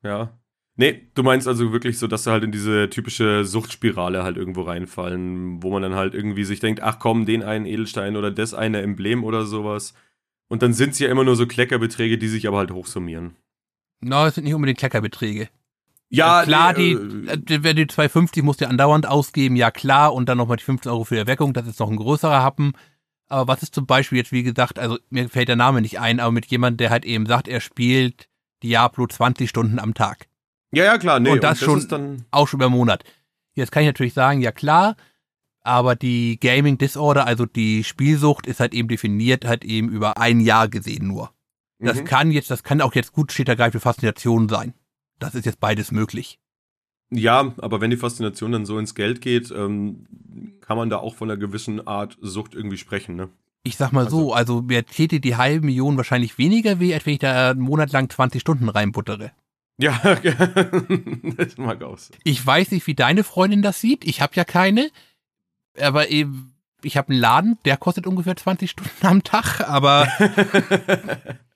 Ja. 0.04 0.40
Nee, 0.78 1.02
du 1.16 1.24
meinst 1.24 1.50
also 1.50 1.74
wirklich 1.74 2.00
so, 2.00 2.08
dass 2.08 2.24
sie 2.24 2.32
halt 2.32 2.46
in 2.46 2.54
diese 2.54 2.90
typische 2.90 3.44
Suchtspirale 3.44 4.24
halt 4.24 4.38
irgendwo 4.38 4.62
reinfallen, 4.62 5.62
wo 5.62 5.70
man 5.70 5.82
dann 5.82 5.96
halt 5.96 6.14
irgendwie 6.14 6.46
sich 6.46 6.62
denkt, 6.62 6.82
ach 6.82 6.98
komm, 6.98 7.26
den 7.26 7.44
einen 7.44 7.66
Edelstein 7.66 8.16
oder 8.16 8.32
das 8.32 8.54
eine 8.54 8.82
Emblem 8.82 9.26
oder 9.26 9.46
sowas. 9.46 9.94
Und 10.48 10.62
dann 10.62 10.72
sind 10.72 10.92
es 10.92 11.00
ja 11.00 11.10
immer 11.10 11.26
nur 11.26 11.36
so 11.36 11.46
Kleckerbeträge, 11.46 12.18
die 12.18 12.30
sich 12.30 12.48
aber 12.48 12.60
halt 12.60 12.72
hochsummieren. 12.72 13.36
Na, 14.02 14.28
es 14.28 14.36
sind 14.36 14.44
nicht 14.44 14.54
unbedingt 14.54 14.80
Kleckerbeträge. 14.80 15.50
Ja, 16.10 16.44
klar, 16.44 16.74
nee, 16.74 16.98
die, 17.38 17.54
äh, 17.54 17.74
die 17.74 17.88
250 17.88 18.44
musst 18.44 18.60
du 18.60 18.68
andauernd 18.68 19.08
ausgeben, 19.08 19.56
ja 19.56 19.72
klar, 19.72 20.14
und 20.14 20.28
dann 20.28 20.38
nochmal 20.38 20.58
die 20.58 20.64
15 20.64 20.92
Euro 20.92 21.06
für 21.06 21.16
die 21.16 21.22
Erweckung, 21.22 21.54
das 21.54 21.68
ist 21.68 21.80
noch 21.80 21.90
ein 21.90 21.96
größerer 21.96 22.44
Happen. 22.44 22.74
Aber 23.30 23.48
was 23.48 23.64
ist 23.64 23.74
zum 23.74 23.86
Beispiel 23.86 24.18
jetzt, 24.18 24.34
wie 24.34 24.44
gesagt, 24.44 24.78
also 24.78 24.98
mir 25.10 25.30
fällt 25.30 25.48
der 25.48 25.56
Name 25.56 25.80
nicht 25.80 26.02
ein, 26.02 26.20
aber 26.20 26.34
mit 26.34 26.48
jemandem, 26.48 26.78
der 26.78 26.90
halt 26.90 27.06
eben 27.06 27.26
sagt, 27.26 27.48
er 27.48 27.62
spielt 27.62 28.28
Diablo 28.62 29.08
20 29.08 29.50
Stunden 29.50 29.80
am 29.80 29.94
Tag. 29.94 30.28
Ja, 30.74 30.84
ja, 30.84 30.98
klar, 30.98 31.22
nee. 31.22 31.30
Und 31.30 31.44
das, 31.44 31.64
und 31.64 31.82
das 31.82 31.90
schon 31.90 32.26
auch 32.32 32.50
schon 32.50 32.60
über 32.60 32.66
einen 32.66 32.76
Monat. 32.76 33.06
Jetzt 33.54 33.72
kann 33.72 33.84
ich 33.84 33.88
natürlich 33.88 34.14
sagen, 34.14 34.42
ja 34.42 34.52
klar, 34.52 34.98
aber 35.62 35.96
die 35.96 36.40
Gaming 36.42 36.78
Disorder, 36.78 37.26
also 37.26 37.46
die 37.46 37.86
Spielsucht, 37.86 38.48
ist 38.48 38.60
halt 38.60 38.74
eben 38.74 38.90
definiert, 38.90 39.46
halt 39.46 39.64
eben 39.64 39.90
über 39.90 40.18
ein 40.18 40.42
Jahr 40.42 40.68
gesehen 40.68 41.08
nur. 41.08 41.32
Das 41.82 42.00
mhm. 42.00 42.06
kann 42.06 42.32
jetzt, 42.32 42.52
das 42.52 42.64
kann 42.64 42.82
auch 42.82 42.96
jetzt 42.96 43.14
gut 43.14 43.32
steht 43.32 43.50
ergreifende 43.50 43.80
Faszination 43.80 44.48
sein. 44.50 44.74
Das 45.20 45.36
ist 45.36 45.46
jetzt 45.46 45.60
beides 45.60 45.92
möglich. 45.92 46.40
Ja, 47.10 47.54
aber 47.58 47.82
wenn 47.82 47.90
die 47.92 47.98
Faszination 47.98 48.54
dann 48.54 48.66
so 48.66 48.78
ins 48.78 48.96
Geld 48.96 49.22
geht, 49.22 49.52
ähm, 49.52 50.08
kann 50.62 50.78
man 50.78 50.90
da 50.90 50.98
auch 50.98 51.16
von 51.16 51.30
einer 51.30 51.40
gewissen 51.40 51.86
Art 51.86 52.18
Sucht 52.22 52.56
irgendwie 52.56 52.78
sprechen, 52.78 53.16
ne? 53.16 53.30
Ich 53.64 53.76
sag 53.78 53.92
mal 53.92 54.06
also, 54.06 54.20
so, 54.20 54.34
also 54.34 54.62
mir 54.62 54.86
täte 54.86 55.20
die 55.20 55.36
halbe 55.36 55.66
Million 55.66 55.98
wahrscheinlich 55.98 56.38
weniger 56.38 56.80
weh, 56.80 56.94
als 56.94 57.06
wenn 57.06 57.14
ich 57.14 57.20
da 57.20 57.52
einen 57.52 57.60
Monat 57.60 57.92
lang 57.92 58.10
20 58.10 58.42
Stunden 58.42 58.70
reinbuttere. 58.70 59.32
Ja, 59.78 60.00
das 61.38 61.58
mag 61.58 61.84
aus. 61.84 62.12
Ich 62.24 62.44
weiß 62.46 62.72
nicht, 62.72 62.88
wie 62.88 62.96
deine 62.96 63.24
Freundin 63.24 63.62
das 63.62 63.82
sieht. 63.82 64.06
Ich 64.06 64.22
habe 64.22 64.34
ja 64.36 64.46
keine. 64.46 64.90
Aber 65.80 66.10
eben, 66.10 66.54
ich 66.82 66.98
habe 66.98 67.10
einen 67.10 67.20
Laden, 67.20 67.58
der 67.66 67.78
kostet 67.78 68.08
ungefähr 68.08 68.36
20 68.36 68.70
Stunden 68.72 69.06
am 69.06 69.24
Tag, 69.24 69.62
aber 69.62 70.08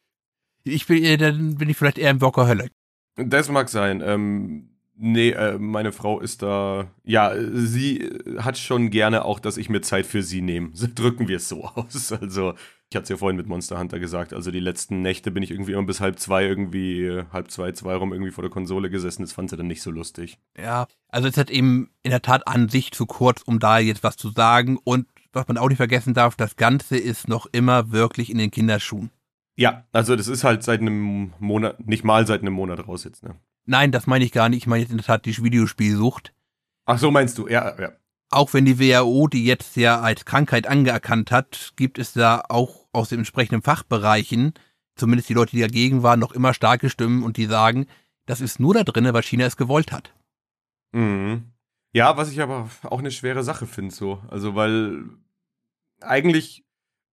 ich 0.73 0.87
bin, 0.87 1.03
äh, 1.03 1.17
dann 1.17 1.55
bin 1.55 1.69
ich 1.69 1.77
vielleicht 1.77 1.97
eher 1.97 2.11
im 2.11 2.21
Workaholic. 2.21 2.71
Das 3.15 3.49
mag 3.49 3.69
sein. 3.69 4.01
Ähm, 4.03 4.69
nee, 4.95 5.29
äh, 5.29 5.57
meine 5.57 5.91
Frau 5.91 6.19
ist 6.19 6.41
da. 6.41 6.87
Ja, 7.03 7.33
sie 7.37 8.09
hat 8.39 8.57
schon 8.57 8.89
gerne 8.89 9.25
auch, 9.25 9.39
dass 9.39 9.57
ich 9.57 9.69
mir 9.69 9.81
Zeit 9.81 10.05
für 10.05 10.23
sie 10.23 10.41
nehme. 10.41 10.71
Drücken 10.95 11.27
wir 11.27 11.37
es 11.37 11.49
so 11.49 11.63
aus. 11.63 12.11
Also, 12.21 12.53
ich 12.89 12.95
hatte 12.95 13.03
es 13.03 13.09
ja 13.09 13.17
vorhin 13.17 13.35
mit 13.35 13.47
Monster 13.47 13.79
Hunter 13.79 13.99
gesagt. 13.99 14.33
Also, 14.33 14.51
die 14.51 14.59
letzten 14.59 15.01
Nächte 15.01 15.31
bin 15.31 15.43
ich 15.43 15.51
irgendwie 15.51 15.73
immer 15.73 15.83
bis 15.83 16.01
halb 16.01 16.19
zwei, 16.19 16.45
irgendwie, 16.45 17.21
halb 17.31 17.51
zwei, 17.51 17.71
zwei 17.71 17.95
rum 17.95 18.11
irgendwie 18.11 18.31
vor 18.31 18.43
der 18.43 18.51
Konsole 18.51 18.89
gesessen. 18.89 19.21
Das 19.21 19.33
fand 19.33 19.49
sie 19.49 19.57
dann 19.57 19.67
nicht 19.67 19.81
so 19.81 19.91
lustig. 19.91 20.37
Ja, 20.57 20.87
also, 21.09 21.27
es 21.27 21.37
hat 21.37 21.49
eben 21.49 21.89
in 22.03 22.11
der 22.11 22.21
Tat 22.21 22.47
an 22.47 22.69
sich 22.69 22.91
zu 22.91 23.05
kurz, 23.05 23.41
um 23.43 23.59
da 23.59 23.79
jetzt 23.79 24.03
was 24.03 24.17
zu 24.17 24.29
sagen. 24.29 24.77
Und 24.83 25.07
was 25.31 25.47
man 25.47 25.57
auch 25.57 25.67
nicht 25.67 25.77
vergessen 25.77 26.13
darf, 26.13 26.35
das 26.35 26.55
Ganze 26.55 26.97
ist 26.97 27.27
noch 27.27 27.45
immer 27.51 27.91
wirklich 27.91 28.29
in 28.29 28.37
den 28.37 28.51
Kinderschuhen. 28.51 29.11
Ja, 29.57 29.85
also 29.91 30.15
das 30.15 30.27
ist 30.27 30.43
halt 30.43 30.63
seit 30.63 30.81
einem 30.81 31.33
Monat, 31.39 31.85
nicht 31.85 32.03
mal 32.03 32.27
seit 32.27 32.41
einem 32.41 32.53
Monat 32.53 32.87
raus 32.87 33.03
jetzt, 33.05 33.23
ne? 33.23 33.35
Nein, 33.65 33.91
das 33.91 34.05
meine 34.05 34.25
ich 34.25 34.31
gar 34.31 34.49
nicht. 34.49 34.59
Ich 34.59 34.67
meine 34.67 34.81
jetzt 34.81 34.91
in 34.91 34.97
der 34.97 35.05
Tat 35.05 35.25
die 35.25 35.37
Videospielsucht. 35.37 36.33
Ach 36.85 36.99
so, 36.99 37.09
meinst 37.09 37.37
du, 37.37 37.47
ja, 37.47 37.79
ja. 37.79 37.93
Auch 38.29 38.53
wenn 38.53 38.65
die 38.65 38.79
WHO 38.79 39.27
die 39.27 39.45
jetzt 39.45 39.75
ja 39.75 40.01
als 40.01 40.25
Krankheit 40.25 40.67
angeerkannt 40.67 41.31
hat, 41.31 41.73
gibt 41.75 41.99
es 41.99 42.13
da 42.13 42.43
auch 42.49 42.87
aus 42.91 43.09
den 43.09 43.19
entsprechenden 43.19 43.61
Fachbereichen, 43.61 44.53
zumindest 44.95 45.29
die 45.29 45.33
Leute, 45.33 45.51
die 45.51 45.61
dagegen 45.61 46.03
waren, 46.03 46.19
noch 46.19 46.31
immer 46.31 46.53
starke 46.53 46.89
Stimmen 46.89 47.23
und 47.23 47.37
die 47.37 47.45
sagen, 47.45 47.87
das 48.25 48.41
ist 48.41 48.59
nur 48.59 48.73
da 48.73 48.83
drinne, 48.83 49.13
weil 49.13 49.23
China 49.23 49.45
es 49.45 49.57
gewollt 49.57 49.91
hat. 49.91 50.13
Mhm. 50.91 51.51
Ja, 51.93 52.17
was 52.17 52.31
ich 52.31 52.41
aber 52.41 52.69
auch 52.83 52.99
eine 52.99 53.11
schwere 53.11 53.43
Sache 53.43 53.67
finde, 53.67 53.93
so. 53.93 54.21
Also, 54.27 54.55
weil 54.55 55.05
eigentlich 56.01 56.64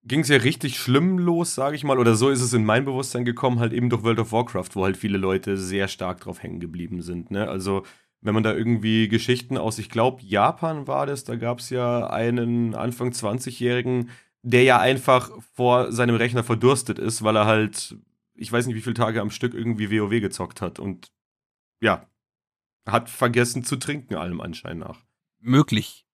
ging 0.02 0.20
es 0.20 0.28
ja 0.28 0.38
richtig 0.38 0.78
schlimm 0.78 1.18
los, 1.18 1.54
sage 1.54 1.76
ich 1.76 1.84
mal, 1.84 1.98
oder 1.98 2.14
so 2.14 2.30
ist 2.30 2.40
es 2.40 2.52
in 2.52 2.64
mein 2.64 2.84
Bewusstsein 2.84 3.24
gekommen, 3.24 3.60
halt 3.60 3.72
eben 3.72 3.90
durch 3.90 4.02
World 4.02 4.20
of 4.20 4.32
Warcraft, 4.32 4.70
wo 4.74 4.84
halt 4.84 4.96
viele 4.96 5.18
Leute 5.18 5.56
sehr 5.56 5.88
stark 5.88 6.20
drauf 6.20 6.42
hängen 6.42 6.60
geblieben 6.60 7.02
sind. 7.02 7.30
Ne? 7.30 7.48
Also 7.48 7.84
wenn 8.22 8.34
man 8.34 8.42
da 8.42 8.54
irgendwie 8.54 9.08
Geschichten 9.08 9.56
aus, 9.56 9.78
ich 9.78 9.90
glaube, 9.90 10.22
Japan 10.22 10.86
war 10.86 11.06
das, 11.06 11.24
da 11.24 11.36
gab 11.36 11.60
es 11.60 11.70
ja 11.70 12.08
einen 12.08 12.74
Anfang 12.74 13.10
20-Jährigen, 13.10 14.10
der 14.42 14.62
ja 14.62 14.78
einfach 14.78 15.30
vor 15.54 15.92
seinem 15.92 16.16
Rechner 16.16 16.44
verdurstet 16.44 16.98
ist, 16.98 17.22
weil 17.22 17.36
er 17.36 17.46
halt, 17.46 17.96
ich 18.34 18.50
weiß 18.50 18.66
nicht, 18.66 18.76
wie 18.76 18.82
viele 18.82 18.94
Tage 18.94 19.20
am 19.20 19.30
Stück 19.30 19.54
irgendwie 19.54 19.90
WoW 19.90 20.20
gezockt 20.20 20.62
hat 20.62 20.78
und 20.78 21.12
ja, 21.82 22.06
hat 22.86 23.10
vergessen 23.10 23.64
zu 23.64 23.76
trinken, 23.76 24.14
allem 24.14 24.40
Anschein 24.40 24.78
nach. 24.78 25.00
Möglich 25.40 26.06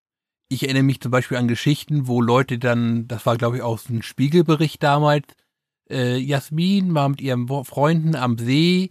ich 0.49 0.63
erinnere 0.63 0.83
mich 0.83 1.01
zum 1.01 1.11
Beispiel 1.11 1.37
an 1.37 1.49
Geschichten, 1.49 2.07
wo 2.07 2.21
Leute 2.21 2.59
dann, 2.59 3.09
das 3.09 3.27
war 3.27 3.37
glaube 3.37 3.57
ich 3.57 3.63
aus 3.63 3.89
einem 3.89 4.03
Spiegelbericht 4.03 4.83
damals, 4.83 5.27
äh, 5.91 6.17
Jasmin 6.17 6.95
war 6.95 7.09
mit 7.09 7.21
ihren 7.21 7.49
Freunden 7.65 8.15
am 8.15 8.39
See 8.39 8.91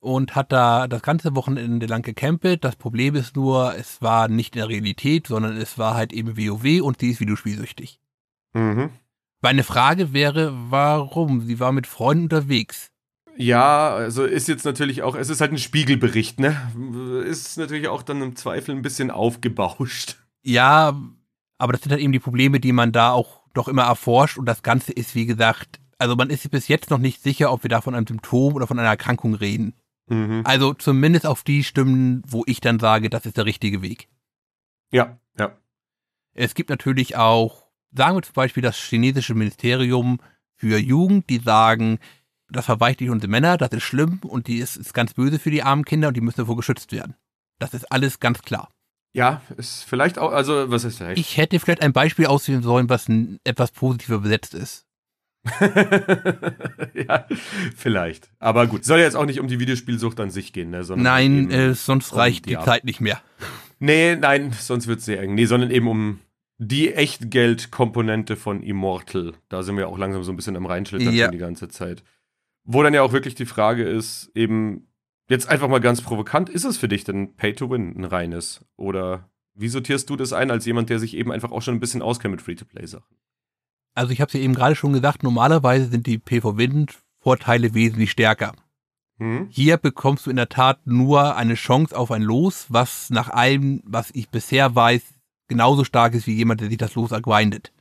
und 0.00 0.34
hat 0.34 0.52
da 0.52 0.88
das 0.88 1.02
ganze 1.02 1.36
Wochenende 1.36 1.86
lang 1.86 2.02
gecampt. 2.02 2.64
Das 2.64 2.76
Problem 2.76 3.14
ist 3.14 3.36
nur, 3.36 3.74
es 3.76 4.00
war 4.00 4.28
nicht 4.28 4.56
in 4.56 4.60
der 4.60 4.68
Realität, 4.68 5.26
sondern 5.26 5.56
es 5.56 5.78
war 5.78 5.94
halt 5.94 6.12
eben 6.12 6.36
WoW 6.36 6.82
und 6.82 7.00
sie 7.00 7.10
ist 7.10 7.20
videospielsüchtig. 7.20 8.00
Mhm. 8.54 8.90
Meine 9.42 9.62
Frage 9.62 10.12
wäre, 10.12 10.52
warum? 10.68 11.42
Sie 11.42 11.60
war 11.60 11.72
mit 11.72 11.86
Freunden 11.86 12.24
unterwegs. 12.24 12.90
Ja, 13.36 13.94
also 13.94 14.24
ist 14.24 14.48
jetzt 14.48 14.64
natürlich 14.64 15.02
auch, 15.02 15.14
es 15.14 15.30
ist 15.30 15.40
halt 15.40 15.52
ein 15.52 15.58
Spiegelbericht, 15.58 16.40
ne? 16.40 16.60
Ist 17.24 17.56
natürlich 17.56 17.88
auch 17.88 18.02
dann 18.02 18.20
im 18.20 18.36
Zweifel 18.36 18.74
ein 18.74 18.82
bisschen 18.82 19.10
aufgebauscht. 19.10 20.18
Ja, 20.42 20.98
aber 21.58 21.72
das 21.72 21.82
sind 21.82 21.92
halt 21.92 22.00
eben 22.00 22.12
die 22.12 22.18
Probleme, 22.20 22.60
die 22.60 22.72
man 22.72 22.92
da 22.92 23.12
auch 23.12 23.40
doch 23.52 23.68
immer 23.68 23.82
erforscht 23.82 24.38
und 24.38 24.46
das 24.46 24.62
Ganze 24.62 24.92
ist, 24.92 25.14
wie 25.14 25.26
gesagt, 25.26 25.80
also 25.98 26.16
man 26.16 26.30
ist 26.30 26.50
bis 26.50 26.68
jetzt 26.68 26.90
noch 26.90 26.98
nicht 26.98 27.22
sicher, 27.22 27.52
ob 27.52 27.62
wir 27.62 27.68
da 27.68 27.80
von 27.80 27.94
einem 27.94 28.06
Symptom 28.06 28.54
oder 28.54 28.66
von 28.66 28.78
einer 28.78 28.88
Erkrankung 28.88 29.34
reden. 29.34 29.74
Mhm. 30.08 30.42
Also 30.44 30.72
zumindest 30.74 31.26
auf 31.26 31.42
die 31.42 31.62
Stimmen, 31.62 32.22
wo 32.26 32.42
ich 32.46 32.60
dann 32.60 32.78
sage, 32.78 33.10
das 33.10 33.26
ist 33.26 33.36
der 33.36 33.44
richtige 33.44 33.82
Weg. 33.82 34.08
Ja, 34.90 35.18
ja. 35.38 35.56
Es 36.32 36.54
gibt 36.54 36.70
natürlich 36.70 37.16
auch, 37.16 37.66
sagen 37.92 38.16
wir 38.16 38.22
zum 38.22 38.34
Beispiel 38.34 38.62
das 38.62 38.76
chinesische 38.76 39.34
Ministerium 39.34 40.20
für 40.56 40.78
Jugend, 40.78 41.28
die 41.28 41.38
sagen, 41.38 41.98
das 42.48 42.66
verweichlicht 42.66 43.12
unsere 43.12 43.30
Männer, 43.30 43.56
das 43.56 43.70
ist 43.70 43.82
schlimm 43.82 44.20
und 44.22 44.46
die 44.46 44.58
ist, 44.58 44.76
ist 44.76 44.94
ganz 44.94 45.14
böse 45.14 45.38
für 45.38 45.50
die 45.50 45.62
armen 45.62 45.84
Kinder 45.84 46.08
und 46.08 46.16
die 46.16 46.20
müssen 46.20 46.40
davor 46.40 46.56
geschützt 46.56 46.92
werden. 46.92 47.14
Das 47.58 47.74
ist 47.74 47.90
alles 47.92 48.20
ganz 48.20 48.42
klar. 48.42 48.70
Ja, 49.12 49.42
ist 49.56 49.84
vielleicht 49.84 50.18
auch, 50.18 50.32
also 50.32 50.70
was 50.70 50.84
ist 50.84 50.98
vielleicht? 50.98 51.18
Ich 51.18 51.36
hätte 51.36 51.58
vielleicht 51.58 51.82
ein 51.82 51.92
Beispiel 51.92 52.26
auswählen 52.26 52.62
sollen, 52.62 52.88
was 52.88 53.08
etwas 53.44 53.72
positiver 53.72 54.20
besetzt 54.20 54.54
ist. 54.54 54.86
ja, 56.94 57.26
vielleicht. 57.74 58.30
Aber 58.38 58.66
gut, 58.66 58.84
soll 58.84 58.98
ja 58.98 59.06
jetzt 59.06 59.16
auch 59.16 59.24
nicht 59.24 59.40
um 59.40 59.48
die 59.48 59.58
Videospielsucht 59.58 60.20
an 60.20 60.30
sich 60.30 60.52
gehen, 60.52 60.70
ne? 60.70 60.84
Sondern 60.84 61.04
nein, 61.04 61.50
äh, 61.50 61.74
sonst 61.74 62.14
reicht 62.14 62.44
die, 62.44 62.50
die 62.50 62.62
Zeit 62.62 62.84
nicht 62.84 63.00
mehr. 63.00 63.20
Nee, 63.78 64.16
nein, 64.16 64.52
sonst 64.52 64.86
wird 64.86 64.98
es 64.98 65.06
sehr 65.06 65.20
eng. 65.22 65.34
Nee, 65.34 65.46
sondern 65.46 65.70
eben 65.70 65.88
um 65.88 66.20
die 66.58 66.92
Echtgeldkomponente 66.92 68.36
von 68.36 68.62
Immortal. 68.62 69.32
Da 69.48 69.62
sind 69.62 69.78
wir 69.78 69.88
auch 69.88 69.96
langsam 69.96 70.22
so 70.22 70.30
ein 70.30 70.36
bisschen 70.36 70.56
am 70.56 70.66
Reinschlittern 70.66 71.14
ja. 71.14 71.28
die 71.28 71.38
ganze 71.38 71.68
Zeit. 71.68 72.04
Wo 72.64 72.82
dann 72.82 72.92
ja 72.92 73.02
auch 73.02 73.12
wirklich 73.12 73.34
die 73.34 73.46
Frage 73.46 73.84
ist, 73.84 74.30
eben, 74.34 74.89
Jetzt 75.30 75.48
einfach 75.48 75.68
mal 75.68 75.78
ganz 75.78 76.02
provokant, 76.02 76.48
ist 76.48 76.64
es 76.64 76.76
für 76.76 76.88
dich 76.88 77.04
denn 77.04 77.36
Pay 77.36 77.52
to 77.52 77.70
Win 77.70 77.96
ein 77.96 78.04
reines? 78.04 78.64
Oder 78.76 79.30
wie 79.54 79.68
sortierst 79.68 80.10
du 80.10 80.16
das 80.16 80.32
ein 80.32 80.50
als 80.50 80.66
jemand, 80.66 80.90
der 80.90 80.98
sich 80.98 81.16
eben 81.16 81.30
einfach 81.30 81.52
auch 81.52 81.62
schon 81.62 81.74
ein 81.74 81.78
bisschen 81.78 82.02
auskennt 82.02 82.32
mit 82.32 82.42
Free-to-Play-Sachen? 82.42 83.16
Also 83.94 84.12
ich 84.12 84.20
habe 84.20 84.26
es 84.26 84.32
ja 84.32 84.40
eben 84.40 84.56
gerade 84.56 84.74
schon 84.74 84.92
gesagt, 84.92 85.22
normalerweise 85.22 85.86
sind 85.86 86.08
die 86.08 86.18
Pay-for-Win-Vorteile 86.18 87.74
wesentlich 87.74 88.10
stärker. 88.10 88.54
Hm? 89.18 89.46
Hier 89.50 89.76
bekommst 89.76 90.26
du 90.26 90.30
in 90.30 90.36
der 90.36 90.48
Tat 90.48 90.84
nur 90.84 91.36
eine 91.36 91.54
Chance 91.54 91.96
auf 91.96 92.10
ein 92.10 92.22
Los, 92.22 92.66
was 92.68 93.08
nach 93.10 93.28
allem, 93.28 93.82
was 93.84 94.10
ich 94.12 94.30
bisher 94.30 94.74
weiß, 94.74 95.02
genauso 95.46 95.84
stark 95.84 96.14
ist 96.14 96.26
wie 96.26 96.34
jemand, 96.34 96.60
der 96.60 96.70
sich 96.70 96.78
das 96.78 96.96
Los 96.96 97.12
ergrindet. 97.12 97.72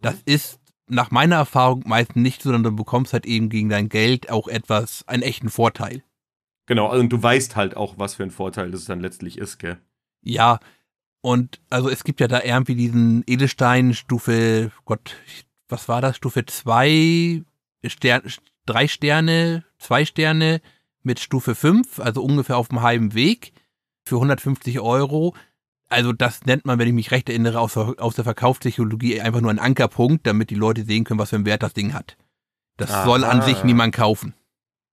Das 0.00 0.14
hm? 0.14 0.22
ist 0.26 0.60
nach 0.86 1.10
meiner 1.10 1.36
Erfahrung 1.36 1.82
meistens 1.88 2.22
nicht 2.22 2.40
so, 2.40 2.50
sondern 2.50 2.70
du 2.70 2.76
bekommst 2.76 3.12
halt 3.12 3.26
eben 3.26 3.48
gegen 3.48 3.68
dein 3.68 3.88
Geld 3.88 4.30
auch 4.30 4.46
etwas, 4.46 5.02
einen 5.08 5.24
echten 5.24 5.50
Vorteil. 5.50 6.04
Genau, 6.68 6.88
also 6.88 7.06
du 7.06 7.22
weißt 7.22 7.56
halt 7.56 7.78
auch, 7.78 7.94
was 7.96 8.16
für 8.16 8.24
ein 8.24 8.30
Vorteil 8.30 8.70
das 8.70 8.84
dann 8.84 9.00
letztlich 9.00 9.38
ist, 9.38 9.56
gell? 9.56 9.78
Ja, 10.20 10.60
und 11.22 11.62
also 11.70 11.88
es 11.88 12.04
gibt 12.04 12.20
ja 12.20 12.28
da 12.28 12.42
irgendwie 12.42 12.74
diesen 12.74 13.24
Edelstein 13.26 13.94
Stufe, 13.94 14.70
Gott, 14.84 15.16
was 15.70 15.88
war 15.88 16.02
das? 16.02 16.18
Stufe 16.18 16.44
2, 16.44 17.42
Stern, 17.86 18.22
drei 18.66 18.86
Sterne, 18.86 19.64
zwei 19.78 20.04
Sterne 20.04 20.60
mit 21.02 21.20
Stufe 21.20 21.54
5, 21.54 22.00
also 22.00 22.22
ungefähr 22.22 22.58
auf 22.58 22.68
dem 22.68 22.82
halben 22.82 23.14
Weg 23.14 23.54
für 24.04 24.16
150 24.16 24.78
Euro. 24.80 25.34
Also 25.88 26.12
das 26.12 26.44
nennt 26.44 26.66
man, 26.66 26.78
wenn 26.78 26.88
ich 26.88 26.92
mich 26.92 27.12
recht 27.12 27.30
erinnere, 27.30 27.60
aus, 27.60 27.78
aus 27.78 28.14
der 28.14 28.24
Verkaufspsychologie 28.24 29.22
einfach 29.22 29.40
nur 29.40 29.50
ein 29.50 29.58
Ankerpunkt, 29.58 30.26
damit 30.26 30.50
die 30.50 30.54
Leute 30.54 30.84
sehen 30.84 31.04
können, 31.04 31.18
was 31.18 31.30
für 31.30 31.36
einen 31.36 31.46
Wert 31.46 31.62
das 31.62 31.72
Ding 31.72 31.94
hat. 31.94 32.18
Das 32.76 32.90
Aha. 32.90 33.04
soll 33.06 33.24
an 33.24 33.40
sich 33.40 33.64
niemand 33.64 33.94
kaufen. 33.94 34.34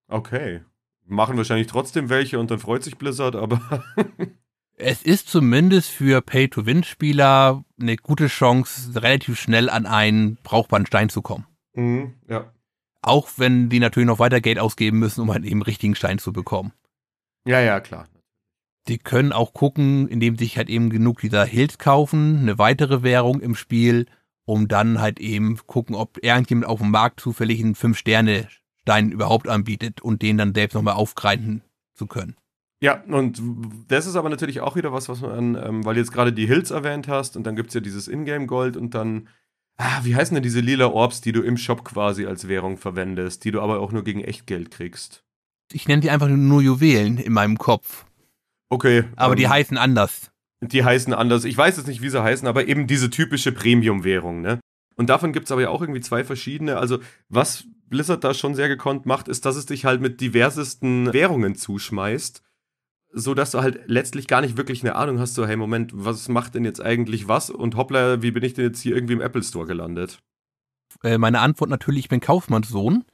Okay 0.08 0.62
machen 1.06 1.38
wahrscheinlich 1.38 1.68
trotzdem 1.68 2.10
welche 2.10 2.40
und 2.40 2.52
dann 2.52 2.60
freut 2.60 2.84
sich 2.84 2.98
Blizzard, 2.98 3.36
aber. 3.36 3.84
es 4.78 5.04
ist 5.04 5.30
zumindest 5.30 5.90
für 5.90 6.22
Pay-to-Win-Spieler 6.22 7.64
eine 7.80 7.96
gute 7.98 8.28
Chance, 8.28 9.02
relativ 9.02 9.40
schnell 9.40 9.70
an 9.70 9.86
einen 9.86 10.38
brauchbaren 10.44 10.86
Stein 10.86 11.10
zu 11.10 11.22
kommen. 11.22 11.46
Mhm, 11.74 12.14
ja. 12.28 12.52
Auch 13.02 13.30
wenn 13.38 13.70
die 13.70 13.80
natürlich 13.80 14.08
noch 14.08 14.20
weiter 14.20 14.42
Geld 14.42 14.60
ausgeben 14.60 15.00
müssen, 15.00 15.22
um 15.22 15.30
einen 15.30 15.44
eben 15.44 15.62
richtigen 15.62 15.96
Stein 15.96 16.18
zu 16.18 16.34
bekommen. 16.34 16.74
Ja, 17.46 17.60
ja, 17.60 17.80
klar. 17.80 18.08
Sie 18.88 18.98
können 18.98 19.32
auch 19.32 19.54
gucken, 19.54 20.08
indem 20.08 20.38
sie 20.38 20.46
sich 20.46 20.58
halt 20.58 20.70
eben 20.70 20.90
genug 20.90 21.20
dieser 21.20 21.46
Hills 21.46 21.78
kaufen, 21.78 22.40
eine 22.40 22.58
weitere 22.58 23.04
Währung 23.04 23.42
im 23.42 23.56
Spiel, 23.56 24.08
um 24.46 24.68
dann 24.68 25.00
halt 25.00 25.20
eben 25.20 25.58
gucken, 25.66 25.96
ob 25.96 26.24
irgendjemand 26.24 26.68
auf 26.68 26.80
dem 26.80 26.92
Markt 26.92 27.20
zufällig 27.20 27.64
einen 27.64 27.76
Fünf-Sterne-Stein 28.86 29.12
überhaupt 29.12 29.48
anbietet 29.48 30.02
und 30.02 30.22
den 30.22 30.38
dann 30.38 30.54
selbst 30.54 30.76
nochmal 30.76 30.96
aufgreifen 30.96 31.62
zu 31.94 32.08
können. 32.08 32.36
Ja, 32.82 33.04
und 33.08 33.42
das 33.88 34.06
ist 34.06 34.16
aber 34.16 34.30
natürlich 34.30 34.62
auch 34.62 34.76
wieder 34.76 34.94
was, 34.94 35.10
was 35.10 35.22
man, 35.22 35.56
ähm, 35.56 35.86
weil 35.86 35.96
du 35.96 36.02
jetzt 36.02 36.12
gerade 36.12 36.34
die 36.34 36.46
Hills 36.46 36.72
erwähnt 36.72 37.08
hast 37.08 37.36
und 37.36 37.46
dann 37.46 37.56
gibt 37.56 37.70
es 37.70 37.74
ja 37.74 37.82
dieses 37.82 38.08
Ingame-Gold 38.08 38.78
und 38.78 38.94
dann, 38.94 39.28
ah, 39.78 40.02
wie 40.04 40.16
heißen 40.16 40.36
denn 40.36 40.44
diese 40.44 40.60
lila 40.60 40.88
Orbs, 40.88 41.22
die 41.22 41.32
du 41.32 41.42
im 41.42 41.58
Shop 41.58 41.84
quasi 41.84 42.26
als 42.26 42.48
Währung 42.48 42.78
verwendest, 42.78 43.44
die 43.44 43.52
du 43.52 43.62
aber 43.62 43.80
auch 43.80 43.92
nur 43.92 44.04
gegen 44.04 44.22
Echtgeld 44.22 44.72
kriegst? 44.72 45.24
Ich 45.72 45.88
nenne 45.88 46.02
die 46.02 46.12
einfach 46.12 46.28
nur 46.28 46.62
Juwelen 46.62 47.18
in 47.18 47.34
meinem 47.34 47.58
Kopf. 47.58 48.06
Okay. 48.70 49.06
Aber 49.16 49.34
ähm, 49.34 49.40
die 49.40 49.48
heißen 49.48 49.78
anders. 49.78 50.32
Die 50.62 50.84
heißen 50.84 51.14
anders. 51.14 51.46
Ich 51.46 51.58
weiß 51.58 51.78
jetzt 51.78 51.88
nicht, 51.88 52.02
wie 52.02 52.10
sie 52.10 52.22
heißen, 52.22 52.48
aber 52.48 52.68
eben 52.68 52.88
diese 52.88 53.10
typische 53.10 53.52
Premium-Währung, 53.52 54.42
ne? 54.42 54.60
Und 54.96 55.10
davon 55.10 55.34
gibt 55.34 55.46
es 55.46 55.52
aber 55.52 55.62
ja 55.62 55.70
auch 55.70 55.82
irgendwie 55.82 56.02
zwei 56.02 56.24
verschiedene. 56.24 56.78
Also, 56.78 57.00
was 57.30 57.66
Blizzard 57.88 58.24
da 58.24 58.34
schon 58.34 58.56
sehr 58.56 58.68
gekonnt 58.68 59.06
macht, 59.06 59.28
ist, 59.28 59.46
dass 59.46 59.56
es 59.56 59.66
dich 59.66 59.86
halt 59.86 60.02
mit 60.02 60.22
diversesten 60.22 61.12
Währungen 61.14 61.56
zuschmeißt 61.56 62.42
so 63.16 63.34
dass 63.34 63.52
du 63.52 63.62
halt 63.62 63.80
letztlich 63.88 64.28
gar 64.28 64.42
nicht 64.42 64.58
wirklich 64.58 64.84
eine 64.84 64.96
Ahnung 64.96 65.20
hast, 65.20 65.36
so, 65.36 65.48
hey, 65.48 65.56
Moment, 65.56 65.92
was 65.96 66.28
macht 66.28 66.54
denn 66.54 66.66
jetzt 66.66 66.82
eigentlich 66.84 67.30
was? 67.30 67.50
Und 67.50 67.78
hoppla, 67.78 68.22
wie 68.22 68.32
bin 68.32 68.44
ich 68.44 68.54
denn 68.54 68.66
jetzt 68.66 68.82
hier 68.82 68.94
irgendwie 68.94 69.14
im 69.14 69.22
Apple 69.22 69.42
Store 69.42 69.66
gelandet? 69.66 70.20
Äh, 71.02 71.18
meine 71.18 71.40
Antwort 71.40 71.70
natürlich, 71.70 72.02
ich 72.02 72.10
bin 72.10 72.20
Kaufmannssohn. 72.20 73.06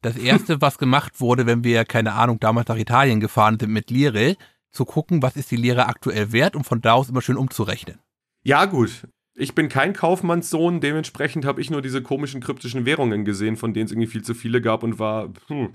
Das 0.00 0.16
erste, 0.16 0.62
was 0.62 0.78
gemacht 0.78 1.20
wurde, 1.20 1.44
wenn 1.44 1.62
wir, 1.62 1.84
keine 1.84 2.14
Ahnung, 2.14 2.40
damals 2.40 2.68
nach 2.68 2.78
Italien 2.78 3.20
gefahren 3.20 3.58
sind 3.60 3.70
mit 3.70 3.90
Lire, 3.90 4.36
zu 4.72 4.86
gucken, 4.86 5.22
was 5.22 5.36
ist 5.36 5.50
die 5.50 5.56
Lehre 5.56 5.86
aktuell 5.86 6.32
wert 6.32 6.56
und 6.56 6.64
von 6.64 6.80
da 6.80 6.94
aus 6.94 7.10
immer 7.10 7.20
schön 7.20 7.36
umzurechnen. 7.36 7.98
Ja, 8.42 8.64
gut. 8.64 9.06
Ich 9.40 9.54
bin 9.54 9.70
kein 9.70 9.94
Kaufmannssohn, 9.94 10.80
dementsprechend 10.80 11.46
habe 11.46 11.62
ich 11.62 11.70
nur 11.70 11.80
diese 11.80 12.02
komischen 12.02 12.42
kryptischen 12.42 12.84
Währungen 12.84 13.24
gesehen, 13.24 13.56
von 13.56 13.72
denen 13.72 13.86
es 13.86 13.92
irgendwie 13.92 14.08
viel 14.08 14.22
zu 14.22 14.34
viele 14.34 14.60
gab 14.60 14.82
und 14.82 14.98
war, 14.98 15.32
hm, 15.46 15.70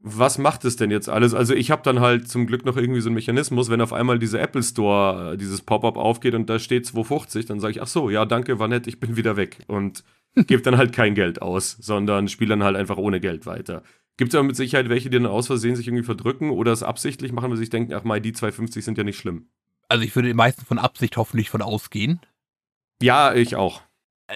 was 0.00 0.38
macht 0.38 0.64
es 0.64 0.76
denn 0.76 0.92
jetzt 0.92 1.08
alles? 1.08 1.34
Also 1.34 1.52
ich 1.52 1.72
habe 1.72 1.82
dann 1.82 1.98
halt 1.98 2.28
zum 2.28 2.46
Glück 2.46 2.64
noch 2.64 2.76
irgendwie 2.76 3.00
so 3.00 3.08
einen 3.08 3.16
Mechanismus, 3.16 3.70
wenn 3.70 3.80
auf 3.80 3.92
einmal 3.92 4.20
dieser 4.20 4.40
Apple 4.40 4.62
Store, 4.62 5.32
äh, 5.32 5.36
dieses 5.36 5.62
Pop-up 5.62 5.96
aufgeht 5.96 6.34
und 6.34 6.48
da 6.48 6.60
steht 6.60 6.86
250, 6.86 7.46
dann 7.46 7.58
sage 7.58 7.72
ich, 7.72 7.82
ach 7.82 7.88
so, 7.88 8.08
ja, 8.08 8.24
danke, 8.24 8.60
war 8.60 8.68
nett, 8.68 8.86
ich 8.86 9.00
bin 9.00 9.16
wieder 9.16 9.36
weg 9.36 9.64
und 9.66 10.04
gebe 10.46 10.62
dann 10.62 10.76
halt 10.76 10.92
kein 10.92 11.16
Geld 11.16 11.42
aus, 11.42 11.76
sondern 11.80 12.28
spiele 12.28 12.50
dann 12.50 12.62
halt 12.62 12.76
einfach 12.76 12.98
ohne 12.98 13.18
Geld 13.18 13.46
weiter. 13.46 13.82
Gibt 14.16 14.32
es 14.32 14.36
aber 14.36 14.46
mit 14.46 14.54
Sicherheit 14.54 14.88
welche, 14.88 15.10
die 15.10 15.18
dann 15.18 15.26
aus 15.26 15.48
Versehen 15.48 15.74
sich 15.74 15.88
irgendwie 15.88 16.04
verdrücken 16.04 16.50
oder 16.50 16.70
es 16.70 16.84
absichtlich 16.84 17.32
machen, 17.32 17.50
weil 17.50 17.56
sie 17.56 17.64
sich 17.64 17.70
denken, 17.70 17.94
ach 17.94 18.04
mal, 18.04 18.20
die 18.20 18.32
250 18.32 18.84
sind 18.84 18.96
ja 18.96 19.02
nicht 19.02 19.18
schlimm. 19.18 19.48
Also 19.88 20.04
ich 20.04 20.14
würde 20.14 20.32
meistens 20.34 20.68
von 20.68 20.78
Absicht 20.78 21.16
hoffentlich 21.16 21.50
von 21.50 21.62
ausgehen. 21.62 22.20
Ja, 23.00 23.34
ich 23.34 23.56
auch. 23.56 23.82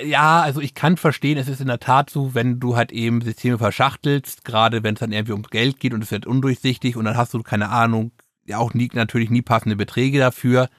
Ja, 0.03 0.41
also 0.41 0.61
ich 0.61 0.75
kann 0.75 0.97
verstehen, 0.97 1.37
es 1.37 1.49
ist 1.49 1.61
in 1.61 1.67
der 1.67 1.81
Tat 1.81 2.09
so, 2.09 2.35
wenn 2.35 2.59
du 2.61 2.77
halt 2.77 2.93
eben 2.93 3.21
Systeme 3.21 3.59
verschachtelst, 3.59 4.45
gerade 4.45 4.83
wenn 4.83 4.95
es 4.95 5.01
dann 5.01 5.13
irgendwie 5.13 5.33
ums 5.33 5.51
Geld 5.51 5.81
geht 5.81 5.93
und 5.93 6.03
es 6.03 6.11
wird 6.11 6.27
undurchsichtig 6.27 6.97
und 6.97 7.05
dann 7.05 7.17
hast 7.17 7.35
du 7.35 7.43
keine 7.43 7.69
Ahnung, 7.69 8.13
ja 8.47 8.57
auch 8.57 8.73
nie, 8.73 8.89
natürlich 8.95 9.29
nie 9.29 9.43
passende 9.43 9.77
Beträge 9.77 10.19
dafür, 10.19 10.71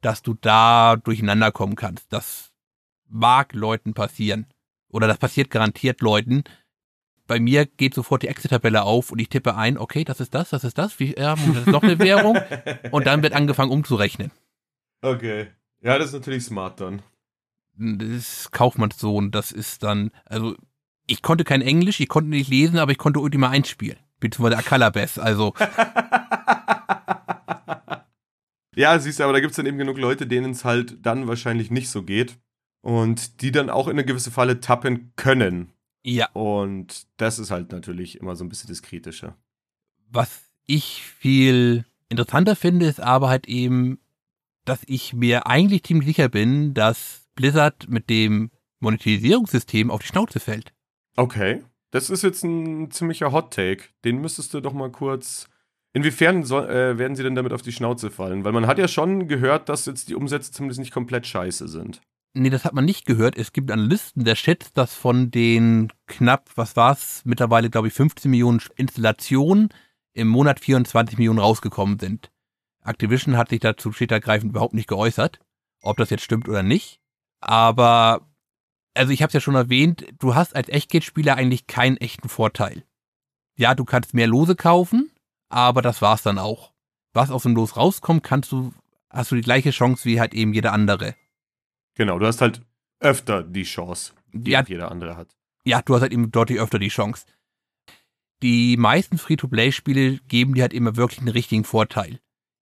dass 0.00 0.22
du 0.22 0.34
da 0.34 0.96
durcheinander 0.96 1.52
kommen 1.52 1.76
kannst. 1.76 2.12
Das 2.12 2.50
mag 3.08 3.52
Leuten 3.52 3.94
passieren. 3.94 4.46
Oder 4.88 5.06
das 5.06 5.18
passiert 5.18 5.50
garantiert 5.50 6.00
Leuten. 6.00 6.42
Bei 7.28 7.38
mir 7.38 7.66
geht 7.66 7.94
sofort 7.94 8.24
die 8.24 8.28
Exit-Tabelle 8.28 8.82
auf 8.82 9.12
und 9.12 9.20
ich 9.20 9.28
tippe 9.28 9.54
ein, 9.54 9.78
okay, 9.78 10.02
das 10.02 10.18
ist 10.18 10.34
das, 10.34 10.50
das 10.50 10.64
ist 10.64 10.78
das, 10.78 10.98
wie, 10.98 11.14
ja, 11.16 11.36
das 11.36 11.56
ist 11.58 11.66
noch 11.68 11.84
eine 11.84 12.00
Währung. 12.00 12.36
Und 12.90 13.06
dann 13.06 13.22
wird 13.22 13.34
angefangen 13.34 13.70
umzurechnen. 13.70 14.32
Okay. 15.00 15.46
Ja, 15.80 15.96
das 15.96 16.08
ist 16.08 16.14
natürlich 16.14 16.44
smart 16.44 16.80
dann 16.80 17.02
das 17.80 18.08
ist 18.08 18.52
Kaufmannssohn, 18.52 19.30
das 19.30 19.52
ist 19.52 19.82
dann, 19.82 20.10
also 20.26 20.54
ich 21.06 21.22
konnte 21.22 21.44
kein 21.44 21.62
Englisch, 21.62 22.00
ich 22.00 22.08
konnte 22.08 22.30
nicht 22.30 22.50
lesen, 22.50 22.78
aber 22.78 22.92
ich 22.92 22.98
konnte 22.98 23.20
Ultima 23.20 23.48
1 23.48 23.68
spielen. 23.68 23.96
Beziehungsweise 24.20 24.58
Akalabes, 24.58 25.18
also. 25.18 25.54
ja, 28.76 28.98
siehst 28.98 29.18
du, 29.18 29.24
aber 29.24 29.32
da 29.32 29.40
gibt 29.40 29.52
es 29.52 29.56
dann 29.56 29.66
eben 29.66 29.78
genug 29.78 29.98
Leute, 29.98 30.26
denen 30.26 30.52
es 30.52 30.64
halt 30.64 31.04
dann 31.04 31.26
wahrscheinlich 31.26 31.70
nicht 31.70 31.88
so 31.88 32.02
geht. 32.02 32.38
Und 32.82 33.42
die 33.42 33.50
dann 33.50 33.70
auch 33.70 33.88
in 33.88 33.92
eine 33.92 34.04
gewisse 34.04 34.30
Falle 34.30 34.60
tappen 34.60 35.12
können. 35.16 35.72
Ja. 36.02 36.30
Und 36.32 37.06
das 37.16 37.38
ist 37.38 37.50
halt 37.50 37.72
natürlich 37.72 38.20
immer 38.20 38.36
so 38.36 38.44
ein 38.44 38.48
bisschen 38.48 38.68
das 38.68 38.82
Kritische. 38.82 39.34
Was 40.10 40.42
ich 40.66 41.02
viel 41.02 41.84
interessanter 42.08 42.56
finde, 42.56 42.86
ist 42.86 43.00
aber 43.00 43.28
halt 43.28 43.48
eben, 43.48 43.98
dass 44.64 44.80
ich 44.86 45.12
mir 45.12 45.46
eigentlich 45.46 45.84
ziemlich 45.84 46.08
sicher 46.08 46.28
bin, 46.28 46.74
dass 46.74 47.28
Blizzard 47.40 47.88
mit 47.88 48.10
dem 48.10 48.50
Monetarisierungssystem 48.80 49.90
auf 49.90 50.02
die 50.02 50.08
Schnauze 50.08 50.40
fällt. 50.40 50.74
Okay. 51.16 51.62
Das 51.90 52.10
ist 52.10 52.22
jetzt 52.22 52.44
ein 52.44 52.90
ziemlicher 52.90 53.32
Hot 53.32 53.52
Take. 53.52 53.84
Den 54.04 54.20
müsstest 54.20 54.54
du 54.54 54.60
doch 54.60 54.74
mal 54.74 54.92
kurz. 54.92 55.48
Inwiefern 55.92 56.44
soll, 56.44 56.68
äh, 56.70 56.98
werden 56.98 57.16
sie 57.16 57.22
denn 57.22 57.34
damit 57.34 57.52
auf 57.52 57.62
die 57.62 57.72
Schnauze 57.72 58.10
fallen? 58.10 58.44
Weil 58.44 58.52
man 58.52 58.66
hat 58.66 58.78
ja 58.78 58.86
schon 58.86 59.26
gehört, 59.26 59.68
dass 59.68 59.86
jetzt 59.86 60.08
die 60.08 60.14
Umsätze 60.14 60.52
zumindest 60.52 60.78
nicht 60.80 60.92
komplett 60.92 61.26
scheiße 61.26 61.66
sind. 61.66 62.00
Nee, 62.32 62.50
das 62.50 62.64
hat 62.64 62.74
man 62.74 62.84
nicht 62.84 63.06
gehört. 63.06 63.36
Es 63.36 63.52
gibt 63.52 63.72
Analysten, 63.72 64.24
der 64.24 64.36
schätzt, 64.36 64.76
dass 64.76 64.94
von 64.94 65.32
den 65.32 65.92
knapp, 66.06 66.48
was 66.54 66.76
war's, 66.76 67.22
mittlerweile 67.24 67.70
glaube 67.70 67.88
ich 67.88 67.94
15 67.94 68.30
Millionen 68.30 68.60
Installationen 68.76 69.70
im 70.12 70.28
Monat 70.28 70.60
24 70.60 71.18
Millionen 71.18 71.40
rausgekommen 71.40 71.98
sind. 71.98 72.30
Activision 72.84 73.36
hat 73.36 73.48
sich 73.48 73.60
dazu 73.60 73.90
steht 73.92 74.12
ergreifend 74.12 74.52
überhaupt 74.52 74.74
nicht 74.74 74.88
geäußert, 74.88 75.40
ob 75.82 75.96
das 75.96 76.10
jetzt 76.10 76.22
stimmt 76.22 76.48
oder 76.48 76.62
nicht. 76.62 76.99
Aber, 77.40 78.28
also 78.94 79.12
ich 79.12 79.22
habe 79.22 79.28
es 79.28 79.34
ja 79.34 79.40
schon 79.40 79.54
erwähnt, 79.54 80.06
du 80.18 80.34
hast 80.34 80.54
als 80.54 80.68
Echtgeldspieler 80.68 81.36
eigentlich 81.36 81.66
keinen 81.66 81.96
echten 81.96 82.28
Vorteil. 82.28 82.84
Ja, 83.56 83.74
du 83.74 83.84
kannst 83.84 84.14
mehr 84.14 84.26
Lose 84.26 84.56
kaufen, 84.56 85.10
aber 85.48 85.82
das 85.82 86.02
war's 86.02 86.22
dann 86.22 86.38
auch. 86.38 86.72
Was 87.12 87.30
aus 87.30 87.42
dem 87.42 87.54
Los 87.54 87.76
rauskommt, 87.76 88.22
kannst 88.22 88.52
du, 88.52 88.72
hast 89.10 89.30
du 89.30 89.36
die 89.36 89.42
gleiche 89.42 89.70
Chance 89.70 90.04
wie 90.04 90.20
halt 90.20 90.34
eben 90.34 90.54
jeder 90.54 90.72
andere. 90.72 91.14
Genau, 91.94 92.18
du 92.18 92.26
hast 92.26 92.40
halt 92.40 92.62
öfter 93.00 93.42
die 93.42 93.64
Chance, 93.64 94.12
die 94.32 94.52
ja, 94.52 94.62
jeder 94.62 94.90
andere 94.90 95.16
hat. 95.16 95.36
Ja, 95.64 95.82
du 95.82 95.94
hast 95.94 96.02
halt 96.02 96.12
eben 96.12 96.30
deutlich 96.30 96.60
öfter 96.60 96.78
die 96.78 96.88
Chance. 96.88 97.26
Die 98.42 98.76
meisten 98.78 99.18
Free-to-Play-Spiele 99.18 100.18
geben 100.28 100.54
dir 100.54 100.62
halt 100.62 100.72
immer 100.72 100.96
wirklich 100.96 101.18
einen 101.18 101.28
richtigen 101.28 101.64
Vorteil 101.64 102.20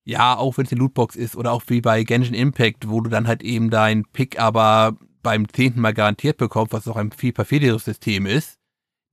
ja, 0.09 0.39
auch 0.39 0.57
wenn 0.57 0.65
es 0.65 0.73
eine 0.73 0.79
Lootbox 0.79 1.17
ist 1.17 1.37
oder 1.37 1.53
auch 1.53 1.63
wie 1.67 1.83
bei 1.83 2.03
Genshin 2.03 2.33
Impact, 2.33 2.89
wo 2.89 3.03
du 3.03 3.11
dann 3.11 3.29
halt 3.29 3.43
eben 3.43 3.69
dein 3.69 4.07
Pick 4.07 4.41
aber 4.41 4.97
beim 5.23 5.47
zehnten 5.51 5.83
Mal 5.83 5.93
garantiert 5.93 6.39
bekommst, 6.39 6.73
was 6.73 6.89
auch 6.89 6.97
ein 6.97 7.13
viel 7.13 7.35
perfideres 7.35 7.85
System 7.85 8.25
ist. 8.25 8.59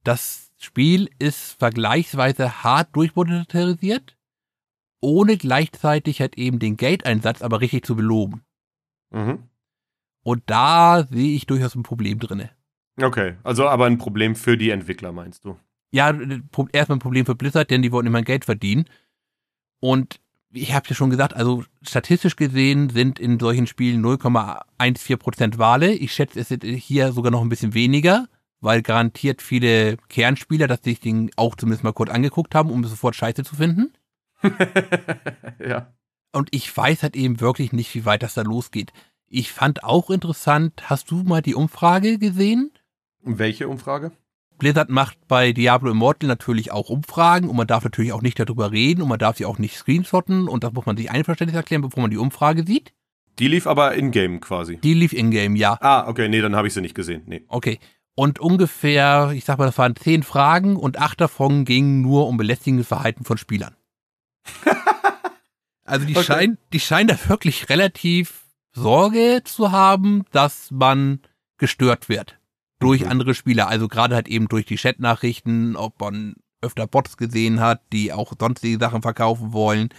Das 0.05 0.53
Spiel 0.57 1.09
ist 1.19 1.59
vergleichsweise 1.59 2.63
hart 2.63 2.95
durchmonetarisiert, 2.95 4.15
ohne 5.01 5.35
gleichzeitig 5.35 6.21
halt 6.21 6.37
eben 6.37 6.59
den 6.59 6.77
Geldeinsatz 6.77 7.41
aber 7.41 7.59
richtig 7.59 7.85
zu 7.85 7.97
beloben. 7.97 8.45
Mhm. 9.11 9.49
Und 10.23 10.43
da 10.45 11.05
sehe 11.11 11.35
ich 11.35 11.45
durchaus 11.45 11.75
ein 11.75 11.83
Problem 11.83 12.19
drinne. 12.19 12.51
Okay, 13.01 13.35
also 13.43 13.67
aber 13.67 13.85
ein 13.85 13.97
Problem 13.97 14.37
für 14.37 14.55
die 14.55 14.69
Entwickler, 14.69 15.11
meinst 15.11 15.43
du? 15.43 15.59
Ja, 15.91 16.17
erstmal 16.71 16.97
ein 16.97 16.99
Problem 16.99 17.25
für 17.25 17.35
Blizzard, 17.35 17.69
denn 17.69 17.81
die 17.81 17.91
wollen 17.91 18.07
immer 18.07 18.21
Geld 18.21 18.45
verdienen. 18.45 18.85
Und 19.81 20.21
ich 20.55 20.73
habe 20.73 20.87
ja 20.87 20.95
schon 20.95 21.09
gesagt, 21.09 21.35
also 21.35 21.63
statistisch 21.81 22.35
gesehen 22.35 22.89
sind 22.89 23.19
in 23.19 23.39
solchen 23.39 23.67
Spielen 23.67 24.03
0,14% 24.03 25.57
Wale. 25.57 25.91
Ich 25.93 26.13
schätze, 26.13 26.39
es 26.39 26.47
sind 26.47 26.63
hier 26.63 27.11
sogar 27.11 27.31
noch 27.31 27.41
ein 27.41 27.49
bisschen 27.49 27.73
weniger, 27.73 28.27
weil 28.61 28.81
garantiert 28.81 29.41
viele 29.41 29.97
Kernspieler 30.09 30.67
das 30.67 30.79
sich 30.83 30.99
den 30.99 31.29
auch 31.35 31.55
zumindest 31.55 31.83
mal 31.83 31.93
kurz 31.93 32.09
angeguckt 32.09 32.55
haben, 32.55 32.71
um 32.71 32.83
sofort 32.85 33.15
Scheiße 33.15 33.43
zu 33.43 33.55
finden. 33.55 33.93
ja. 35.59 35.93
Und 36.31 36.49
ich 36.51 36.75
weiß 36.75 37.03
halt 37.03 37.15
eben 37.15 37.41
wirklich 37.41 37.71
nicht, 37.73 37.93
wie 37.93 38.05
weit 38.05 38.23
das 38.23 38.33
da 38.33 38.41
losgeht. 38.41 38.93
Ich 39.27 39.51
fand 39.51 39.83
auch 39.83 40.09
interessant, 40.09 40.89
hast 40.89 41.11
du 41.11 41.23
mal 41.23 41.41
die 41.41 41.55
Umfrage 41.55 42.17
gesehen? 42.17 42.71
Welche 43.21 43.67
Umfrage? 43.67 44.11
Blizzard 44.57 44.89
macht 44.89 45.17
bei 45.27 45.51
Diablo 45.51 45.91
Immortal 45.91 46.27
natürlich 46.27 46.71
auch 46.71 46.89
Umfragen 46.89 47.49
und 47.49 47.55
man 47.55 47.67
darf 47.67 47.83
natürlich 47.83 48.13
auch 48.13 48.21
nicht 48.21 48.39
darüber 48.39 48.71
reden 48.71 49.01
und 49.01 49.09
man 49.09 49.19
darf 49.19 49.37
sie 49.37 49.45
auch 49.45 49.57
nicht 49.57 49.75
screenshotten 49.75 50.47
und 50.47 50.63
das 50.63 50.73
muss 50.73 50.85
man 50.85 50.97
sich 50.97 51.11
einverständlich 51.11 51.55
erklären, 51.55 51.81
bevor 51.81 52.01
man 52.01 52.11
die 52.11 52.17
Umfrage 52.17 52.65
sieht. 52.65 52.93
Die 53.39 53.47
lief 53.47 53.67
aber 53.67 53.95
in-game 53.95 54.39
quasi. 54.39 54.77
Die 54.77 54.93
lief 54.93 55.11
in-game, 55.11 55.55
ja. 55.55 55.77
Ah, 55.81 56.07
okay, 56.07 56.29
nee, 56.29 56.41
dann 56.41 56.55
habe 56.55 56.67
ich 56.67 56.73
sie 56.73 56.81
nicht 56.81 56.95
gesehen. 56.95 57.23
Nee. 57.25 57.43
Okay. 57.49 57.79
Und 58.15 58.39
ungefähr, 58.39 59.31
ich 59.35 59.43
sag 59.43 59.57
mal, 59.57 59.65
das 59.65 59.77
waren 59.77 59.95
zehn 59.97 60.23
Fragen 60.23 60.77
und 60.77 60.97
acht 60.97 61.19
davon 61.19 61.65
gingen 61.65 62.01
nur 62.01 62.27
um 62.27 62.37
belästigendes 62.37 62.87
Verhalten 62.87 63.25
von 63.25 63.37
Spielern. 63.37 63.75
also 65.83 66.05
die, 66.05 66.15
okay. 66.15 66.25
scheinen, 66.25 66.57
die 66.71 66.79
scheinen 66.79 67.09
da 67.09 67.17
wirklich 67.27 67.67
relativ 67.67 68.45
Sorge 68.71 69.41
zu 69.43 69.73
haben, 69.73 70.23
dass 70.31 70.71
man 70.71 71.19
gestört 71.57 72.07
wird 72.07 72.37
durch 72.79 73.01
mhm. 73.01 73.09
andere 73.09 73.33
Spieler, 73.33 73.67
also 73.67 73.87
gerade 73.87 74.15
halt 74.15 74.27
eben 74.27 74.47
durch 74.47 74.65
die 74.65 74.77
Chatnachrichten, 74.77 75.75
ob 75.75 75.99
man 75.99 76.35
öfter 76.61 76.87
Bots 76.87 77.17
gesehen 77.17 77.59
hat, 77.59 77.81
die 77.93 78.11
auch 78.11 78.33
sonstige 78.39 78.79
Sachen 78.79 79.01
verkaufen 79.01 79.53
wollen, 79.53 79.89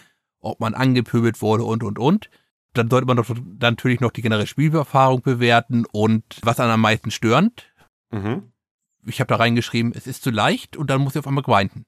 ob 0.40 0.60
man 0.60 0.74
angepöbelt 0.74 1.40
wurde 1.40 1.64
und, 1.64 1.82
und, 1.82 1.98
und. 1.98 2.30
Dann 2.74 2.90
sollte 2.90 3.06
man 3.06 3.16
doch 3.16 3.26
natürlich 3.60 4.00
noch 4.00 4.10
die 4.10 4.22
generelle 4.22 4.46
Spielerfahrung 4.46 5.22
bewerten 5.22 5.86
und 5.90 6.24
was 6.42 6.60
einen 6.60 6.72
am 6.72 6.80
meisten 6.82 7.10
stört. 7.10 7.72
Mhm. 8.10 8.52
Ich 9.06 9.20
habe 9.20 9.28
da 9.28 9.36
reingeschrieben, 9.36 9.92
es 9.94 10.06
ist 10.06 10.22
zu 10.22 10.30
leicht 10.30 10.76
und 10.76 10.90
dann 10.90 11.00
muss 11.00 11.14
ich 11.14 11.20
auf 11.20 11.26
einmal 11.26 11.44
grinden. 11.44 11.86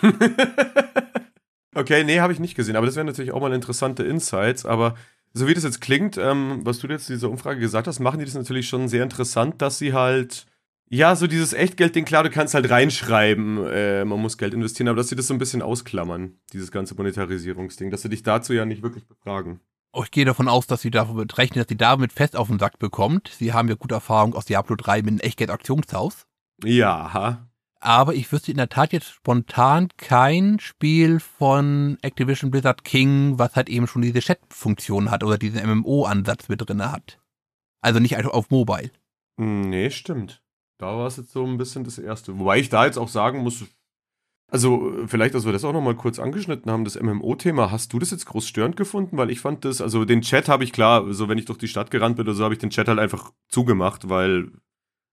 okay, 1.74 2.04
nee, 2.04 2.20
habe 2.20 2.32
ich 2.32 2.38
nicht 2.38 2.54
gesehen. 2.54 2.76
Aber 2.76 2.86
das 2.86 2.96
wären 2.96 3.06
natürlich 3.06 3.32
auch 3.32 3.40
mal 3.40 3.52
interessante 3.52 4.04
Insights. 4.04 4.64
Aber 4.64 4.94
so 5.32 5.46
wie 5.46 5.54
das 5.54 5.64
jetzt 5.64 5.80
klingt, 5.80 6.18
ähm, 6.18 6.60
was 6.64 6.78
du 6.78 6.88
jetzt 6.88 7.08
in 7.08 7.16
dieser 7.16 7.30
Umfrage 7.30 7.60
gesagt 7.60 7.86
hast, 7.86 8.00
machen 8.00 8.18
die 8.18 8.24
das 8.24 8.34
natürlich 8.34 8.68
schon 8.68 8.88
sehr 8.88 9.02
interessant, 9.02 9.62
dass 9.62 9.78
sie 9.78 9.92
halt, 9.92 10.46
ja, 10.88 11.14
so 11.14 11.26
dieses 11.26 11.52
Echtgeld-Ding, 11.52 12.04
klar, 12.04 12.24
du 12.24 12.30
kannst 12.30 12.54
halt 12.54 12.68
reinschreiben, 12.68 13.66
äh, 13.68 14.04
man 14.04 14.20
muss 14.20 14.38
Geld 14.38 14.54
investieren, 14.54 14.88
aber 14.88 14.96
dass 14.96 15.08
sie 15.08 15.16
das 15.16 15.28
so 15.28 15.34
ein 15.34 15.38
bisschen 15.38 15.62
ausklammern, 15.62 16.34
dieses 16.52 16.72
ganze 16.72 16.94
Monetarisierungsding, 16.94 17.90
dass 17.90 18.02
sie 18.02 18.08
dich 18.08 18.22
dazu 18.22 18.52
ja 18.52 18.64
nicht 18.64 18.82
wirklich 18.82 19.06
befragen. 19.06 19.60
Oh, 19.92 20.02
ich 20.04 20.10
gehe 20.10 20.24
davon 20.24 20.48
aus, 20.48 20.66
dass 20.66 20.82
sie 20.82 20.90
damit 20.90 21.36
rechnen, 21.36 21.60
dass 21.60 21.68
sie 21.68 21.76
damit 21.76 22.12
fest 22.12 22.36
auf 22.36 22.48
den 22.48 22.60
Sack 22.60 22.78
bekommt. 22.78 23.28
Sie 23.36 23.52
haben 23.52 23.68
ja 23.68 23.74
gute 23.74 23.94
Erfahrung 23.94 24.34
aus 24.34 24.44
Diablo 24.44 24.76
3 24.76 25.02
mit 25.02 25.08
einem 25.08 25.20
Echtgeld-Auktionshaus. 25.20 26.26
Ja. 26.62 27.49
Aber 27.82 28.14
ich 28.14 28.30
wüsste 28.30 28.50
in 28.50 28.58
der 28.58 28.68
Tat 28.68 28.92
jetzt 28.92 29.10
spontan 29.10 29.88
kein 29.96 30.60
Spiel 30.60 31.18
von 31.18 31.96
Activision 32.02 32.50
Blizzard 32.50 32.84
King, 32.84 33.38
was 33.38 33.56
halt 33.56 33.70
eben 33.70 33.86
schon 33.86 34.02
diese 34.02 34.20
Chat-Funktion 34.20 35.10
hat 35.10 35.24
oder 35.24 35.38
diesen 35.38 35.66
MMO-Ansatz 35.66 36.48
mit 36.48 36.60
drin 36.60 36.90
hat. 36.90 37.18
Also 37.80 37.98
nicht 37.98 38.22
auf 38.22 38.50
Mobile. 38.50 38.90
Nee, 39.38 39.90
stimmt. 39.90 40.42
Da 40.76 40.88
war 40.98 41.06
es 41.06 41.16
jetzt 41.16 41.32
so 41.32 41.46
ein 41.46 41.56
bisschen 41.56 41.84
das 41.84 41.98
Erste. 41.98 42.38
Wobei 42.38 42.58
ich 42.58 42.68
da 42.68 42.84
jetzt 42.84 42.98
auch 42.98 43.08
sagen 43.08 43.38
muss, 43.38 43.64
also 44.50 44.92
vielleicht, 45.06 45.34
dass 45.34 45.46
wir 45.46 45.52
das 45.52 45.64
auch 45.64 45.72
nochmal 45.72 45.94
kurz 45.94 46.18
angeschnitten 46.18 46.70
haben, 46.70 46.84
das 46.84 47.00
MMO-Thema. 47.00 47.70
Hast 47.70 47.92
du 47.92 47.98
das 47.98 48.10
jetzt 48.10 48.26
groß 48.26 48.46
störend 48.46 48.76
gefunden? 48.76 49.16
Weil 49.16 49.30
ich 49.30 49.40
fand 49.40 49.64
das, 49.64 49.80
also 49.80 50.04
den 50.04 50.20
Chat 50.20 50.48
habe 50.48 50.64
ich 50.64 50.72
klar, 50.72 51.10
so 51.14 51.28
wenn 51.28 51.38
ich 51.38 51.46
durch 51.46 51.58
die 51.58 51.68
Stadt 51.68 51.90
gerannt 51.90 52.16
bin 52.16 52.26
oder 52.26 52.34
so, 52.34 52.44
habe 52.44 52.54
ich 52.54 52.60
den 52.60 52.70
Chat 52.70 52.88
halt 52.88 52.98
einfach 52.98 53.32
zugemacht, 53.48 54.08
weil 54.08 54.50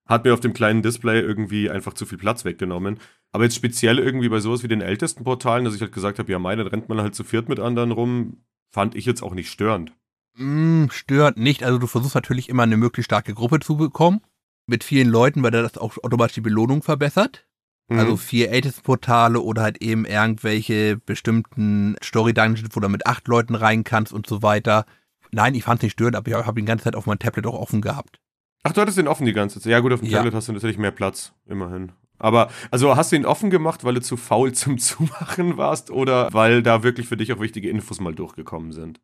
hat 0.08 0.24
mir 0.24 0.32
auf 0.32 0.40
dem 0.40 0.54
kleinen 0.54 0.82
Display 0.82 1.20
irgendwie 1.20 1.70
einfach 1.70 1.92
zu 1.92 2.06
viel 2.06 2.18
Platz 2.18 2.44
weggenommen. 2.44 2.98
Aber 3.30 3.44
jetzt 3.44 3.56
speziell 3.56 3.98
irgendwie 3.98 4.30
bei 4.30 4.40
sowas 4.40 4.62
wie 4.62 4.68
den 4.68 4.80
ältesten 4.80 5.22
Portalen, 5.22 5.64
dass 5.64 5.74
ich 5.74 5.82
halt 5.82 5.92
gesagt 5.92 6.18
habe, 6.18 6.32
ja, 6.32 6.38
meine 6.38 6.72
rennt 6.72 6.88
man 6.88 7.00
halt 7.00 7.14
zu 7.14 7.24
viert 7.24 7.48
mit 7.48 7.60
anderen 7.60 7.92
rum, 7.92 8.38
fand 8.70 8.94
ich 8.94 9.04
jetzt 9.04 9.22
auch 9.22 9.34
nicht 9.34 9.50
störend. 9.50 9.92
Mm, 10.36 10.86
stört 10.90 11.36
nicht. 11.36 11.62
Also 11.62 11.78
du 11.78 11.86
versuchst 11.86 12.14
natürlich 12.14 12.48
immer 12.48 12.62
eine 12.62 12.78
möglichst 12.78 13.06
starke 13.06 13.34
Gruppe 13.34 13.60
zu 13.60 13.76
bekommen. 13.76 14.20
Mit 14.66 14.84
vielen 14.84 15.08
Leuten, 15.08 15.42
weil 15.42 15.50
das 15.50 15.78
auch 15.78 15.96
automatisch 16.02 16.34
die 16.34 16.40
Belohnung 16.40 16.82
verbessert. 16.82 17.46
Mhm. 17.88 17.98
Also 17.98 18.16
vier 18.16 18.50
Ältestenportale 18.50 19.40
oder 19.40 19.62
halt 19.62 19.82
eben 19.82 20.04
irgendwelche 20.04 20.96
bestimmten 20.96 21.96
Story-Dungeons, 22.02 22.70
wo 22.74 22.80
du 22.80 22.88
mit 22.88 23.06
acht 23.06 23.28
Leuten 23.28 23.54
rein 23.54 23.84
kannst 23.84 24.12
und 24.12 24.26
so 24.26 24.42
weiter. 24.42 24.86
Nein, 25.32 25.54
ich 25.54 25.64
fand 25.64 25.80
es 25.80 25.84
nicht 25.84 25.92
störend, 25.92 26.16
aber 26.16 26.30
ich 26.30 26.34
habe 26.34 26.60
die 26.60 26.66
ganze 26.66 26.84
Zeit 26.84 26.96
auf 26.96 27.06
meinem 27.06 27.18
Tablet 27.18 27.46
auch 27.46 27.58
offen 27.58 27.80
gehabt. 27.82 28.20
Ach, 28.62 28.72
du 28.72 28.80
hattest 28.80 28.98
den 28.98 29.08
offen 29.08 29.24
die 29.24 29.32
ganze 29.32 29.60
Zeit. 29.60 29.70
Ja, 29.70 29.80
gut, 29.80 29.92
auf 29.92 30.00
dem 30.00 30.08
ja. 30.08 30.18
Tablet 30.18 30.34
hast 30.34 30.48
du 30.48 30.52
natürlich 30.52 30.78
mehr 30.78 30.90
Platz, 30.90 31.32
immerhin. 31.46 31.92
Aber, 32.18 32.50
also 32.70 32.96
hast 32.96 33.12
du 33.12 33.16
ihn 33.16 33.26
offen 33.26 33.50
gemacht, 33.50 33.84
weil 33.84 33.94
du 33.94 34.02
zu 34.02 34.16
faul 34.16 34.52
zum 34.52 34.78
Zumachen 34.78 35.56
warst 35.56 35.90
oder 35.90 36.32
weil 36.32 36.62
da 36.62 36.82
wirklich 36.82 37.08
für 37.08 37.16
dich 37.16 37.32
auch 37.32 37.40
wichtige 37.40 37.70
Infos 37.70 38.00
mal 38.00 38.14
durchgekommen 38.14 38.72
sind? 38.72 39.00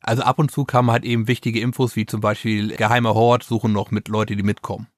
Also 0.00 0.22
ab 0.22 0.38
und 0.38 0.50
zu 0.50 0.64
kamen 0.64 0.90
halt 0.90 1.04
eben 1.04 1.28
wichtige 1.28 1.60
Infos, 1.60 1.94
wie 1.94 2.06
zum 2.06 2.20
Beispiel 2.20 2.74
geheimer 2.76 3.14
Hort 3.14 3.44
suchen 3.44 3.72
noch 3.72 3.90
mit 3.92 4.08
Leute, 4.08 4.34
die 4.34 4.42
mitkommen. 4.42 4.88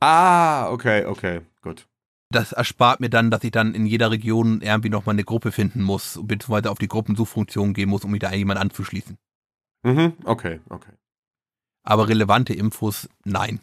Ah, 0.00 0.68
okay, 0.70 1.04
okay, 1.04 1.42
gut. 1.62 1.86
Das 2.30 2.52
erspart 2.52 2.98
mir 2.98 3.10
dann, 3.10 3.30
dass 3.30 3.44
ich 3.44 3.52
dann 3.52 3.74
in 3.74 3.86
jeder 3.86 4.10
Region 4.10 4.62
irgendwie 4.62 4.88
nochmal 4.88 5.14
eine 5.14 5.22
Gruppe 5.22 5.52
finden 5.52 5.82
muss, 5.82 6.18
beziehungsweise 6.22 6.70
auf 6.70 6.78
die 6.78 6.88
Gruppensuchfunktion 6.88 7.74
gehen 7.74 7.90
muss, 7.90 8.04
um 8.04 8.10
mich 8.10 8.20
da 8.20 8.32
jemand 8.32 8.58
anzuschließen. 8.58 9.16
Mhm, 9.84 10.14
okay, 10.24 10.60
okay. 10.70 10.92
Aber 11.82 12.08
relevante 12.08 12.54
Infos, 12.54 13.08
nein. 13.24 13.60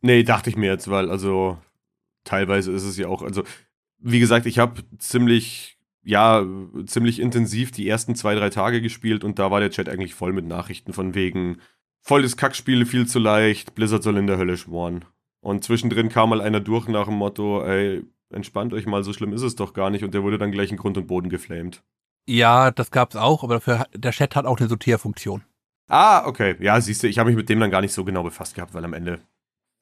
Nee, 0.00 0.22
dachte 0.22 0.50
ich 0.50 0.56
mir 0.56 0.70
jetzt, 0.70 0.88
weil 0.88 1.10
also 1.10 1.58
teilweise 2.24 2.72
ist 2.72 2.84
es 2.84 2.96
ja 2.96 3.08
auch, 3.08 3.22
also 3.22 3.42
wie 3.98 4.20
gesagt, 4.20 4.46
ich 4.46 4.58
habe 4.58 4.82
ziemlich, 4.98 5.78
ja, 6.02 6.44
ziemlich 6.86 7.18
intensiv 7.18 7.72
die 7.72 7.88
ersten 7.88 8.14
zwei, 8.14 8.34
drei 8.34 8.50
Tage 8.50 8.80
gespielt 8.80 9.24
und 9.24 9.38
da 9.38 9.50
war 9.50 9.60
der 9.60 9.70
Chat 9.70 9.88
eigentlich 9.88 10.14
voll 10.14 10.32
mit 10.32 10.46
Nachrichten 10.46 10.92
von 10.92 11.14
wegen 11.14 11.58
volles 12.02 12.36
Kackspiel, 12.36 12.86
viel 12.86 13.06
zu 13.06 13.18
leicht, 13.18 13.74
Blizzard 13.74 14.02
soll 14.02 14.16
in 14.18 14.26
der 14.26 14.38
Hölle 14.38 14.56
schmoren. 14.56 15.04
Und 15.40 15.64
zwischendrin 15.64 16.08
kam 16.08 16.30
mal 16.30 16.40
einer 16.40 16.60
durch 16.60 16.88
nach 16.88 17.06
dem 17.06 17.14
Motto, 17.14 17.64
ey, 17.64 18.04
entspannt 18.30 18.72
euch 18.72 18.86
mal, 18.86 19.02
so 19.02 19.12
schlimm 19.12 19.32
ist 19.32 19.42
es 19.42 19.56
doch 19.56 19.72
gar 19.72 19.90
nicht 19.90 20.04
und 20.04 20.14
der 20.14 20.22
wurde 20.22 20.38
dann 20.38 20.52
gleich 20.52 20.70
in 20.70 20.76
Grund 20.76 20.96
und 20.98 21.06
Boden 21.06 21.28
geflamed. 21.28 21.82
Ja, 22.28 22.70
das 22.70 22.90
gab's 22.90 23.16
auch, 23.16 23.44
aber 23.44 23.54
dafür, 23.54 23.86
der 23.94 24.12
Chat 24.12 24.34
hat 24.36 24.46
auch 24.46 24.58
eine 24.58 24.68
Sortierfunktion. 24.68 25.44
Ah, 25.88 26.26
okay. 26.26 26.56
Ja, 26.60 26.80
siehst 26.80 27.02
du, 27.02 27.08
ich 27.08 27.18
habe 27.18 27.30
mich 27.30 27.36
mit 27.36 27.48
dem 27.48 27.60
dann 27.60 27.70
gar 27.70 27.80
nicht 27.80 27.92
so 27.92 28.04
genau 28.04 28.22
befasst 28.22 28.54
gehabt, 28.54 28.74
weil 28.74 28.84
am 28.84 28.92
Ende. 28.92 29.20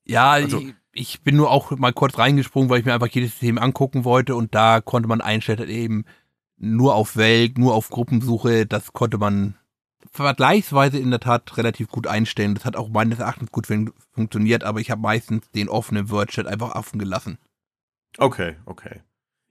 Ja, 0.05 0.32
also, 0.32 0.59
ich, 0.59 0.74
ich, 0.92 1.22
bin 1.22 1.36
nur 1.36 1.50
auch 1.50 1.70
mal 1.72 1.92
kurz 1.92 2.18
reingesprungen, 2.18 2.68
weil 2.68 2.80
ich 2.80 2.84
mir 2.84 2.92
einfach 2.92 3.09
jedes 3.09 3.30
System 3.30 3.59
angucken 3.59 4.05
wollte 4.05 4.36
und 4.36 4.55
da 4.55 4.80
konnte 4.80 5.09
man 5.09 5.22
einstellen, 5.22 5.68
eben 5.68 6.05
nur 6.59 6.94
auf 6.94 7.16
Welt, 7.16 7.59
nur 7.59 7.74
auf 7.74 7.88
Gruppensuche, 7.88 8.66
das 8.66 8.92
konnte 8.92 9.18
man 9.18 9.57
vergleichsweise 10.12 10.98
in 10.98 11.11
der 11.11 11.20
Tat 11.20 11.57
relativ 11.57 11.88
gut 11.88 12.07
einstellen. 12.07 12.55
Das 12.55 12.64
hat 12.64 12.76
auch 12.76 12.88
meines 12.88 13.18
Erachtens 13.18 13.50
gut 13.50 13.66
funktioniert, 14.12 14.62
aber 14.62 14.80
ich 14.80 14.90
habe 14.90 15.00
meistens 15.00 15.50
den 15.50 15.68
offenen 15.68 16.11
Word-Chat 16.11 16.46
einfach 16.46 16.74
offen 16.74 16.98
gelassen. 16.98 17.38
Okay, 18.18 18.57
okay. 18.66 19.00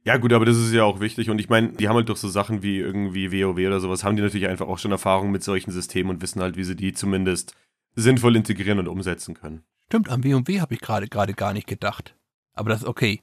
Ja, 0.05 0.17
gut, 0.17 0.33
aber 0.33 0.45
das 0.45 0.57
ist 0.57 0.73
ja 0.73 0.83
auch 0.83 0.99
wichtig. 0.99 1.29
Und 1.29 1.39
ich 1.39 1.49
meine, 1.49 1.69
die 1.69 1.87
haben 1.87 1.95
halt 1.95 2.09
durch 2.09 2.19
so 2.19 2.27
Sachen 2.27 2.61
wie 2.61 2.77
irgendwie 2.77 3.31
WoW 3.31 3.57
oder 3.57 3.79
sowas, 3.79 4.03
haben 4.03 4.15
die 4.15 4.21
natürlich 4.21 4.47
einfach 4.47 4.67
auch 4.67 4.77
schon 4.77 4.91
Erfahrung 4.91 5.31
mit 5.31 5.43
solchen 5.43 5.71
Systemen 5.71 6.09
und 6.09 6.21
wissen 6.21 6.41
halt, 6.41 6.57
wie 6.57 6.63
sie 6.63 6.75
die 6.75 6.93
zumindest 6.93 7.55
sinnvoll 7.95 8.35
integrieren 8.35 8.79
und 8.79 8.87
umsetzen 8.87 9.33
können. 9.33 9.63
Stimmt, 9.87 10.09
am 10.09 10.23
WoW 10.23 10.59
habe 10.59 10.73
ich 10.73 10.81
gerade 10.81 11.07
gerade 11.07 11.33
gar 11.33 11.53
nicht 11.53 11.67
gedacht. 11.67 12.15
Aber 12.53 12.69
das 12.69 12.81
ist 12.81 12.87
okay. 12.87 13.21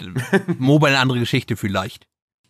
Mobile 0.58 0.92
eine 0.92 1.00
andere 1.00 1.18
Geschichte 1.18 1.56
vielleicht. 1.56 2.06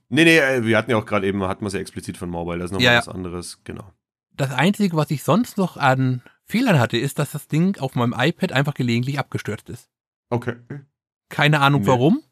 Nee, 0.09 0.25
nee, 0.25 0.39
äh, 0.39 0.65
wir 0.65 0.77
hatten 0.77 0.91
ja 0.91 0.99
auch 0.99 1.07
gerade 1.07 1.27
eben, 1.27 1.43
hatten 1.45 1.63
wir 1.63 1.69
es 1.69 1.73
ja 1.73 1.81
explizit 1.81 2.19
von 2.19 2.29
Mobile, 2.29 2.59
das 2.59 2.67
ist 2.67 2.73
nochmal 2.73 2.93
ja, 2.93 2.99
was 2.99 3.09
anderes, 3.09 3.61
genau. 3.65 3.93
Das 4.37 4.51
Einzige, 4.51 4.97
was 4.97 5.11
ich 5.11 5.23
sonst 5.23 5.57
noch 5.57 5.77
an 5.79 6.23
Fehlern 6.45 6.79
hatte, 6.79 6.99
ist, 6.99 7.19
dass 7.19 7.33
das 7.33 7.49
Ding 7.49 7.79
auf 7.79 7.95
meinem 7.95 8.15
iPad 8.17 8.53
einfach 8.53 8.75
gelegentlich 8.75 9.19
abgestürzt 9.19 9.71
ist. 9.71 9.91
Okay. 10.29 10.57
Keine 11.29 11.61
Ahnung 11.61 11.83
nee. 11.83 11.87
warum. 11.87 12.23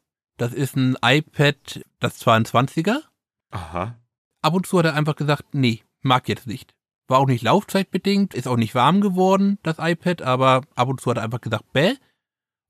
Das 0.41 0.53
ist 0.53 0.75
ein 0.75 0.97
iPad, 1.03 1.85
das 1.99 2.19
22er. 2.25 3.03
Aha. 3.51 3.95
Ab 4.41 4.53
und 4.55 4.65
zu 4.65 4.79
hat 4.79 4.85
er 4.85 4.95
einfach 4.95 5.15
gesagt, 5.15 5.53
nee, 5.53 5.83
mag 6.01 6.27
jetzt 6.27 6.47
nicht. 6.47 6.73
War 7.07 7.19
auch 7.19 7.27
nicht 7.27 7.43
laufzeitbedingt, 7.43 8.33
ist 8.33 8.47
auch 8.47 8.57
nicht 8.57 8.73
warm 8.73 9.01
geworden, 9.01 9.59
das 9.61 9.77
iPad, 9.77 10.23
aber 10.23 10.63
ab 10.73 10.87
und 10.87 10.99
zu 10.99 11.11
hat 11.11 11.17
er 11.17 11.23
einfach 11.23 11.41
gesagt, 11.41 11.71
bäh. 11.73 11.93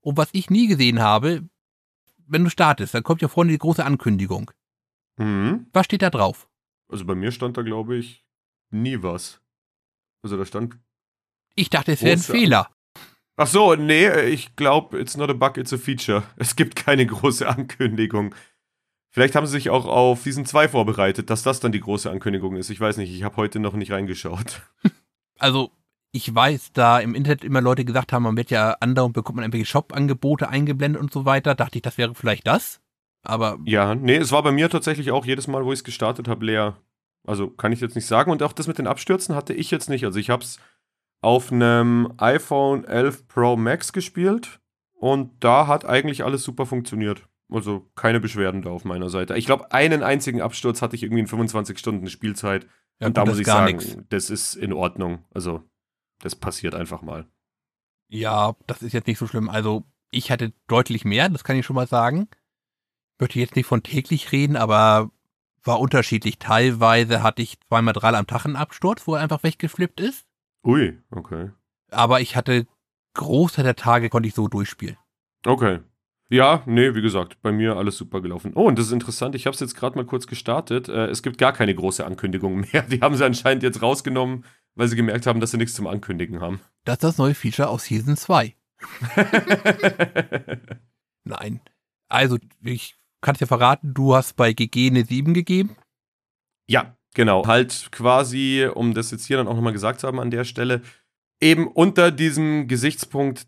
Und 0.02 0.18
was 0.18 0.28
ich 0.32 0.50
nie 0.50 0.66
gesehen 0.66 1.00
habe, 1.00 1.48
wenn 2.26 2.44
du 2.44 2.50
startest, 2.50 2.92
dann 2.92 3.04
kommt 3.04 3.22
ja 3.22 3.28
vorne 3.28 3.52
die 3.52 3.58
große 3.58 3.82
Ankündigung. 3.82 4.50
Mhm. 5.16 5.66
Was 5.72 5.86
steht 5.86 6.02
da 6.02 6.10
drauf? 6.10 6.50
Also 6.88 7.06
bei 7.06 7.14
mir 7.14 7.32
stand 7.32 7.56
da, 7.56 7.62
glaube 7.62 7.96
ich, 7.96 8.22
nie 8.68 9.02
was. 9.02 9.40
Also 10.22 10.36
da 10.36 10.44
stand. 10.44 10.78
Ich 11.54 11.70
dachte, 11.70 11.92
es 11.92 12.02
wäre 12.02 12.18
ein 12.18 12.18
Fehler. 12.18 12.68
Ach 13.36 13.46
so, 13.46 13.74
nee, 13.74 14.08
ich 14.26 14.56
glaube, 14.56 14.98
it's 14.98 15.16
not 15.16 15.30
a 15.30 15.32
bug, 15.32 15.56
it's 15.56 15.72
a 15.72 15.78
feature. 15.78 16.22
Es 16.36 16.56
gibt 16.56 16.76
keine 16.76 17.06
große 17.06 17.48
Ankündigung. 17.48 18.34
Vielleicht 19.10 19.34
haben 19.34 19.46
sie 19.46 19.52
sich 19.52 19.70
auch 19.70 19.86
auf 19.86 20.22
Season 20.22 20.46
2 20.46 20.68
vorbereitet, 20.68 21.28
dass 21.28 21.42
das 21.42 21.60
dann 21.60 21.72
die 21.72 21.80
große 21.80 22.10
Ankündigung 22.10 22.56
ist. 22.56 22.70
Ich 22.70 22.80
weiß 22.80 22.96
nicht, 22.96 23.14
ich 23.14 23.22
habe 23.22 23.36
heute 23.36 23.58
noch 23.58 23.74
nicht 23.74 23.92
reingeschaut. 23.92 24.62
Also, 25.38 25.72
ich 26.12 26.32
weiß, 26.32 26.72
da 26.72 27.00
im 27.00 27.16
Internet 27.16 27.42
immer 27.42 27.60
Leute 27.60 27.84
gesagt 27.84 28.12
haben, 28.12 28.22
man 28.22 28.36
wird 28.36 28.50
ja 28.50 28.76
andauernd 28.78 29.12
bekommt 29.12 29.36
man 29.36 29.42
irgendwelche 29.44 29.66
Shop-Angebote 29.66 30.48
eingeblendet 30.48 31.02
und 31.02 31.12
so 31.12 31.24
weiter. 31.24 31.56
Dachte 31.56 31.78
ich, 31.78 31.82
das 31.82 31.98
wäre 31.98 32.14
vielleicht 32.14 32.46
das. 32.46 32.80
Aber. 33.24 33.58
Ja, 33.64 33.96
nee, 33.96 34.18
es 34.18 34.30
war 34.30 34.44
bei 34.44 34.52
mir 34.52 34.70
tatsächlich 34.70 35.10
auch 35.10 35.26
jedes 35.26 35.48
Mal, 35.48 35.64
wo 35.64 35.72
ich 35.72 35.80
es 35.80 35.84
gestartet 35.84 36.28
habe, 36.28 36.46
leer. 36.46 36.76
Also 37.26 37.48
kann 37.48 37.72
ich 37.72 37.80
jetzt 37.80 37.96
nicht 37.96 38.06
sagen. 38.06 38.30
Und 38.30 38.42
auch 38.44 38.52
das 38.52 38.68
mit 38.68 38.78
den 38.78 38.86
Abstürzen 38.86 39.34
hatte 39.34 39.52
ich 39.52 39.72
jetzt 39.72 39.88
nicht. 39.88 40.04
Also 40.04 40.20
ich 40.20 40.30
habe 40.30 40.44
es 40.44 40.60
auf 41.22 41.50
einem 41.50 42.12
iPhone 42.18 42.84
11 42.84 43.28
Pro 43.28 43.56
Max 43.56 43.92
gespielt 43.92 44.60
und 44.92 45.32
da 45.42 45.66
hat 45.66 45.84
eigentlich 45.84 46.24
alles 46.24 46.42
super 46.42 46.66
funktioniert. 46.66 47.26
Also 47.48 47.90
keine 47.94 48.20
Beschwerden 48.20 48.62
da 48.62 48.70
auf 48.70 48.84
meiner 48.84 49.08
Seite. 49.08 49.36
Ich 49.36 49.46
glaube, 49.46 49.72
einen 49.72 50.02
einzigen 50.02 50.40
Absturz 50.40 50.82
hatte 50.82 50.96
ich 50.96 51.02
irgendwie 51.02 51.20
in 51.20 51.26
25 51.26 51.78
Stunden 51.78 52.08
Spielzeit. 52.08 52.66
Ja, 52.98 53.06
und 53.06 53.14
gut, 53.14 53.16
da 53.16 53.24
muss 53.24 53.38
ich 53.38 53.46
sagen, 53.46 53.76
nix. 53.76 53.96
das 54.08 54.30
ist 54.30 54.54
in 54.54 54.72
Ordnung. 54.72 55.24
Also, 55.32 55.62
das 56.20 56.34
passiert 56.34 56.74
einfach 56.74 57.02
mal. 57.02 57.26
Ja, 58.08 58.56
das 58.66 58.82
ist 58.82 58.92
jetzt 58.92 59.06
nicht 59.06 59.18
so 59.18 59.26
schlimm. 59.26 59.48
Also, 59.48 59.84
ich 60.10 60.30
hatte 60.30 60.52
deutlich 60.66 61.04
mehr, 61.04 61.28
das 61.28 61.44
kann 61.44 61.56
ich 61.56 61.66
schon 61.66 61.76
mal 61.76 61.86
sagen. 61.86 62.28
Ich 63.14 63.20
möchte 63.20 63.38
jetzt 63.38 63.56
nicht 63.56 63.66
von 63.66 63.82
täglich 63.82 64.32
reden, 64.32 64.56
aber 64.56 65.10
war 65.62 65.78
unterschiedlich. 65.78 66.38
Teilweise 66.38 67.22
hatte 67.22 67.42
ich 67.42 67.60
zweimal 67.68 67.94
drei 67.94 68.08
am 68.08 68.26
Tag 68.26 68.44
einen 68.44 68.56
Absturz, 68.56 69.06
wo 69.06 69.14
er 69.14 69.22
einfach 69.22 69.42
weggeflippt 69.42 70.00
ist. 70.00 70.26
Ui, 70.64 70.98
okay. 71.10 71.50
Aber 71.90 72.20
ich 72.20 72.36
hatte 72.36 72.66
Großteil 73.14 73.64
der 73.64 73.76
Tage 73.76 74.08
konnte 74.08 74.28
ich 74.28 74.34
so 74.34 74.48
durchspielen. 74.48 74.96
Okay. 75.44 75.80
Ja, 76.30 76.62
nee, 76.64 76.94
wie 76.94 77.02
gesagt, 77.02 77.42
bei 77.42 77.52
mir 77.52 77.76
alles 77.76 77.98
super 77.98 78.22
gelaufen. 78.22 78.52
Oh, 78.54 78.66
und 78.66 78.78
das 78.78 78.86
ist 78.86 78.92
interessant, 78.92 79.34
ich 79.34 79.44
habe 79.46 79.52
es 79.54 79.60
jetzt 79.60 79.74
gerade 79.74 79.96
mal 79.96 80.06
kurz 80.06 80.26
gestartet. 80.26 80.88
Äh, 80.88 81.08
es 81.08 81.22
gibt 81.22 81.36
gar 81.36 81.52
keine 81.52 81.74
große 81.74 82.06
Ankündigung 82.06 82.60
mehr. 82.72 82.82
Die 82.82 83.00
haben 83.00 83.16
sie 83.16 83.26
anscheinend 83.26 83.62
jetzt 83.62 83.82
rausgenommen, 83.82 84.44
weil 84.74 84.88
sie 84.88 84.96
gemerkt 84.96 85.26
haben, 85.26 85.40
dass 85.40 85.50
sie 85.50 85.58
nichts 85.58 85.74
zum 85.74 85.86
Ankündigen 85.86 86.40
haben. 86.40 86.60
Das 86.84 86.94
ist 86.94 87.04
das 87.04 87.18
neue 87.18 87.34
Feature 87.34 87.68
aus 87.68 87.84
Season 87.84 88.16
2. 88.16 88.56
Nein. 91.24 91.60
Also, 92.08 92.38
ich 92.62 92.96
kann 93.20 93.34
es 93.34 93.40
dir 93.40 93.46
verraten, 93.46 93.92
du 93.92 94.14
hast 94.14 94.34
bei 94.36 94.54
GG 94.54 94.88
eine 94.88 95.04
7 95.04 95.34
gegeben. 95.34 95.76
Ja, 96.66 96.96
genau. 97.14 97.46
Halt 97.46 97.88
quasi, 97.92 98.68
um 98.72 98.94
das 98.94 99.10
jetzt 99.10 99.26
hier 99.26 99.36
dann 99.36 99.48
auch 99.48 99.54
nochmal 99.54 99.72
gesagt 99.72 100.00
zu 100.00 100.06
haben 100.06 100.20
an 100.20 100.30
der 100.30 100.44
Stelle, 100.44 100.82
eben 101.40 101.66
unter 101.66 102.10
diesem 102.10 102.68
Gesichtspunkt 102.68 103.46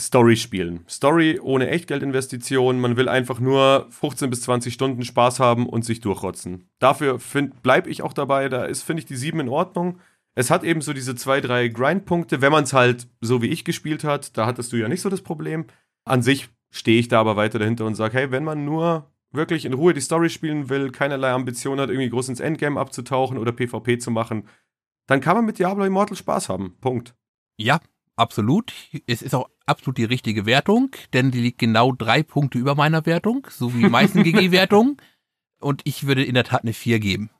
Story 0.00 0.36
spielen. 0.36 0.84
Story 0.88 1.38
ohne 1.40 1.68
Echtgeldinvestition. 1.68 2.80
Man 2.80 2.96
will 2.96 3.08
einfach 3.08 3.40
nur 3.40 3.86
15 3.90 4.30
bis 4.30 4.42
20 4.42 4.72
Stunden 4.72 5.04
Spaß 5.04 5.38
haben 5.38 5.68
und 5.68 5.84
sich 5.84 6.00
durchrotzen. 6.00 6.68
Dafür 6.78 7.20
bleibe 7.62 7.90
ich 7.90 8.02
auch 8.02 8.14
dabei. 8.14 8.48
Da 8.48 8.64
ist, 8.64 8.82
finde 8.82 9.00
ich, 9.00 9.06
die 9.06 9.16
7 9.16 9.38
in 9.40 9.48
Ordnung. 9.48 9.98
Es 10.34 10.50
hat 10.50 10.64
eben 10.64 10.80
so 10.80 10.94
diese 10.94 11.14
zwei, 11.14 11.42
drei 11.42 11.68
Grindpunkte, 11.68 12.40
wenn 12.40 12.52
man 12.52 12.64
es 12.64 12.72
halt 12.72 13.06
so 13.20 13.42
wie 13.42 13.48
ich 13.48 13.64
gespielt 13.64 14.02
hat. 14.02 14.36
Da 14.36 14.46
hattest 14.46 14.72
du 14.72 14.76
ja 14.76 14.88
nicht 14.88 15.02
so 15.02 15.10
das 15.10 15.20
Problem. 15.20 15.66
An 16.04 16.22
sich 16.22 16.48
stehe 16.70 16.98
ich 16.98 17.08
da 17.08 17.20
aber 17.20 17.36
weiter 17.36 17.58
dahinter 17.58 17.84
und 17.84 17.94
sage, 17.94 18.16
hey, 18.16 18.30
wenn 18.30 18.44
man 18.44 18.64
nur 18.64 19.10
wirklich 19.32 19.64
in 19.64 19.72
Ruhe 19.72 19.94
die 19.94 20.00
Story 20.00 20.28
spielen 20.28 20.68
will, 20.68 20.90
keinerlei 20.90 21.30
Ambition 21.30 21.80
hat, 21.80 21.88
irgendwie 21.88 22.10
groß 22.10 22.28
ins 22.28 22.40
Endgame 22.40 22.78
abzutauchen 22.78 23.38
oder 23.38 23.52
PvP 23.52 23.98
zu 23.98 24.10
machen, 24.10 24.48
dann 25.06 25.20
kann 25.20 25.36
man 25.36 25.44
mit 25.44 25.58
Diablo 25.58 25.84
Immortal 25.84 26.16
Spaß 26.16 26.48
haben. 26.48 26.76
Punkt. 26.80 27.14
Ja, 27.56 27.80
absolut. 28.16 28.72
Es 29.06 29.22
ist 29.22 29.34
auch 29.34 29.48
absolut 29.66 29.98
die 29.98 30.04
richtige 30.04 30.46
Wertung, 30.46 30.90
denn 31.12 31.30
die 31.30 31.40
liegt 31.40 31.58
genau 31.58 31.92
drei 31.92 32.22
Punkte 32.22 32.58
über 32.58 32.74
meiner 32.74 33.06
Wertung, 33.06 33.46
so 33.50 33.74
wie 33.74 33.82
die 33.82 33.88
meisten 33.88 34.22
GG-Wertungen. 34.24 34.96
Und 35.60 35.82
ich 35.84 36.06
würde 36.06 36.24
in 36.24 36.34
der 36.34 36.44
Tat 36.44 36.62
eine 36.62 36.72
4 36.72 36.98
geben. 36.98 37.30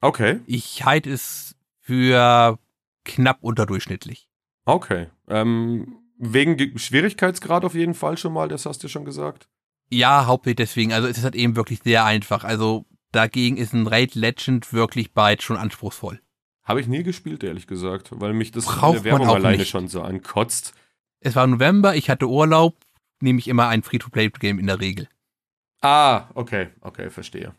Okay. 0.00 0.40
Ich 0.46 0.84
halte 0.84 1.10
es 1.10 1.56
für 1.80 2.58
knapp 3.04 3.38
unterdurchschnittlich. 3.42 4.28
Okay. 4.64 5.08
Ähm, 5.28 5.98
wegen 6.18 6.78
Schwierigkeitsgrad 6.78 7.64
auf 7.64 7.74
jeden 7.74 7.94
Fall 7.94 8.16
schon 8.16 8.32
mal, 8.32 8.48
das 8.48 8.66
hast 8.66 8.82
du 8.82 8.88
schon 8.88 9.04
gesagt. 9.04 9.48
Ja, 9.90 10.26
hauptsächlich 10.26 10.56
deswegen. 10.56 10.92
Also 10.92 11.08
es 11.08 11.18
ist 11.18 11.24
halt 11.24 11.36
eben 11.36 11.56
wirklich 11.56 11.80
sehr 11.82 12.04
einfach. 12.04 12.44
Also 12.44 12.86
dagegen 13.12 13.56
ist 13.56 13.72
ein 13.72 13.86
Raid 13.86 14.14
Legend 14.14 14.72
wirklich 14.72 15.12
bald 15.12 15.42
schon 15.42 15.56
anspruchsvoll. 15.56 16.20
Habe 16.64 16.80
ich 16.80 16.88
nie 16.88 17.04
gespielt, 17.04 17.44
ehrlich 17.44 17.66
gesagt, 17.68 18.08
weil 18.10 18.32
mich 18.32 18.50
das 18.50 18.64
Braucht 18.64 18.98
in 18.98 19.02
der 19.04 19.12
Werbung 19.12 19.28
alleine 19.28 19.58
nicht. 19.58 19.68
schon 19.70 19.86
so 19.86 20.02
ankotzt. 20.02 20.74
Es 21.20 21.36
war 21.36 21.46
November, 21.46 21.94
ich 21.94 22.10
hatte 22.10 22.28
Urlaub, 22.28 22.76
nehme 23.20 23.38
ich 23.38 23.48
immer 23.48 23.68
ein 23.68 23.82
Free-to-Play-Game 23.82 24.58
in 24.58 24.66
der 24.66 24.80
Regel. 24.80 25.08
Ah, 25.80 26.28
okay, 26.34 26.68
okay, 26.80 27.10
verstehe. 27.10 27.54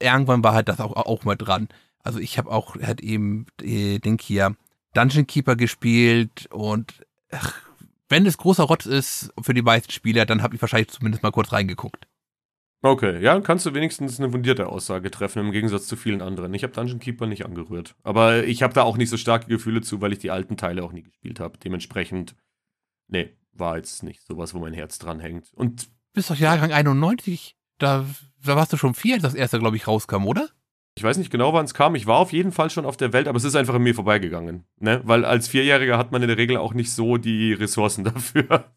Irgendwann 0.00 0.42
war 0.42 0.54
halt 0.54 0.68
das 0.68 0.80
auch, 0.80 0.96
auch 0.96 1.24
mal 1.24 1.36
dran. 1.36 1.68
Also 2.02 2.18
ich 2.18 2.38
habe 2.38 2.50
auch 2.50 2.76
halt 2.76 3.02
eben, 3.02 3.46
äh, 3.60 3.98
denk 3.98 4.22
hier, 4.22 4.56
Dungeon 4.94 5.26
Keeper 5.26 5.54
gespielt 5.56 6.48
und 6.50 7.04
ach, 7.30 7.54
wenn 8.12 8.26
es 8.26 8.36
großer 8.36 8.64
Rotz 8.64 8.84
ist 8.84 9.32
für 9.40 9.54
die 9.54 9.62
meisten 9.62 9.90
Spieler, 9.90 10.26
dann 10.26 10.42
habe 10.42 10.54
ich 10.54 10.60
wahrscheinlich 10.60 10.90
zumindest 10.90 11.22
mal 11.22 11.30
kurz 11.30 11.50
reingeguckt. 11.50 12.06
Okay, 12.82 13.22
ja, 13.22 13.32
dann 13.32 13.42
kannst 13.42 13.64
du 13.64 13.74
wenigstens 13.74 14.20
eine 14.20 14.30
fundierte 14.30 14.66
Aussage 14.66 15.10
treffen, 15.10 15.38
im 15.38 15.50
Gegensatz 15.50 15.86
zu 15.86 15.96
vielen 15.96 16.20
anderen. 16.20 16.52
Ich 16.52 16.62
habe 16.62 16.74
Dungeon 16.74 16.98
Keeper 16.98 17.26
nicht 17.26 17.46
angerührt. 17.46 17.94
Aber 18.02 18.44
ich 18.44 18.62
habe 18.62 18.74
da 18.74 18.82
auch 18.82 18.98
nicht 18.98 19.08
so 19.08 19.16
starke 19.16 19.46
Gefühle 19.46 19.80
zu, 19.80 20.02
weil 20.02 20.12
ich 20.12 20.18
die 20.18 20.30
alten 20.30 20.58
Teile 20.58 20.82
auch 20.82 20.92
nie 20.92 21.04
gespielt 21.04 21.40
habe. 21.40 21.56
Dementsprechend, 21.58 22.36
nee, 23.08 23.32
war 23.52 23.78
jetzt 23.78 24.02
nicht 24.02 24.26
sowas, 24.26 24.52
wo 24.52 24.58
mein 24.58 24.74
Herz 24.74 24.98
dran 24.98 25.18
hängt. 25.18 25.50
Und 25.54 25.88
Bist 26.12 26.28
doch 26.28 26.36
Jahrgang 26.36 26.70
91, 26.70 27.56
da, 27.78 28.04
da 28.44 28.56
warst 28.56 28.74
du 28.74 28.76
schon 28.76 28.94
vier, 28.94 29.14
als 29.14 29.22
das 29.22 29.34
erste, 29.34 29.58
glaube 29.58 29.76
ich, 29.76 29.86
rauskam, 29.86 30.26
oder? 30.26 30.50
Ich 30.96 31.02
weiß 31.02 31.16
nicht 31.16 31.30
genau, 31.30 31.52
wann 31.52 31.64
es 31.64 31.74
kam. 31.74 31.94
Ich 31.94 32.06
war 32.06 32.18
auf 32.18 32.32
jeden 32.32 32.52
Fall 32.52 32.70
schon 32.70 32.84
auf 32.84 32.96
der 32.96 33.12
Welt, 33.12 33.26
aber 33.26 33.36
es 33.36 33.44
ist 33.44 33.56
einfach 33.56 33.74
an 33.74 33.82
mir 33.82 33.94
vorbeigegangen. 33.94 34.64
Ne? 34.78 35.00
Weil 35.04 35.24
als 35.24 35.48
Vierjähriger 35.48 35.96
hat 35.96 36.12
man 36.12 36.22
in 36.22 36.28
der 36.28 36.36
Regel 36.36 36.58
auch 36.58 36.74
nicht 36.74 36.92
so 36.92 37.16
die 37.16 37.52
Ressourcen 37.52 38.04
dafür. 38.12 38.72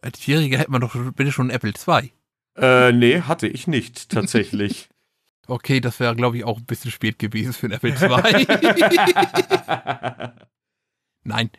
Als 0.00 0.18
Vierjähriger 0.20 0.58
hätte 0.58 0.70
man 0.70 0.80
doch 0.80 0.94
bitte 1.12 1.32
schon 1.32 1.50
einen 1.50 1.56
Apple 1.56 1.72
II. 1.72 2.12
Äh, 2.56 2.92
nee, 2.92 3.20
hatte 3.22 3.48
ich 3.48 3.66
nicht, 3.66 4.08
tatsächlich. 4.10 4.88
Okay, 5.46 5.80
das 5.80 6.00
wäre, 6.00 6.16
glaube 6.16 6.38
ich, 6.38 6.44
auch 6.44 6.56
ein 6.56 6.64
bisschen 6.64 6.90
spät 6.90 7.18
gewesen 7.18 7.52
für 7.52 7.66
einen 7.66 7.74
Apple 7.74 7.90
II. 8.00 8.46
Nein. 11.22 11.50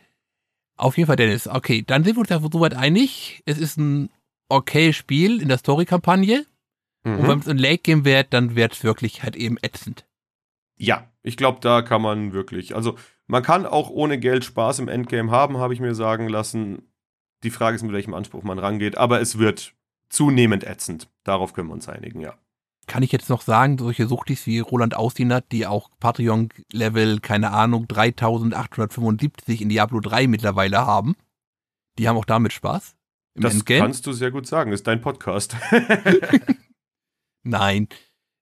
Auf 0.76 0.96
jeden 0.96 1.06
Fall, 1.06 1.14
Dennis. 1.14 1.46
Okay, 1.46 1.84
dann 1.86 2.02
sind 2.02 2.16
wir 2.16 2.20
uns 2.22 2.30
ja 2.30 2.40
soweit 2.40 2.74
einig. 2.74 3.42
Es 3.46 3.58
ist 3.58 3.76
ein 3.76 4.10
okay 4.48 4.92
Spiel 4.92 5.40
in 5.40 5.46
der 5.48 5.58
Story-Kampagne. 5.58 6.46
Und 7.06 7.28
wenn 7.28 7.36
mhm. 7.36 7.40
es 7.40 7.48
ein 7.48 7.58
Late-Game 7.58 8.04
wird, 8.04 8.32
dann 8.32 8.56
wird 8.56 8.72
es 8.72 8.84
wirklich 8.84 9.22
halt 9.22 9.36
eben 9.36 9.56
ätzend. 9.62 10.06
Ja, 10.76 11.10
ich 11.22 11.36
glaube, 11.36 11.60
da 11.60 11.82
kann 11.82 12.02
man 12.02 12.32
wirklich. 12.32 12.74
Also, 12.74 12.96
man 13.26 13.42
kann 13.42 13.66
auch 13.66 13.90
ohne 13.90 14.18
Geld 14.18 14.44
Spaß 14.44 14.80
im 14.80 14.88
Endgame 14.88 15.30
haben, 15.30 15.58
habe 15.58 15.74
ich 15.74 15.80
mir 15.80 15.94
sagen 15.94 16.28
lassen. 16.28 16.82
Die 17.42 17.50
Frage 17.50 17.76
ist, 17.76 17.82
mit 17.82 17.92
welchem 17.92 18.14
Anspruch 18.14 18.42
man 18.42 18.58
rangeht, 18.58 18.98
aber 18.98 19.20
es 19.20 19.38
wird 19.38 19.74
zunehmend 20.08 20.64
ätzend. 20.64 21.08
Darauf 21.24 21.52
können 21.52 21.68
wir 21.68 21.74
uns 21.74 21.88
einigen, 21.88 22.20
ja. 22.20 22.34
Kann 22.86 23.02
ich 23.02 23.10
jetzt 23.10 23.28
noch 23.28 23.42
sagen, 23.42 23.78
solche 23.78 24.06
Suchtis 24.06 24.46
wie 24.46 24.60
Roland 24.60 24.96
Austinat, 24.96 25.50
die 25.50 25.66
auch 25.66 25.90
Patreon-Level, 25.98 27.18
keine 27.20 27.50
Ahnung, 27.50 27.88
3875 27.88 29.60
in 29.60 29.68
Diablo 29.68 29.98
3 30.00 30.28
mittlerweile 30.28 30.86
haben, 30.86 31.16
die 31.98 32.08
haben 32.08 32.16
auch 32.16 32.24
damit 32.24 32.52
Spaß? 32.52 32.94
Im 33.34 33.42
das 33.42 33.54
Endgame? 33.54 33.80
kannst 33.80 34.06
du 34.06 34.12
sehr 34.12 34.30
gut 34.30 34.46
sagen, 34.46 34.72
ist 34.72 34.86
dein 34.86 35.00
Podcast. 35.00 35.56
Nein. 37.46 37.88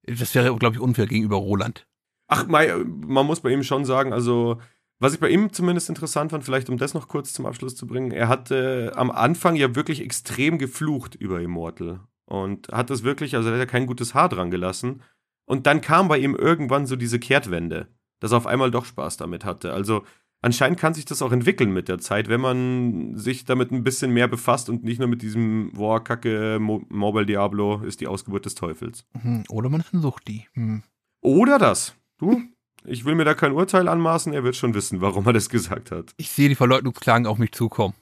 Das 0.07 0.35
wäre, 0.35 0.55
glaube 0.57 0.77
ich, 0.77 0.83
unfair 0.83 1.07
gegenüber 1.07 1.37
Roland. 1.37 1.87
Ach, 2.27 2.47
man 2.47 3.27
muss 3.27 3.41
bei 3.41 3.51
ihm 3.51 3.63
schon 3.63 3.85
sagen, 3.85 4.13
also 4.13 4.61
was 4.99 5.15
ich 5.15 5.21
bei 5.21 5.29
ihm 5.29 5.53
zumindest 5.53 5.89
interessant 5.89 6.31
fand, 6.31 6.45
vielleicht 6.45 6.71
um 6.71 6.79
das 6.79 6.95
noch 6.95 7.09
kurz 7.09 7.33
zum 7.33 7.47
Abschluss 7.47 7.77
zu 7.77 7.87
bringen, 7.87 8.11
er 8.11 8.29
hatte 8.29 8.93
am 8.97 9.11
Anfang 9.11 9.57
ja 9.57 9.75
wirklich 9.75 10.01
extrem 10.01 10.59
geflucht 10.59 11.15
über 11.15 11.41
Immortal 11.41 12.01
und 12.27 12.69
hat 12.69 12.91
das 12.91 13.03
wirklich, 13.03 13.37
also 13.37 13.49
er 13.49 13.55
hat 13.55 13.61
ja 13.61 13.67
kein 13.67 13.87
gutes 13.87 14.15
Haar 14.15 14.29
dran 14.29 14.51
gelassen. 14.51 15.03
Und 15.47 15.67
dann 15.67 15.83
kam 15.83 16.09
bei 16.09 16.17
ihm 16.19 16.35
irgendwann 16.35 16.87
so 16.87 16.97
diese 16.97 17.19
Kehrtwende, 17.19 17.89
dass 18.21 18.33
er 18.33 18.39
auf 18.39 18.47
einmal 18.47 18.71
doch 18.71 18.87
Spaß 18.87 19.19
damit 19.19 19.45
hatte. 19.45 19.75
Also 19.75 20.05
anscheinend 20.45 20.79
kann 20.79 20.95
sich 20.95 21.05
das 21.05 21.23
auch 21.23 21.33
entwickeln 21.33 21.73
mit 21.73 21.89
der 21.89 21.99
Zeit, 21.99 22.29
wenn 22.29 22.41
man 22.41 23.17
sich 23.17 23.45
damit 23.45 23.73
ein 23.73 23.83
bisschen 23.83 24.13
mehr 24.13 24.29
befasst 24.29 24.69
und 24.69 24.85
nicht 24.85 24.99
nur 24.99 25.09
mit 25.09 25.23
diesem, 25.23 25.73
boah, 25.73 26.03
Kacke, 26.03 26.59
Mo 26.61 26.83
Mobile 26.89 27.27
Diablo 27.27 27.83
ist 27.83 28.01
die 28.01 28.07
Ausgeburt 28.07 28.45
des 28.45 28.55
Teufels. 28.55 29.05
Hm, 29.21 29.45
Oder 29.49 29.71
man 29.71 29.83
ein 29.93 30.03
Suchti. 30.03 30.47
Hm. 30.53 30.83
Oder 31.23 31.59
das. 31.59 31.95
Du, 32.19 32.43
ich 32.85 33.05
will 33.05 33.15
mir 33.15 33.25
da 33.25 33.35
kein 33.35 33.53
Urteil 33.53 33.89
anmaßen, 33.89 34.33
er 34.35 34.45
wird 34.45 34.57
schon 34.57 34.75
wissen, 34.75 35.01
warum 35.01 35.27
er 35.27 35.33
das 35.33 35.49
gesagt 35.49 35.91
hat. 35.91 36.13
Ich 36.19 36.31
sehe 36.31 36.49
die 36.49 36.55
Verleugnungsklagen 36.55 37.27
auf 37.27 37.39
mich 37.39 37.53
zukommen. 37.53 37.95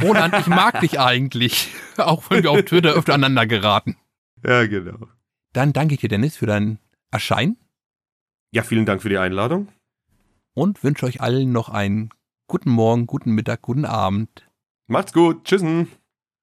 Roland, 0.00 0.34
ich 0.38 0.46
mag 0.46 0.80
dich 0.80 1.00
eigentlich. 1.00 1.68
Auch 1.96 2.30
wenn 2.30 2.44
wir 2.44 2.52
auf 2.52 2.62
Twitter 2.62 2.94
öfter 2.94 3.14
aneinander 3.14 3.46
geraten. 3.46 3.96
Ja, 4.44 4.64
genau. 4.66 5.08
Dann 5.52 5.72
danke 5.72 5.94
ich 5.94 6.00
dir, 6.00 6.08
Dennis, 6.08 6.36
für 6.36 6.46
dein 6.46 6.78
Erscheinen 7.10 7.56
Ja, 8.52 8.62
vielen 8.62 8.86
Dank 8.86 9.02
für 9.02 9.08
die 9.08 9.18
Einladung. 9.18 9.68
Und 10.58 10.82
wünsche 10.82 11.06
euch 11.06 11.20
allen 11.20 11.52
noch 11.52 11.68
einen 11.68 12.10
guten 12.48 12.70
Morgen, 12.70 13.06
guten 13.06 13.30
Mittag, 13.32 13.62
guten 13.62 13.84
Abend. 13.84 14.50
Macht's 14.88 15.12
gut. 15.12 15.44
Tschüssen. 15.44 15.88